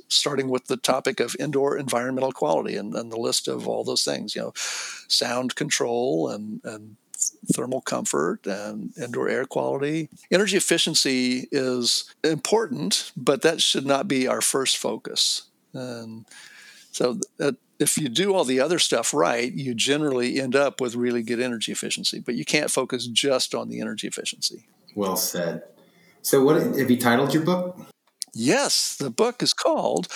starting 0.08 0.48
with 0.48 0.68
the 0.68 0.78
topic 0.78 1.20
of 1.20 1.36
indoor 1.38 1.78
environmental 1.78 2.32
quality 2.32 2.78
and, 2.78 2.96
and 2.96 3.12
the 3.12 3.20
list 3.20 3.50
of 3.50 3.68
all 3.68 3.84
those 3.84 4.06
things 4.06 4.36
you 4.36 4.42
know 4.42 4.54
sound 4.56 5.56
control 5.56 6.30
and 6.30 6.62
and 6.64 6.96
thermal 7.54 7.82
comfort 7.82 8.46
and 8.46 8.92
indoor 8.98 9.30
air 9.30 9.46
quality. 9.46 10.10
Energy 10.32 10.58
efficiency 10.58 11.48
is 11.52 12.14
important, 12.24 13.12
but 13.16 13.42
that 13.42 13.62
should 13.62 13.86
not 13.86 14.08
be 14.08 14.28
our 14.28 14.42
first 14.42 14.78
focus. 14.78 15.44
And 15.74 16.26
so 16.92 17.20
uh, 17.40 17.54
if 17.80 17.98
you 17.98 18.10
do 18.10 18.34
all 18.34 18.44
the 18.44 18.60
other 18.60 18.80
stuff 18.80 19.14
right, 19.14 19.52
you 19.52 19.74
generally 19.74 20.40
end 20.40 20.56
up 20.56 20.82
with 20.82 20.96
really 20.96 21.24
good 21.24 21.40
energy 21.40 21.72
efficiency, 21.72 22.20
but 22.20 22.36
you 22.36 22.46
can't 22.46 22.72
focus 22.72 23.08
just 23.08 23.56
on 23.56 23.70
the 23.70 23.80
energy 23.82 24.08
efficiency. 24.08 24.66
Well 24.96 25.16
said. 25.16 25.64
So 26.22 26.44
what 26.44 26.56
have 26.58 26.90
you 26.90 26.98
titled 26.98 27.34
your 27.34 27.44
book? 27.44 27.80
Yes, 28.34 28.96
the 28.96 29.10
book 29.10 29.42
is 29.42 29.54
called 29.54 30.08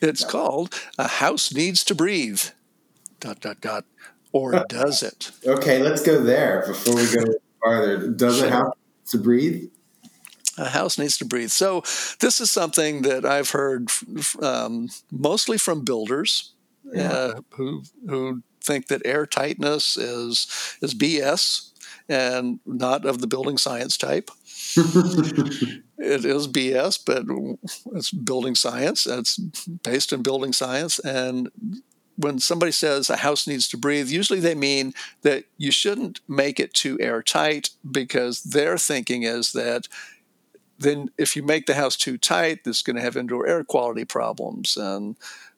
it's 0.00 0.24
called 0.24 0.74
A 0.98 1.06
House 1.06 1.52
Needs 1.52 1.84
to 1.84 1.94
Breathe. 1.94 2.42
Dot 3.18 3.40
dot 3.40 3.60
dot. 3.60 3.84
Or 4.32 4.64
does 4.68 5.02
it? 5.02 5.32
Okay, 5.44 5.82
let's 5.82 6.02
go 6.02 6.22
there 6.22 6.64
before 6.66 6.94
we 6.94 7.12
go 7.12 7.24
farther. 7.62 8.08
Does 8.10 8.38
sure. 8.38 8.46
it 8.46 8.52
have 8.52 8.72
to 9.08 9.18
breathe? 9.18 9.70
a 10.58 10.68
house 10.68 10.98
needs 10.98 11.16
to 11.18 11.24
breathe. 11.24 11.50
So 11.50 11.80
this 12.20 12.40
is 12.40 12.50
something 12.50 13.02
that 13.02 13.24
I've 13.24 13.50
heard 13.50 13.90
um, 14.42 14.88
mostly 15.10 15.58
from 15.58 15.84
builders 15.84 16.52
yeah. 16.92 17.10
uh, 17.10 17.40
who 17.50 17.82
who 18.08 18.42
think 18.62 18.88
that 18.88 19.02
air 19.04 19.26
tightness 19.26 19.96
is 19.96 20.46
is 20.82 20.94
BS 20.94 21.70
and 22.08 22.60
not 22.66 23.06
of 23.06 23.20
the 23.20 23.26
building 23.26 23.56
science 23.56 23.96
type. 23.96 24.30
it 24.76 26.24
is 26.24 26.48
BS, 26.48 27.00
but 27.04 27.24
it's 27.94 28.10
building 28.10 28.54
science. 28.54 29.06
It's 29.06 29.36
based 29.36 30.12
in 30.12 30.22
building 30.22 30.52
science, 30.52 30.98
and 30.98 31.50
when 32.20 32.38
somebody 32.38 32.72
says 32.72 33.08
a 33.08 33.16
house 33.16 33.46
needs 33.46 33.68
to 33.68 33.76
breathe, 33.76 34.08
usually 34.08 34.40
they 34.40 34.54
mean 34.54 34.94
that 35.22 35.44
you 35.56 35.70
shouldn't 35.70 36.20
make 36.28 36.60
it 36.60 36.74
too 36.74 36.98
airtight 37.00 37.70
because 37.90 38.42
their 38.42 38.76
thinking 38.78 39.22
is 39.22 39.52
that 39.52 39.88
then 40.78 41.10
if 41.18 41.36
you 41.36 41.42
make 41.42 41.66
the 41.66 41.74
house 41.74 41.96
too 41.96 42.16
tight, 42.16 42.60
it's 42.64 42.82
going 42.82 42.96
to 42.96 43.02
have 43.02 43.16
indoor 43.16 43.46
air 43.46 43.62
quality 43.62 44.04
problems, 44.04 44.76
and 44.76 45.16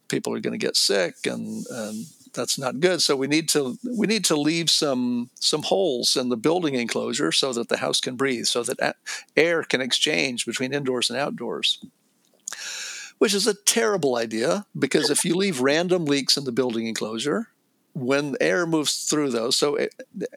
people 0.09 0.35
are 0.35 0.41
going 0.41 0.59
to 0.59 0.67
get 0.67 0.77
sick, 0.77 1.15
and, 1.25 1.65
and 1.71 2.07
that's 2.35 2.59
not 2.59 2.81
good. 2.81 3.01
So 3.01 3.15
we 3.15 3.29
need 3.29 3.49
to 3.51 3.79
we 3.97 4.07
need 4.07 4.25
to 4.27 4.37
leave 4.37 4.69
some 4.69 5.31
some 5.39 5.63
holes 5.63 6.17
in 6.17 6.29
the 6.29 6.37
building 6.37 6.75
enclosure 6.75 7.31
so 7.31 7.53
that 7.53 7.69
the 7.69 7.77
house 7.77 8.01
can 8.01 8.17
breathe, 8.17 8.47
so 8.47 8.65
that 8.65 8.97
air 9.37 9.63
can 9.63 9.81
exchange 9.81 10.45
between 10.45 10.75
indoors 10.75 11.09
and 11.09 11.19
outdoors. 11.19 11.79
Which 13.23 13.35
is 13.35 13.47
a 13.47 13.55
terrible 13.55 14.17
idea 14.17 14.67
because 14.77 15.09
if 15.09 15.25
you 15.25 15.37
leave 15.37 15.61
random 15.61 16.07
leaks 16.07 16.37
in 16.37 16.43
the 16.43 16.51
building 16.51 16.89
enclosure, 16.89 17.51
when 17.93 18.35
air 18.41 18.67
moves 18.67 19.05
through 19.05 19.31
those, 19.31 19.55
so 19.55 19.79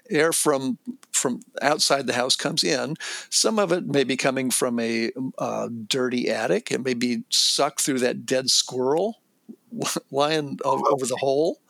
air 0.08 0.32
from 0.32 0.78
from 1.12 1.40
outside 1.64 2.06
the 2.06 2.14
house 2.14 2.36
comes 2.36 2.64
in. 2.64 2.96
Some 3.32 3.58
of 3.58 3.72
it 3.72 3.88
may 3.88 4.04
be 4.04 4.16
coming 4.16 4.52
from 4.52 4.80
a 4.80 5.10
uh, 5.40 5.68
dirty 5.88 6.30
attic. 6.30 6.72
It 6.72 6.86
may 6.86 6.94
be 6.94 7.24
sucked 7.32 7.82
through 7.82 8.02
that 8.02 8.24
dead 8.24 8.52
squirrel 8.52 9.20
lying 10.12 10.60
over 10.64 11.08
the 11.08 11.18
hole, 11.20 11.62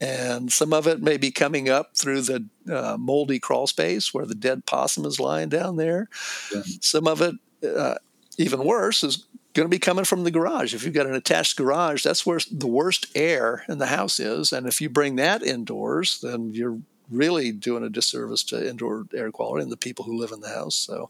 and 0.00 0.52
some 0.52 0.72
of 0.72 0.88
it 0.88 1.00
may 1.00 1.16
be 1.16 1.30
coming 1.30 1.68
up 1.68 1.96
through 1.96 2.22
the 2.22 2.48
uh, 2.68 2.96
moldy 2.98 3.38
crawl 3.38 3.68
space 3.68 4.12
where 4.12 4.26
the 4.26 4.34
dead 4.34 4.66
possum 4.66 5.04
is 5.04 5.20
lying 5.20 5.48
down 5.48 5.76
there. 5.76 6.08
Yeah. 6.52 6.62
Some 6.80 7.06
of 7.06 7.22
it, 7.22 7.36
uh, 7.64 7.98
even 8.36 8.64
worse, 8.64 9.04
is 9.04 9.28
going 9.54 9.66
to 9.66 9.70
be 9.70 9.78
coming 9.78 10.04
from 10.04 10.24
the 10.24 10.30
garage. 10.30 10.74
If 10.74 10.84
you've 10.84 10.94
got 10.94 11.06
an 11.06 11.14
attached 11.14 11.56
garage, 11.56 12.02
that's 12.02 12.26
where 12.26 12.40
the 12.50 12.66
worst 12.66 13.06
air 13.14 13.64
in 13.68 13.78
the 13.78 13.86
house 13.86 14.18
is. 14.18 14.52
And 14.52 14.66
if 14.66 14.80
you 14.80 14.90
bring 14.90 15.16
that 15.16 15.42
indoors, 15.42 16.20
then 16.20 16.52
you're 16.52 16.80
really 17.10 17.52
doing 17.52 17.84
a 17.84 17.88
disservice 17.88 18.42
to 18.44 18.68
indoor 18.68 19.06
air 19.14 19.30
quality 19.30 19.62
and 19.62 19.72
the 19.72 19.76
people 19.76 20.04
who 20.04 20.18
live 20.18 20.32
in 20.32 20.40
the 20.40 20.48
house. 20.48 20.74
So 20.74 21.08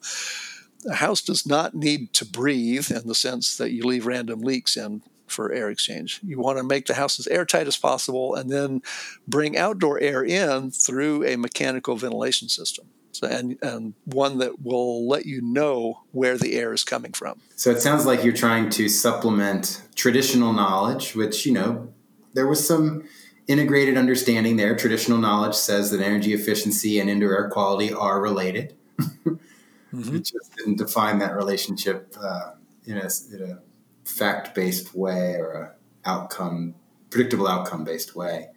a 0.88 0.95
house 0.95 1.22
does 1.22 1.47
not 1.47 1.74
need 1.74 2.12
to 2.14 2.26
breathe 2.26 2.90
in 2.90 3.07
the 3.09 3.14
sense 3.14 3.57
that 3.57 3.70
you 3.70 3.84
leave 3.84 4.07
random 4.07 4.40
leaks 4.40 4.76
in 4.76 5.03
for 5.26 5.51
air 5.51 5.70
exchange. 5.70 6.20
You 6.22 6.38
want 6.38 6.59
to 6.59 6.64
make 6.64 6.84
the 6.84 6.95
house 6.95 7.18
as 7.18 7.26
airtight 7.28 7.66
as 7.66 7.78
possible 7.78 8.34
and 8.34 8.51
then 8.51 8.82
bring 9.26 9.57
outdoor 9.57 9.99
air 10.01 10.22
in 10.22 10.70
through 10.70 11.24
a 11.24 11.36
mechanical 11.36 11.97
ventilation 11.97 12.51
system 12.51 12.88
and, 13.22 13.58
and 13.62 13.94
one 14.04 14.38
that 14.38 14.62
will 14.62 15.08
let 15.08 15.26
you 15.26 15.40
know 15.40 16.00
where 16.12 16.36
the 16.36 16.54
air 16.54 16.72
is 16.72 16.84
coming 16.84 17.12
from. 17.12 17.40
So 17.56 17.70
it 17.70 17.80
sounds 17.80 18.06
like 18.06 18.24
you're 18.24 18.32
trying 18.32 18.70
to 18.70 18.88
supplement 18.88 19.82
traditional 19.94 20.52
knowledge, 20.52 21.14
which, 21.14 21.46
you 21.46 21.52
know, 21.52 21.92
there 22.34 22.46
was 22.46 22.66
some 22.66 23.04
integrated 23.46 23.96
understanding 23.96 24.56
there. 24.56 24.74
Traditional 24.76 25.18
knowledge 25.18 25.54
says 25.54 25.90
that 25.90 26.00
energy 26.00 26.32
efficiency 26.32 26.98
and 26.98 27.08
indoor 27.08 27.34
air 27.34 27.48
quality 27.48 27.92
are 27.92 28.20
related. 28.20 28.76
mm-hmm. 28.98 30.16
It 30.16 30.24
just 30.24 30.56
didn't 30.56 30.78
define 30.78 31.18
that 31.18 31.34
relationship 31.34 32.14
uh, 32.20 32.52
in, 32.86 32.96
a, 32.96 33.08
in 33.32 33.50
a 33.50 34.08
fact 34.08 34.54
based 34.54 34.94
way 34.94 35.34
or 35.34 35.52
a 35.52 36.08
outcome, 36.08 36.74
predictable 37.10 37.46
outcome 37.46 37.84
based 37.84 38.14
way. 38.14 38.48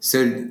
So 0.00 0.48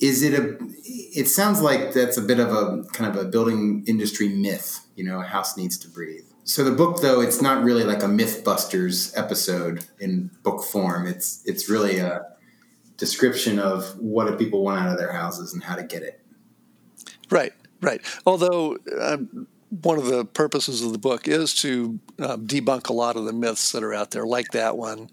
is 0.00 0.22
it 0.22 0.34
a 0.34 0.58
it 0.84 1.28
sounds 1.28 1.60
like 1.60 1.92
that's 1.92 2.16
a 2.16 2.22
bit 2.22 2.38
of 2.38 2.50
a 2.52 2.84
kind 2.92 3.14
of 3.14 3.22
a 3.22 3.28
building 3.28 3.84
industry 3.86 4.28
myth 4.28 4.86
you 4.94 5.04
know 5.04 5.20
a 5.20 5.24
house 5.24 5.56
needs 5.56 5.78
to 5.78 5.88
breathe. 5.88 6.24
So 6.44 6.62
the 6.62 6.72
book 6.72 7.00
though 7.00 7.20
it's 7.20 7.42
not 7.42 7.64
really 7.64 7.84
like 7.84 8.02
a 8.02 8.06
mythbusters 8.06 9.16
episode 9.16 9.86
in 9.98 10.30
book 10.42 10.64
form. 10.64 11.06
It's 11.06 11.42
it's 11.44 11.68
really 11.68 11.98
a 11.98 12.26
description 12.96 13.58
of 13.58 13.98
what 13.98 14.26
do 14.26 14.36
people 14.36 14.62
want 14.62 14.80
out 14.80 14.92
of 14.92 14.98
their 14.98 15.12
houses 15.12 15.52
and 15.52 15.62
how 15.62 15.76
to 15.76 15.82
get 15.82 16.02
it. 16.02 16.20
Right 17.30 17.52
right. 17.80 18.00
Although 18.24 18.78
um, 19.00 19.46
one 19.70 19.98
of 19.98 20.06
the 20.06 20.24
purposes 20.24 20.82
of 20.82 20.92
the 20.92 20.98
book 20.98 21.26
is 21.26 21.54
to 21.54 21.98
uh, 22.20 22.36
debunk 22.36 22.88
a 22.88 22.92
lot 22.92 23.16
of 23.16 23.24
the 23.24 23.32
myths 23.32 23.72
that 23.72 23.82
are 23.82 23.94
out 23.94 24.12
there, 24.12 24.24
like 24.24 24.50
that 24.52 24.76
one. 24.76 25.10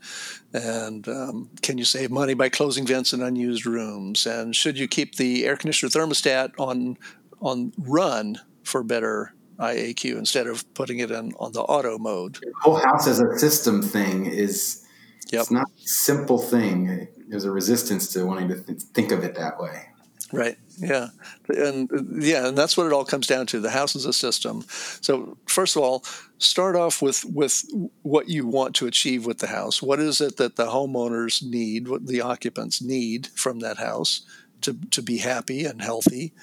And 0.54 1.08
um, 1.08 1.50
can 1.62 1.78
you 1.78 1.86
save 1.86 2.12
money 2.12 2.34
by 2.34 2.50
closing 2.50 2.86
vents 2.86 3.14
in 3.14 3.22
unused 3.22 3.66
rooms? 3.66 4.28
And 4.28 4.56
should 4.56 4.78
you 4.78 4.88
keep 4.88 5.16
the 5.16 5.46
air 5.46 5.58
conditioner 5.58 5.90
thermostat 5.90 6.52
on 6.60 6.98
on 7.42 7.74
run 7.78 8.40
for 8.64 8.84
better 8.84 9.34
IAQ 9.60 10.18
instead 10.18 10.48
of 10.48 10.72
putting 10.74 11.00
it 11.00 11.12
in 11.12 11.34
on 11.40 11.52
the 11.54 11.62
auto 11.62 11.98
mode? 11.98 12.36
The 12.36 12.54
whole 12.62 12.78
house 12.78 13.08
as 13.08 13.20
a 13.20 13.38
system 13.40 13.82
thing 13.82 14.28
is 14.28 14.86
yep. 15.32 15.42
it's 15.42 15.52
not 15.52 15.68
a 15.68 15.88
simple 15.88 16.38
thing. 16.38 17.08
There's 17.28 17.46
a 17.46 17.52
resistance 17.52 18.14
to 18.14 18.26
wanting 18.26 18.50
to 18.50 18.62
th- 18.62 18.82
think 18.94 19.12
of 19.12 19.24
it 19.24 19.36
that 19.36 19.60
way. 19.60 19.88
Right. 20.34 20.58
Yeah. 20.80 21.10
And 21.48 21.90
yeah, 22.24 22.48
and 22.48 22.58
that's 22.58 22.76
what 22.76 22.88
it 22.88 22.92
all 22.92 23.06
comes 23.06 23.28
down 23.28 23.46
to. 23.48 23.60
The 23.60 23.70
house 23.70 23.96
is 23.96 24.06
a 24.06 24.14
system. 24.14 24.64
So 24.68 25.38
first 25.46 25.76
of 25.76 25.84
all, 25.84 26.04
start 26.40 26.76
off 26.76 27.04
with 27.04 27.24
with 27.24 27.64
what 28.02 28.30
you 28.30 28.48
want 28.48 28.74
to 28.78 28.88
achieve 28.88 29.28
with 29.28 29.38
the 29.38 29.48
house. 29.48 29.80
What 29.80 30.00
is 30.00 30.22
it 30.22 30.38
that 30.38 30.56
the 30.56 30.66
homeowners 30.66 31.44
need, 31.48 31.88
what 31.88 32.08
the 32.08 32.22
occupants 32.22 32.82
need 32.82 33.28
from 33.36 33.60
that 33.60 33.78
house 33.78 34.26
to 34.62 34.76
to 34.90 35.04
be 35.04 35.20
happy 35.20 35.66
and 35.66 35.80
healthy, 35.80 36.34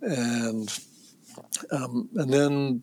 and 0.00 0.72
um, 1.70 2.08
and 2.14 2.32
then 2.32 2.82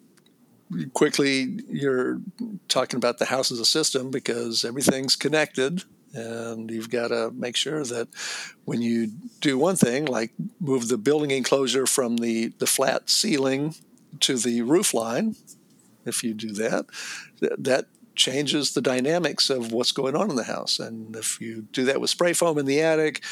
quickly 0.94 1.62
you're 1.68 2.22
talking 2.68 2.98
about 2.98 3.18
the 3.18 3.26
house 3.26 3.52
as 3.52 3.60
a 3.60 3.66
system 3.66 4.12
because 4.12 4.64
everything's 4.64 5.16
connected 5.16 5.84
and 6.18 6.72
you've 6.72 6.90
got 6.90 7.10
to 7.10 7.32
make 7.32 7.56
sure 7.56 7.84
that 7.84 8.08
when 8.66 8.82
you 8.82 9.08
do 9.40 9.58
one 9.58 9.76
thing, 9.76 10.06
like 10.06 10.32
move 10.60 10.88
the 10.88 10.98
building 10.98 11.32
enclosure 11.32 11.86
from 11.86 12.18
the, 12.18 12.48
the 12.58 12.68
flat 12.68 13.10
ceiling 13.10 13.76
to 14.22 14.38
the 14.38 14.62
roof 14.64 14.94
line, 14.94 15.36
if 16.06 16.24
you 16.24 16.34
do 16.34 16.52
that, 16.54 16.86
that 17.40 17.86
changes 18.16 18.74
the 18.74 18.82
dynamics 18.82 19.50
of 19.50 19.72
what's 19.72 19.92
going 19.92 20.16
on 20.16 20.30
in 20.30 20.36
the 20.36 20.44
house. 20.44 20.80
And 20.80 21.16
if 21.16 21.40
you 21.40 21.68
do 21.72 21.86
that 21.86 22.02
with 22.02 22.10
spray 22.10 22.34
foam 22.34 22.58
in 22.58 22.66
the 22.66 22.82
attic, 22.82 23.24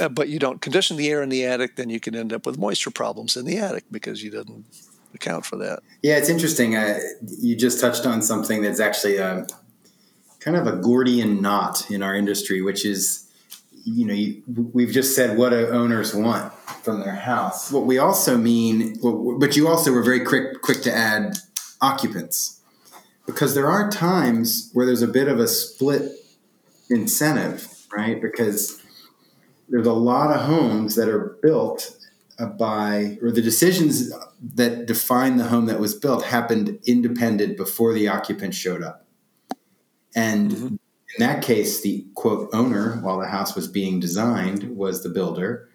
uh, 0.00 0.08
but 0.08 0.28
you 0.28 0.38
don't 0.38 0.62
condition 0.62 0.96
the 0.96 1.10
air 1.10 1.22
in 1.22 1.28
the 1.28 1.44
attic, 1.44 1.76
then 1.76 1.90
you 1.90 2.00
can 2.00 2.14
end 2.14 2.32
up 2.32 2.46
with 2.46 2.58
moisture 2.58 2.90
problems 2.90 3.36
in 3.36 3.44
the 3.44 3.58
attic 3.58 3.84
because 3.90 4.22
you 4.22 4.30
didn't 4.30 4.64
account 5.14 5.44
for 5.44 5.56
that. 5.56 5.80
Yeah, 6.02 6.16
it's 6.16 6.28
interesting. 6.28 6.76
Uh, 6.76 6.98
you 7.38 7.56
just 7.56 7.80
touched 7.80 8.06
on 8.06 8.22
something 8.22 8.62
that's 8.62 8.80
actually 8.80 9.16
a, 9.16 9.46
kind 10.46 10.56
of 10.56 10.66
a 10.68 10.76
Gordian 10.76 11.42
knot 11.42 11.90
in 11.90 12.04
our 12.04 12.14
industry, 12.14 12.62
which 12.62 12.86
is, 12.86 13.28
you 13.84 14.06
know, 14.06 14.14
you, 14.14 14.42
we've 14.72 14.92
just 14.92 15.14
said 15.16 15.36
what 15.36 15.52
owners 15.52 16.14
want 16.14 16.52
from 16.84 17.00
their 17.00 17.16
house. 17.16 17.72
What 17.72 17.84
we 17.84 17.98
also 17.98 18.38
mean, 18.38 18.96
but 19.40 19.56
you 19.56 19.66
also 19.66 19.90
were 19.90 20.04
very 20.04 20.20
quick 20.20 20.62
quick 20.62 20.82
to 20.82 20.94
add 20.94 21.36
occupants, 21.80 22.60
because 23.26 23.56
there 23.56 23.68
are 23.68 23.90
times 23.90 24.70
where 24.72 24.86
there's 24.86 25.02
a 25.02 25.08
bit 25.08 25.26
of 25.26 25.40
a 25.40 25.48
split 25.48 26.12
incentive, 26.88 27.66
right? 27.92 28.22
Because 28.22 28.80
there's 29.68 29.86
a 29.88 29.92
lot 29.92 30.30
of 30.30 30.42
homes 30.42 30.94
that 30.94 31.08
are 31.08 31.36
built 31.42 31.96
uh, 32.38 32.46
by, 32.46 33.18
or 33.20 33.32
the 33.32 33.42
decisions 33.42 34.12
that 34.40 34.86
define 34.86 35.38
the 35.38 35.44
home 35.48 35.66
that 35.66 35.80
was 35.80 35.92
built 35.94 36.26
happened 36.26 36.78
independent 36.86 37.56
before 37.56 37.92
the 37.92 38.06
occupant 38.06 38.54
showed 38.54 38.84
up. 38.84 39.05
And 40.16 40.50
mm-hmm. 40.50 40.66
in 40.66 41.18
that 41.18 41.42
case, 41.42 41.82
the 41.82 42.04
quote 42.14 42.48
owner, 42.52 42.98
while 43.02 43.20
the 43.20 43.28
house 43.28 43.54
was 43.54 43.68
being 43.68 44.00
designed, 44.00 44.76
was 44.76 45.02
the 45.02 45.10
builder. 45.10 45.68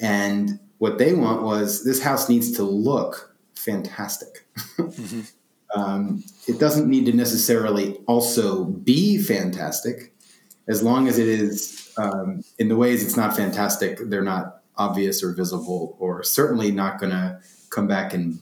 And 0.00 0.58
what 0.78 0.98
they 0.98 1.12
want 1.12 1.42
was 1.42 1.84
this 1.84 2.02
house 2.02 2.28
needs 2.28 2.50
to 2.52 2.62
look 2.64 3.36
fantastic. 3.54 4.46
Mm-hmm. 4.78 5.20
um, 5.78 6.24
it 6.48 6.58
doesn't 6.58 6.88
need 6.88 7.06
to 7.06 7.12
necessarily 7.12 7.98
also 8.06 8.64
be 8.64 9.18
fantastic, 9.18 10.14
as 10.66 10.82
long 10.82 11.06
as 11.06 11.18
it 11.18 11.28
is 11.28 11.92
um, 11.98 12.42
in 12.58 12.68
the 12.68 12.76
ways 12.76 13.04
it's 13.04 13.16
not 13.16 13.36
fantastic, 13.36 13.98
they're 14.08 14.22
not 14.22 14.62
obvious 14.76 15.22
or 15.22 15.34
visible, 15.34 15.96
or 15.98 16.22
certainly 16.22 16.70
not 16.70 16.98
going 16.98 17.12
to 17.12 17.38
come 17.68 17.86
back 17.86 18.14
and 18.14 18.40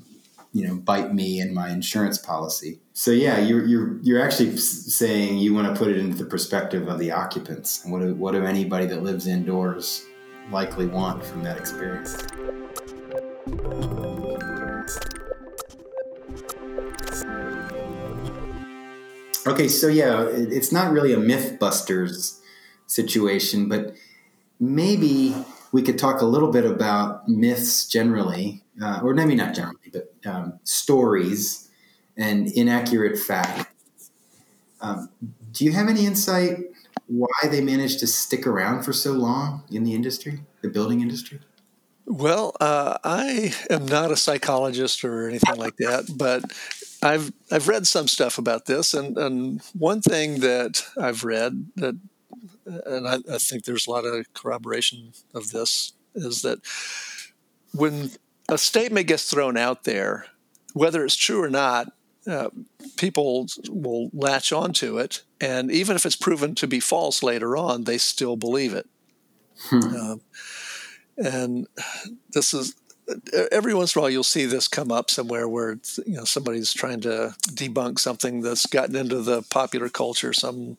you 0.52 0.66
know 0.66 0.76
bite 0.76 1.14
me 1.14 1.40
and 1.40 1.54
my 1.54 1.70
insurance 1.70 2.18
policy. 2.18 2.80
So 2.92 3.10
yeah, 3.10 3.38
you're 3.38 3.64
you're 3.64 3.98
you're 4.02 4.22
actually 4.22 4.56
saying 4.56 5.38
you 5.38 5.54
want 5.54 5.72
to 5.72 5.78
put 5.78 5.88
it 5.88 5.98
into 5.98 6.16
the 6.16 6.24
perspective 6.24 6.88
of 6.88 6.98
the 6.98 7.12
occupants. 7.12 7.82
What 7.84 8.00
do, 8.00 8.14
what 8.14 8.32
do 8.32 8.44
anybody 8.44 8.86
that 8.86 9.02
lives 9.02 9.26
indoors 9.26 10.04
likely 10.50 10.86
want 10.86 11.24
from 11.24 11.42
that 11.44 11.58
experience? 11.58 12.16
Okay, 19.46 19.68
so 19.68 19.88
yeah, 19.88 20.26
it's 20.30 20.72
not 20.72 20.92
really 20.92 21.12
a 21.12 21.16
MythBusters 21.16 22.40
situation, 22.86 23.68
but 23.68 23.94
maybe 24.60 25.34
we 25.72 25.82
could 25.82 25.98
talk 25.98 26.20
a 26.20 26.26
little 26.26 26.50
bit 26.50 26.64
about 26.64 27.28
myths 27.28 27.86
generally, 27.86 28.62
uh, 28.82 29.00
or 29.02 29.14
maybe 29.14 29.34
not 29.34 29.54
generally, 29.54 29.90
but 29.92 30.14
um, 30.26 30.58
stories 30.64 31.70
and 32.16 32.48
inaccurate 32.52 33.18
facts. 33.18 34.10
Um, 34.80 35.10
do 35.52 35.64
you 35.64 35.72
have 35.72 35.88
any 35.88 36.06
insight 36.06 36.58
why 37.06 37.48
they 37.50 37.60
managed 37.60 38.00
to 38.00 38.06
stick 38.06 38.46
around 38.46 38.82
for 38.82 38.92
so 38.92 39.12
long 39.12 39.64
in 39.70 39.84
the 39.84 39.94
industry, 39.94 40.40
the 40.62 40.68
building 40.68 41.00
industry? 41.00 41.40
Well, 42.06 42.56
uh, 42.60 42.96
I 43.04 43.54
am 43.68 43.86
not 43.86 44.10
a 44.10 44.16
psychologist 44.16 45.04
or 45.04 45.28
anything 45.28 45.56
like 45.56 45.76
that, 45.76 46.06
but 46.16 46.42
I've 47.02 47.32
I've 47.50 47.68
read 47.68 47.86
some 47.86 48.08
stuff 48.08 48.38
about 48.38 48.64
this, 48.64 48.94
and, 48.94 49.16
and 49.18 49.60
one 49.74 50.00
thing 50.00 50.40
that 50.40 50.82
I've 50.98 51.22
read 51.22 51.66
that, 51.76 51.98
and 52.86 53.08
I, 53.08 53.18
I 53.32 53.38
think 53.38 53.64
there's 53.64 53.86
a 53.86 53.90
lot 53.90 54.04
of 54.04 54.32
corroboration 54.34 55.12
of 55.34 55.50
this, 55.50 55.92
is 56.14 56.42
that 56.42 56.58
when 57.72 58.10
a 58.48 58.58
statement 58.58 59.06
gets 59.06 59.30
thrown 59.30 59.56
out 59.56 59.84
there, 59.84 60.26
whether 60.72 61.04
it's 61.04 61.16
true 61.16 61.42
or 61.42 61.50
not, 61.50 61.92
uh, 62.26 62.50
people 62.96 63.46
will 63.68 64.10
latch 64.12 64.52
onto 64.52 64.98
it, 64.98 65.22
and 65.40 65.70
even 65.70 65.96
if 65.96 66.04
it's 66.04 66.16
proven 66.16 66.54
to 66.56 66.66
be 66.66 66.80
false 66.80 67.22
later 67.22 67.56
on, 67.56 67.84
they 67.84 67.98
still 67.98 68.36
believe 68.36 68.74
it. 68.74 68.86
Hmm. 69.70 69.96
Um, 69.96 70.20
and 71.16 71.66
this 72.32 72.54
is 72.54 72.74
every 73.50 73.74
once 73.74 73.94
in 73.94 73.98
a 73.98 74.02
while 74.02 74.10
you'll 74.10 74.22
see 74.22 74.44
this 74.44 74.68
come 74.68 74.92
up 74.92 75.10
somewhere 75.10 75.48
where 75.48 75.78
you 76.06 76.16
know 76.16 76.24
somebody's 76.24 76.72
trying 76.72 77.00
to 77.00 77.34
debunk 77.50 77.98
something 77.98 78.42
that's 78.42 78.66
gotten 78.66 78.94
into 78.94 79.22
the 79.22 79.42
popular 79.42 79.88
culture, 79.88 80.32
some 80.32 80.76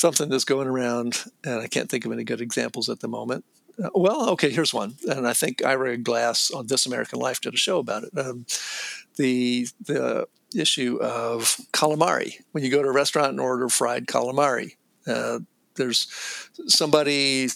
something 0.00 0.30
that's 0.30 0.44
going 0.44 0.66
around, 0.66 1.24
and 1.44 1.60
I 1.60 1.66
can't 1.66 1.90
think 1.90 2.06
of 2.06 2.12
any 2.12 2.24
good 2.24 2.40
examples 2.40 2.88
at 2.88 3.00
the 3.00 3.08
moment. 3.08 3.44
Uh, 3.82 3.90
well, 3.94 4.30
okay, 4.30 4.50
here's 4.50 4.72
one, 4.72 4.96
and 5.06 5.28
I 5.28 5.34
think 5.34 5.64
Ira 5.64 5.98
Glass 5.98 6.50
on 6.50 6.66
This 6.66 6.86
American 6.86 7.18
Life 7.18 7.40
did 7.40 7.54
a 7.54 7.58
show 7.58 7.78
about 7.78 8.04
it. 8.04 8.18
Um, 8.18 8.46
the 9.16 9.68
the 9.84 10.26
issue 10.56 10.98
of 11.00 11.56
calamari. 11.72 12.42
When 12.52 12.64
you 12.64 12.70
go 12.70 12.82
to 12.82 12.88
a 12.88 12.92
restaurant 12.92 13.30
and 13.30 13.40
order 13.40 13.68
fried 13.68 14.06
calamari, 14.06 14.76
uh, 15.06 15.40
there's 15.76 16.08
somebody 16.66 17.48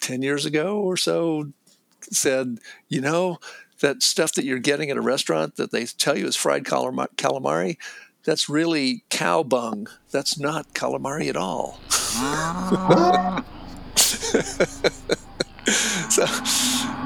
ten 0.00 0.22
years 0.22 0.46
ago 0.46 0.78
or 0.78 0.96
so 0.96 1.52
said, 2.10 2.58
you 2.88 3.00
know, 3.00 3.38
that 3.80 4.02
stuff 4.02 4.32
that 4.34 4.44
you're 4.44 4.58
getting 4.58 4.90
at 4.90 4.96
a 4.96 5.02
restaurant 5.02 5.56
that 5.56 5.72
they 5.72 5.84
tell 5.84 6.16
you 6.16 6.26
is 6.26 6.36
fried 6.36 6.64
calamari, 6.64 7.76
that's 8.24 8.48
really 8.48 9.04
cow 9.10 9.42
bung. 9.42 9.88
That's 10.10 10.38
not 10.38 10.74
calamari 10.74 11.28
at 11.28 11.36
all. 11.36 11.78
so, 16.10 16.24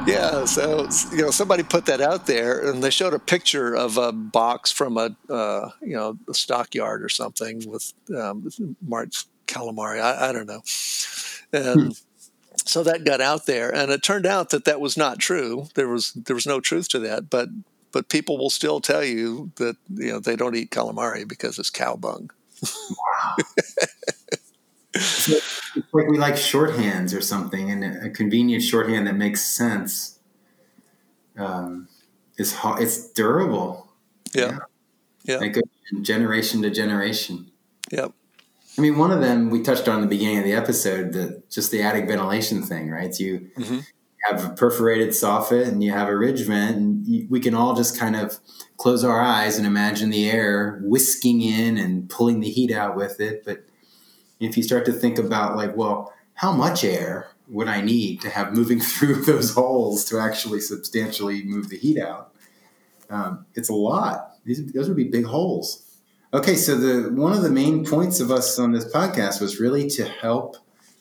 yeah, 0.07 0.45
so 0.45 0.89
you 1.12 1.23
know, 1.23 1.31
somebody 1.31 1.62
put 1.62 1.87
that 1.87 2.01
out 2.01 2.27
there, 2.27 2.61
and 2.69 2.83
they 2.83 2.91
showed 2.91 3.14
a 3.14 3.19
picture 3.19 3.75
of 3.75 3.97
a 3.97 4.12
box 4.12 4.71
from 4.71 4.97
a 4.99 5.17
uh, 5.31 5.71
you 5.81 5.97
know 5.97 6.19
a 6.29 6.35
stockyard 6.35 7.03
or 7.03 7.09
something 7.09 7.69
with 7.69 7.93
um, 8.17 8.49
marked 8.87 9.27
calamari. 9.47 10.01
I, 10.01 10.31
I 10.31 10.33
don't 10.33 10.47
know, 10.47 10.62
and. 11.53 11.81
Hmm 11.81 12.03
so 12.67 12.83
that 12.83 13.05
got 13.05 13.21
out 13.21 13.47
there, 13.47 13.73
and 13.73 13.91
it 13.91 14.03
turned 14.03 14.27
out 14.27 14.51
that 14.51 14.64
that 14.64 14.81
was 14.81 14.97
not 14.97 15.19
true. 15.19 15.69
There 15.75 15.89
was 15.89 16.12
there 16.12 16.35
was 16.35 16.47
no 16.47 16.61
truth 16.61 16.89
to 16.91 16.99
that, 17.01 17.31
but 17.31 17.49
but 17.97 18.11
people 18.11 18.36
will 18.36 18.51
still 18.51 18.78
tell 18.78 19.03
you 19.03 19.53
that 19.57 19.74
you 19.88 20.12
know 20.12 20.18
they 20.20 20.36
don't 20.36 20.55
eat 20.55 20.70
calamari 20.70 21.26
because 21.26 21.59
it's 21.59 21.70
cow 21.70 21.97
bung. 21.97 22.30
Wow. 22.62 23.36
it's 24.92 25.28
like 25.94 26.07
we 26.07 26.18
like 26.18 26.34
shorthands 26.34 27.16
or 27.16 27.22
something, 27.22 27.70
and 27.70 27.82
a 28.05 28.11
convenient 28.11 28.62
shorthand 28.62 29.07
that 29.07 29.16
makes 29.16 29.42
sense. 29.42 30.18
Um, 31.38 31.88
is 32.36 32.55
it's 32.64 33.11
durable. 33.12 33.90
Yeah, 34.34 34.59
yeah. 35.24 35.47
Goes 35.47 35.62
generation 36.03 36.61
to 36.64 36.70
generation. 36.70 37.51
Yep. 37.90 38.12
I 38.76 38.80
mean, 38.82 38.99
one 38.99 39.11
of 39.11 39.22
them 39.22 39.49
we 39.49 39.62
touched 39.62 39.88
on 39.88 39.94
in 39.94 40.01
the 40.03 40.07
beginning 40.07 40.36
of 40.36 40.44
the 40.44 40.53
episode, 40.53 41.14
the 41.14 41.42
just 41.49 41.70
the 41.70 41.80
attic 41.80 42.07
ventilation 42.09 42.62
thing, 42.62 42.90
right? 42.90 43.18
You 43.18 43.49
mm-hmm. 43.57 43.78
Have 44.29 44.45
a 44.45 44.55
perforated 44.55 45.11
soffit 45.11 45.68
and 45.68 45.83
you 45.83 45.91
have 45.93 46.09
a 46.09 46.16
ridge 46.16 46.43
vent, 46.43 46.77
and 46.77 47.31
we 47.31 47.41
can 47.41 47.55
all 47.55 47.74
just 47.74 47.99
kind 47.99 48.16
of 48.16 48.39
close 48.77 49.05
our 49.05 49.20
eyes 49.20 49.59
and 49.59 49.66
imagine 49.66 50.11
the 50.11 50.31
air 50.31 50.81
whisking 50.85 51.41
in 51.41 51.79
and 51.79 52.09
pulling 52.11 52.41
the 52.41 52.51
heat 52.51 52.72
out 52.72 52.97
with 52.97 53.20
it. 53.20 53.45
But 53.45 53.64
if 54.41 54.57
you 54.57 54.62
start 54.62 54.85
to 54.87 54.93
think 54.93 55.18
about 55.18 55.57
like, 55.57 55.77
well, 55.77 56.12
how 56.35 56.53
much 56.53 56.85
air 56.85 57.29
would 57.49 57.68
I 57.68 57.81
need 57.81 58.20
to 58.22 58.31
have 58.31 58.53
moving 58.53 58.81
through 58.81 59.24
those 59.24 59.55
holes 59.55 60.05
to 60.07 60.18
actually 60.18 60.61
substantially 60.61 61.45
move 61.45 61.68
the 61.68 61.79
heat 61.79 61.99
out? 61.99 62.33
Um, 63.09 63.47
it's 63.55 63.68
a 63.68 63.74
lot. 63.74 64.33
These, 64.45 64.72
those 64.72 64.89
would 64.89 64.97
be 64.97 65.05
big 65.05 65.27
holes. 65.27 65.83
Okay, 66.35 66.57
so 66.57 66.77
the 66.77 67.11
one 67.12 67.33
of 67.33 67.43
the 67.43 67.51
main 67.51 67.85
points 67.85 68.20
of 68.20 68.31
us 68.31 68.59
on 68.59 68.72
this 68.72 68.85
podcast 68.85 69.41
was 69.41 69.61
really 69.61 69.89
to 69.91 70.05
help 70.05 70.57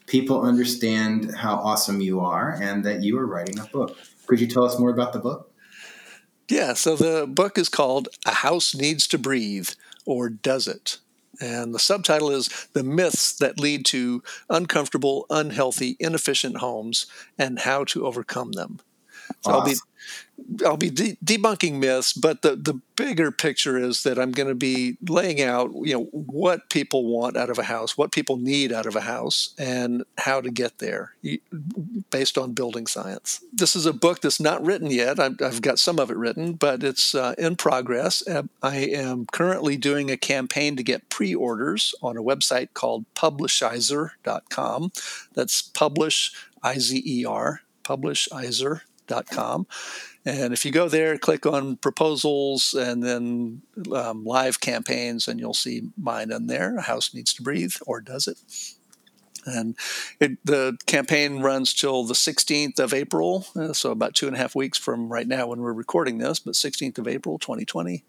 people 0.07 0.41
understand 0.41 1.33
how 1.35 1.55
awesome 1.55 2.01
you 2.01 2.19
are 2.19 2.57
and 2.61 2.83
that 2.83 3.03
you 3.03 3.17
are 3.17 3.25
writing 3.25 3.59
a 3.59 3.65
book. 3.65 3.97
Could 4.27 4.39
you 4.39 4.47
tell 4.47 4.63
us 4.63 4.79
more 4.79 4.89
about 4.89 5.13
the 5.13 5.19
book? 5.19 5.51
Yeah, 6.49 6.73
so 6.73 6.95
the 6.95 7.25
book 7.27 7.57
is 7.57 7.69
called 7.69 8.07
A 8.25 8.35
House 8.35 8.75
Needs 8.75 9.07
to 9.07 9.17
Breathe, 9.17 9.69
or 10.05 10.29
Does 10.29 10.67
It? 10.67 10.99
And 11.41 11.73
the 11.73 11.79
subtitle 11.79 12.29
is 12.29 12.67
The 12.73 12.83
Myths 12.83 13.35
That 13.37 13.59
Lead 13.59 13.85
to 13.87 14.23
Uncomfortable, 14.49 15.25
Unhealthy, 15.29 15.97
Inefficient 15.99 16.57
Homes 16.57 17.07
and 17.37 17.59
How 17.59 17.83
to 17.85 18.05
Overcome 18.05 18.53
Them. 18.53 18.79
So 19.41 19.51
awesome. 19.51 19.53
I'll 19.53 19.65
be 19.65 19.75
I'll 20.65 20.77
be 20.77 20.89
de- 20.89 21.17
debunking 21.23 21.79
myths, 21.79 22.13
but 22.13 22.41
the, 22.41 22.55
the 22.55 22.79
bigger 22.95 23.31
picture 23.31 23.77
is 23.77 24.03
that 24.03 24.19
I'm 24.19 24.31
going 24.31 24.49
to 24.49 24.55
be 24.55 24.97
laying 25.07 25.41
out, 25.41 25.71
you 25.81 25.93
know, 25.93 26.03
what 26.11 26.69
people 26.69 27.05
want 27.05 27.37
out 27.37 27.49
of 27.49 27.57
a 27.57 27.63
house, 27.63 27.97
what 27.97 28.11
people 28.11 28.37
need 28.37 28.71
out 28.71 28.85
of 28.85 28.95
a 28.95 29.01
house, 29.01 29.53
and 29.57 30.03
how 30.17 30.41
to 30.41 30.51
get 30.51 30.79
there 30.79 31.15
based 32.09 32.37
on 32.37 32.53
building 32.53 32.85
science. 32.85 33.43
This 33.53 33.75
is 33.75 33.85
a 33.85 33.93
book 33.93 34.21
that's 34.21 34.39
not 34.39 34.63
written 34.63 34.91
yet. 34.91 35.19
I've, 35.19 35.41
I've 35.41 35.61
got 35.61 35.79
some 35.79 35.99
of 35.99 36.11
it 36.11 36.17
written, 36.17 36.53
but 36.53 36.83
it's 36.83 37.15
uh, 37.15 37.33
in 37.37 37.55
progress. 37.55 38.23
I 38.61 38.75
am 38.75 39.25
currently 39.31 39.77
doing 39.77 40.11
a 40.11 40.17
campaign 40.17 40.75
to 40.75 40.83
get 40.83 41.09
pre-orders 41.09 41.95
on 42.01 42.17
a 42.17 42.23
website 42.23 42.73
called 42.73 43.05
Publishizer.com. 43.15 44.91
That's 45.33 45.61
publish, 45.61 46.33
I-Z-E-R, 46.61 47.61
publishizer 47.83 48.81
com. 49.31 49.67
And 50.25 50.53
if 50.53 50.65
you 50.65 50.71
go 50.71 50.89
there, 50.89 51.17
click 51.19 51.45
on 51.45 51.77
proposals 51.77 52.73
and 52.73 53.03
then 53.03 53.61
um, 53.93 54.25
live 54.25 54.59
campaigns, 54.59 55.27
and 55.27 55.39
you'll 55.39 55.53
see 55.53 55.89
mine 55.95 56.31
in 56.31 56.47
there. 56.47 56.77
A 56.77 56.81
house 56.81 57.13
needs 57.13 57.31
to 57.35 57.43
breathe, 57.43 57.75
or 57.85 58.01
does 58.01 58.27
it? 58.27 58.37
And 59.45 59.75
it, 60.19 60.43
the 60.43 60.77
campaign 60.87 61.41
runs 61.41 61.75
till 61.75 62.03
the 62.03 62.15
16th 62.15 62.79
of 62.79 62.93
April, 62.93 63.45
uh, 63.55 63.73
so 63.73 63.91
about 63.91 64.15
two 64.15 64.25
and 64.25 64.35
a 64.35 64.39
half 64.39 64.55
weeks 64.55 64.79
from 64.79 65.09
right 65.09 65.27
now 65.27 65.47
when 65.47 65.61
we're 65.61 65.73
recording 65.73 66.17
this, 66.17 66.39
but 66.39 66.55
16th 66.55 66.97
of 66.97 67.07
April 67.07 67.37
2020. 67.37 68.03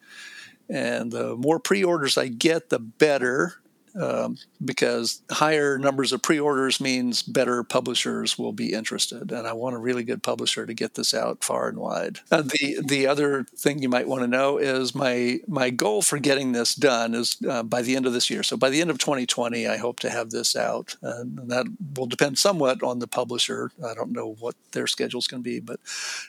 And 0.71 1.13
the 1.13 1.37
more 1.37 1.61
pre 1.61 1.85
orders 1.85 2.17
I 2.17 2.29
get, 2.29 2.71
the 2.71 2.79
better 2.79 3.57
um, 4.01 4.39
because 4.65 5.23
higher 5.31 5.79
numbers 5.79 6.13
of 6.13 6.23
pre-orders 6.23 6.81
means 6.81 7.23
better 7.23 7.63
publishers 7.63 8.39
will 8.39 8.53
be 8.53 8.73
interested, 8.73 9.33
and 9.33 9.47
I 9.47 9.53
want 9.53 9.75
a 9.75 9.79
really 9.79 10.05
good 10.05 10.23
publisher 10.23 10.67
to 10.67 10.75
get 10.75 10.95
this 10.95 11.15
out 11.15 11.43
far 11.45 11.69
and 11.69 11.79
wide. 11.79 12.21
Uh, 12.31 12.43
the 12.43 12.79
the 12.85 13.07
other 13.07 13.45
thing 13.45 13.83
you 13.83 13.89
might 13.89 14.09
want 14.09 14.23
to 14.23 14.29
know 14.29 14.59
is 14.59 14.95
my 14.95 15.41
my 15.47 15.71
goal 15.71 16.03
for 16.03 16.19
getting 16.19 16.53
this 16.53 16.75
done 16.75 17.15
is 17.15 17.37
uh, 17.49 17.63
by 17.63 17.83
the 17.83 17.97
end 17.97 18.07
of 18.07 18.13
this 18.13 18.31
year. 18.31 18.43
So 18.43 18.57
by 18.57 18.71
the 18.71 18.81
end 18.81 18.91
of 18.91 18.99
2020, 18.99 19.67
I 19.67 19.77
hope 19.77 20.01
to 20.01 20.11
have 20.11 20.31
this 20.31 20.57
out, 20.57 20.97
and 21.03 21.49
that 21.51 21.67
will 21.97 22.07
depend 22.07 22.39
somewhat 22.39 22.83
on 22.83 22.99
the 22.99 23.09
publisher. 23.09 23.71
I 23.85 23.95
don't 23.95 24.13
know 24.13 24.37
what 24.39 24.55
their 24.73 24.87
schedule 24.87 25.19
is 25.19 25.27
going 25.27 25.43
to 25.43 25.49
be, 25.49 25.61
but 25.61 25.81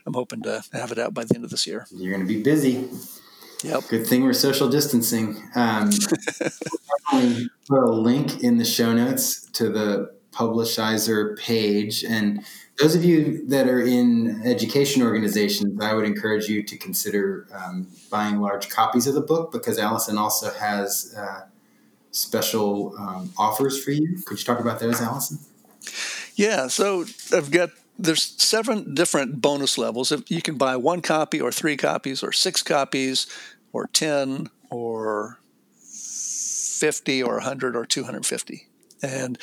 I'm 0.05 0.13
hoping 0.13 0.41
to 0.43 0.63
have 0.73 0.91
it 0.91 0.99
out 0.99 1.13
by 1.13 1.23
the 1.23 1.35
end 1.35 1.43
of 1.43 1.51
this 1.51 1.67
year. 1.67 1.87
You're 1.91 2.13
going 2.13 2.27
to 2.27 2.33
be 2.33 2.41
busy. 2.41 2.87
Yep. 3.63 3.83
Good 3.89 4.07
thing 4.07 4.23
we're 4.23 4.33
social 4.33 4.69
distancing. 4.69 5.41
Um, 5.55 5.89
put 7.09 7.83
a 7.83 7.91
link 7.91 8.43
in 8.43 8.57
the 8.57 8.65
show 8.65 8.93
notes 8.93 9.41
to 9.51 9.69
the 9.69 10.15
Publishizer 10.31 11.37
page. 11.37 12.03
And 12.03 12.45
those 12.79 12.95
of 12.95 13.03
you 13.03 13.47
that 13.47 13.67
are 13.67 13.81
in 13.81 14.41
education 14.45 15.01
organizations, 15.01 15.81
I 15.81 15.93
would 15.93 16.05
encourage 16.05 16.47
you 16.47 16.61
to 16.63 16.77
consider 16.77 17.47
um, 17.51 17.87
buying 18.11 18.39
large 18.39 18.69
copies 18.69 19.07
of 19.07 19.15
the 19.15 19.21
book 19.21 19.51
because 19.51 19.79
Allison 19.79 20.17
also 20.17 20.51
has 20.53 21.15
uh, 21.17 21.45
special 22.11 22.95
um, 22.99 23.33
offers 23.37 23.83
for 23.83 23.91
you. 23.91 24.19
Could 24.25 24.37
you 24.37 24.45
talk 24.45 24.59
about 24.59 24.79
those, 24.79 25.01
Allison? 25.01 25.39
Yeah. 26.35 26.67
So 26.67 27.05
I've 27.33 27.49
got 27.49 27.71
there's 27.97 28.23
seven 28.23 28.93
different 28.93 29.41
bonus 29.41 29.77
levels. 29.77 30.11
If 30.11 30.29
you 30.29 30.41
can 30.41 30.55
buy 30.55 30.75
one 30.75 31.01
copy 31.01 31.41
or 31.41 31.51
three 31.51 31.77
copies 31.77 32.21
or 32.21 32.31
six 32.31 32.61
copies 32.61 33.25
or 33.73 33.87
10 33.87 34.49
or 34.69 35.39
50 36.77 37.23
or 37.23 37.35
100 37.35 37.75
or 37.75 37.85
250. 37.85 38.67
And 39.01 39.37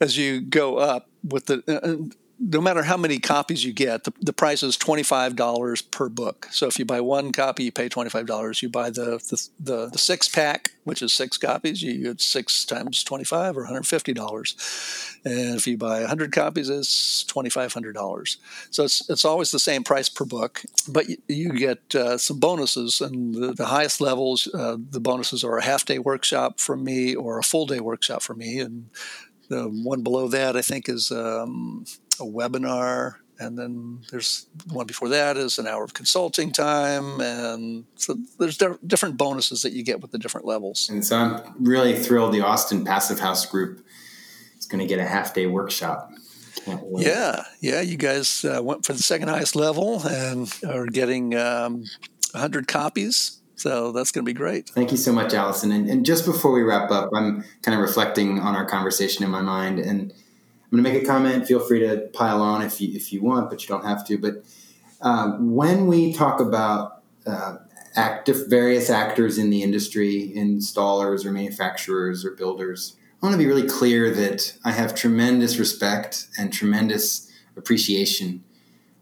as 0.00 0.16
you 0.16 0.40
go 0.40 0.78
up 0.78 1.08
with 1.22 1.46
the 1.46 1.62
uh, 1.66 2.14
no 2.42 2.60
matter 2.60 2.82
how 2.82 2.96
many 2.96 3.18
copies 3.18 3.64
you 3.64 3.72
get, 3.72 4.04
the, 4.04 4.14
the 4.22 4.32
price 4.32 4.62
is 4.62 4.78
$25 4.78 5.90
per 5.90 6.08
book. 6.08 6.48
So 6.50 6.66
if 6.66 6.78
you 6.78 6.86
buy 6.86 7.02
one 7.02 7.32
copy, 7.32 7.64
you 7.64 7.72
pay 7.72 7.90
$25. 7.90 8.62
You 8.62 8.70
buy 8.70 8.88
the, 8.88 9.18
the, 9.28 9.48
the, 9.60 9.86
the 9.90 9.98
six 9.98 10.26
pack, 10.26 10.72
which 10.84 11.02
is 11.02 11.12
six 11.12 11.36
copies, 11.36 11.82
you 11.82 12.02
get 12.02 12.20
six 12.22 12.64
times 12.64 13.04
25 13.04 13.58
or 13.58 13.66
$150. 13.66 15.16
And 15.26 15.56
if 15.56 15.66
you 15.66 15.76
buy 15.76 16.00
100 16.00 16.32
copies, 16.32 16.70
it's 16.70 17.24
$2,500. 17.24 18.36
So 18.70 18.84
it's, 18.84 19.10
it's 19.10 19.26
always 19.26 19.50
the 19.50 19.58
same 19.58 19.84
price 19.84 20.08
per 20.08 20.24
book, 20.24 20.62
but 20.88 21.10
you, 21.10 21.18
you 21.28 21.52
get 21.52 21.94
uh, 21.94 22.16
some 22.16 22.40
bonuses. 22.40 23.02
And 23.02 23.34
the, 23.34 23.52
the 23.52 23.66
highest 23.66 24.00
levels, 24.00 24.48
uh, 24.54 24.78
the 24.78 25.00
bonuses 25.00 25.44
are 25.44 25.58
a 25.58 25.64
half 25.64 25.84
day 25.84 25.98
workshop 25.98 26.58
from 26.58 26.84
me 26.84 27.14
or 27.14 27.38
a 27.38 27.42
full 27.42 27.66
day 27.66 27.80
workshop 27.80 28.22
from 28.22 28.38
me. 28.38 28.60
And 28.60 28.88
the 29.50 29.64
one 29.64 30.02
below 30.02 30.28
that, 30.28 30.56
I 30.56 30.62
think, 30.62 30.88
is 30.88 31.10
um, 31.10 31.84
a 32.20 32.24
webinar, 32.24 33.16
and 33.38 33.58
then 33.58 34.00
there's 34.10 34.46
one 34.70 34.86
before 34.86 35.08
that 35.08 35.36
is 35.36 35.58
an 35.58 35.66
hour 35.66 35.82
of 35.82 35.94
consulting 35.94 36.52
time, 36.52 37.20
and 37.20 37.84
so 37.96 38.16
there's 38.38 38.58
different 38.86 39.16
bonuses 39.16 39.62
that 39.62 39.72
you 39.72 39.82
get 39.82 40.00
with 40.00 40.10
the 40.10 40.18
different 40.18 40.46
levels. 40.46 40.88
And 40.88 41.04
so 41.04 41.16
I'm 41.16 41.54
really 41.58 41.94
thrilled 41.94 42.32
the 42.32 42.42
Austin 42.42 42.84
Passive 42.84 43.20
House 43.20 43.46
Group 43.46 43.84
is 44.58 44.66
going 44.66 44.80
to 44.80 44.86
get 44.86 44.98
a 44.98 45.06
half 45.06 45.34
day 45.34 45.46
workshop. 45.46 46.10
Yeah, 46.96 47.44
yeah, 47.60 47.80
you 47.80 47.96
guys 47.96 48.44
uh, 48.44 48.60
went 48.62 48.84
for 48.84 48.92
the 48.92 49.02
second 49.02 49.28
highest 49.28 49.56
level 49.56 50.06
and 50.06 50.52
are 50.68 50.86
getting 50.86 51.34
um, 51.34 51.84
100 52.32 52.68
copies 52.68 53.40
so 53.60 53.92
that's 53.92 54.10
going 54.10 54.24
to 54.24 54.26
be 54.26 54.32
great. 54.32 54.70
Thank 54.70 54.90
you 54.90 54.96
so 54.96 55.12
much, 55.12 55.34
Allison. 55.34 55.70
And, 55.70 55.86
and, 55.86 56.06
just 56.06 56.24
before 56.24 56.50
we 56.50 56.62
wrap 56.62 56.90
up, 56.90 57.10
I'm 57.14 57.44
kind 57.60 57.74
of 57.74 57.82
reflecting 57.82 58.40
on 58.40 58.56
our 58.56 58.64
conversation 58.64 59.22
in 59.22 59.28
my 59.28 59.42
mind, 59.42 59.78
and 59.78 60.14
I'm 60.70 60.80
going 60.80 60.84
to 60.84 60.92
make 60.92 61.02
a 61.02 61.06
comment. 61.06 61.48
Feel 61.48 61.58
free 61.58 61.80
to 61.80 62.08
pile 62.12 62.40
on 62.40 62.62
if 62.62 62.80
you 62.80 62.94
if 62.94 63.12
you 63.12 63.22
want, 63.22 63.50
but 63.50 63.62
you 63.62 63.68
don't 63.68 63.84
have 63.84 64.06
to. 64.06 64.18
But 64.18 64.44
um, 65.00 65.54
when 65.54 65.88
we 65.88 66.12
talk 66.12 66.40
about 66.40 67.02
uh, 67.26 67.56
active 67.96 68.46
various 68.46 68.88
actors 68.88 69.36
in 69.36 69.50
the 69.50 69.64
industry, 69.64 70.32
installers 70.36 71.24
or 71.24 71.32
manufacturers 71.32 72.24
or 72.24 72.32
builders, 72.32 72.96
I 73.20 73.26
want 73.26 73.34
to 73.34 73.38
be 73.38 73.46
really 73.46 73.66
clear 73.66 74.14
that 74.14 74.56
I 74.64 74.70
have 74.70 74.94
tremendous 74.94 75.58
respect 75.58 76.28
and 76.38 76.52
tremendous 76.52 77.28
appreciation 77.56 78.44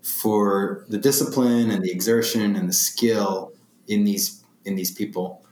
for 0.01 0.87
the 0.89 0.97
discipline 0.97 1.71
and 1.71 1.85
the 1.85 1.91
exertion 1.91 2.57
and 2.57 2.67
the 2.67 2.73
skill 2.73 3.53
in 3.87 4.05
these 4.05 4.43
in 4.65 4.75
these 4.75 4.91
people 4.91 5.45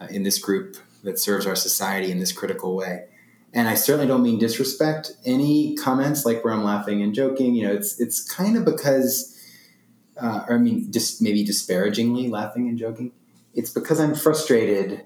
uh, 0.00 0.06
in 0.10 0.22
this 0.22 0.38
group 0.38 0.76
that 1.04 1.18
serves 1.18 1.46
our 1.46 1.56
society 1.56 2.10
in 2.10 2.18
this 2.18 2.32
critical 2.32 2.74
way 2.74 3.04
and 3.54 3.68
I 3.68 3.74
certainly 3.74 4.06
don't 4.06 4.22
mean 4.22 4.38
disrespect. 4.38 5.12
Any 5.24 5.74
comments 5.76 6.24
like 6.24 6.44
where 6.44 6.54
I'm 6.54 6.64
laughing 6.64 7.02
and 7.02 7.14
joking, 7.14 7.54
you 7.54 7.66
know, 7.66 7.72
it's 7.72 8.00
it's 8.00 8.22
kind 8.22 8.56
of 8.56 8.64
because, 8.64 9.38
uh, 10.20 10.44
or 10.48 10.56
I 10.56 10.58
mean, 10.58 10.90
just 10.90 11.20
maybe 11.20 11.44
disparagingly 11.44 12.28
laughing 12.28 12.68
and 12.68 12.78
joking. 12.78 13.12
It's 13.54 13.70
because 13.70 14.00
I'm 14.00 14.14
frustrated, 14.14 15.04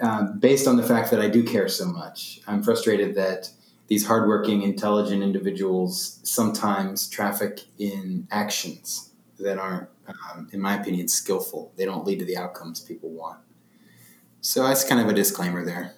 uh, 0.00 0.24
based 0.38 0.68
on 0.68 0.76
the 0.76 0.84
fact 0.84 1.10
that 1.10 1.20
I 1.20 1.28
do 1.28 1.42
care 1.42 1.68
so 1.68 1.86
much. 1.86 2.40
I'm 2.46 2.62
frustrated 2.62 3.16
that 3.16 3.50
these 3.88 4.06
hardworking, 4.06 4.62
intelligent 4.62 5.22
individuals 5.24 6.20
sometimes 6.22 7.08
traffic 7.08 7.62
in 7.78 8.28
actions 8.30 9.10
that 9.40 9.58
aren't, 9.58 9.88
um, 10.06 10.48
in 10.52 10.60
my 10.60 10.80
opinion, 10.80 11.08
skillful. 11.08 11.72
They 11.76 11.84
don't 11.84 12.06
lead 12.06 12.20
to 12.20 12.24
the 12.24 12.36
outcomes 12.36 12.80
people 12.80 13.10
want. 13.10 13.40
So 14.40 14.62
that's 14.62 14.84
kind 14.84 15.00
of 15.00 15.08
a 15.08 15.12
disclaimer 15.12 15.64
there. 15.64 15.94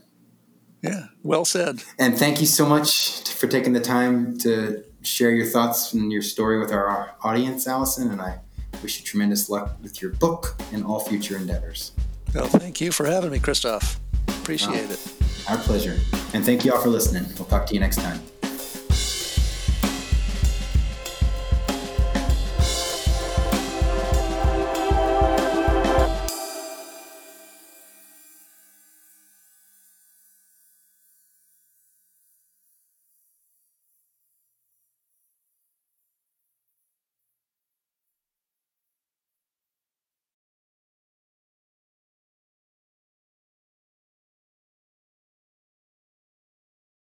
Yeah, 0.85 1.07
well 1.23 1.45
said. 1.45 1.83
And 1.99 2.19
thank 2.19 2.41
you 2.41 2.47
so 2.47 2.67
much 2.67 3.29
for 3.31 3.47
taking 3.47 3.73
the 3.73 3.81
time 3.81 4.37
to 4.39 4.85
share 5.03 5.31
your 5.31 5.47
thoughts 5.47 5.93
and 5.93 6.13
your 6.13 6.23
story 6.23 6.59
with 6.59 6.73
our 6.73 7.15
audience, 7.23 7.67
Allison. 7.67 8.11
And 8.11 8.21
I 8.21 8.41
wish 8.83 8.99
you 8.99 9.05
tremendous 9.05 9.49
luck 9.49 9.77
with 9.83 10.03
your 10.03 10.13
book 10.13 10.57
and 10.73 10.85
all 10.85 11.01
future 11.01 11.37
endeavors. 11.37 11.93
Well, 12.35 12.47
thank 12.47 12.81
you 12.81 12.93
for 12.93 13.07
having 13.07 13.31
me, 13.31 13.39
Kristof. 13.39 13.99
Appreciate 14.29 14.91
it. 14.91 15.15
Our 15.49 15.59
pleasure. 15.59 15.97
And 16.35 16.45
thank 16.45 16.65
you 16.65 16.73
all 16.73 16.81
for 16.81 16.89
listening. 16.89 17.25
We'll 17.39 17.47
talk 17.47 17.67
to 17.67 17.75
you 17.75 17.81
next 17.81 17.97
time. 17.97 18.21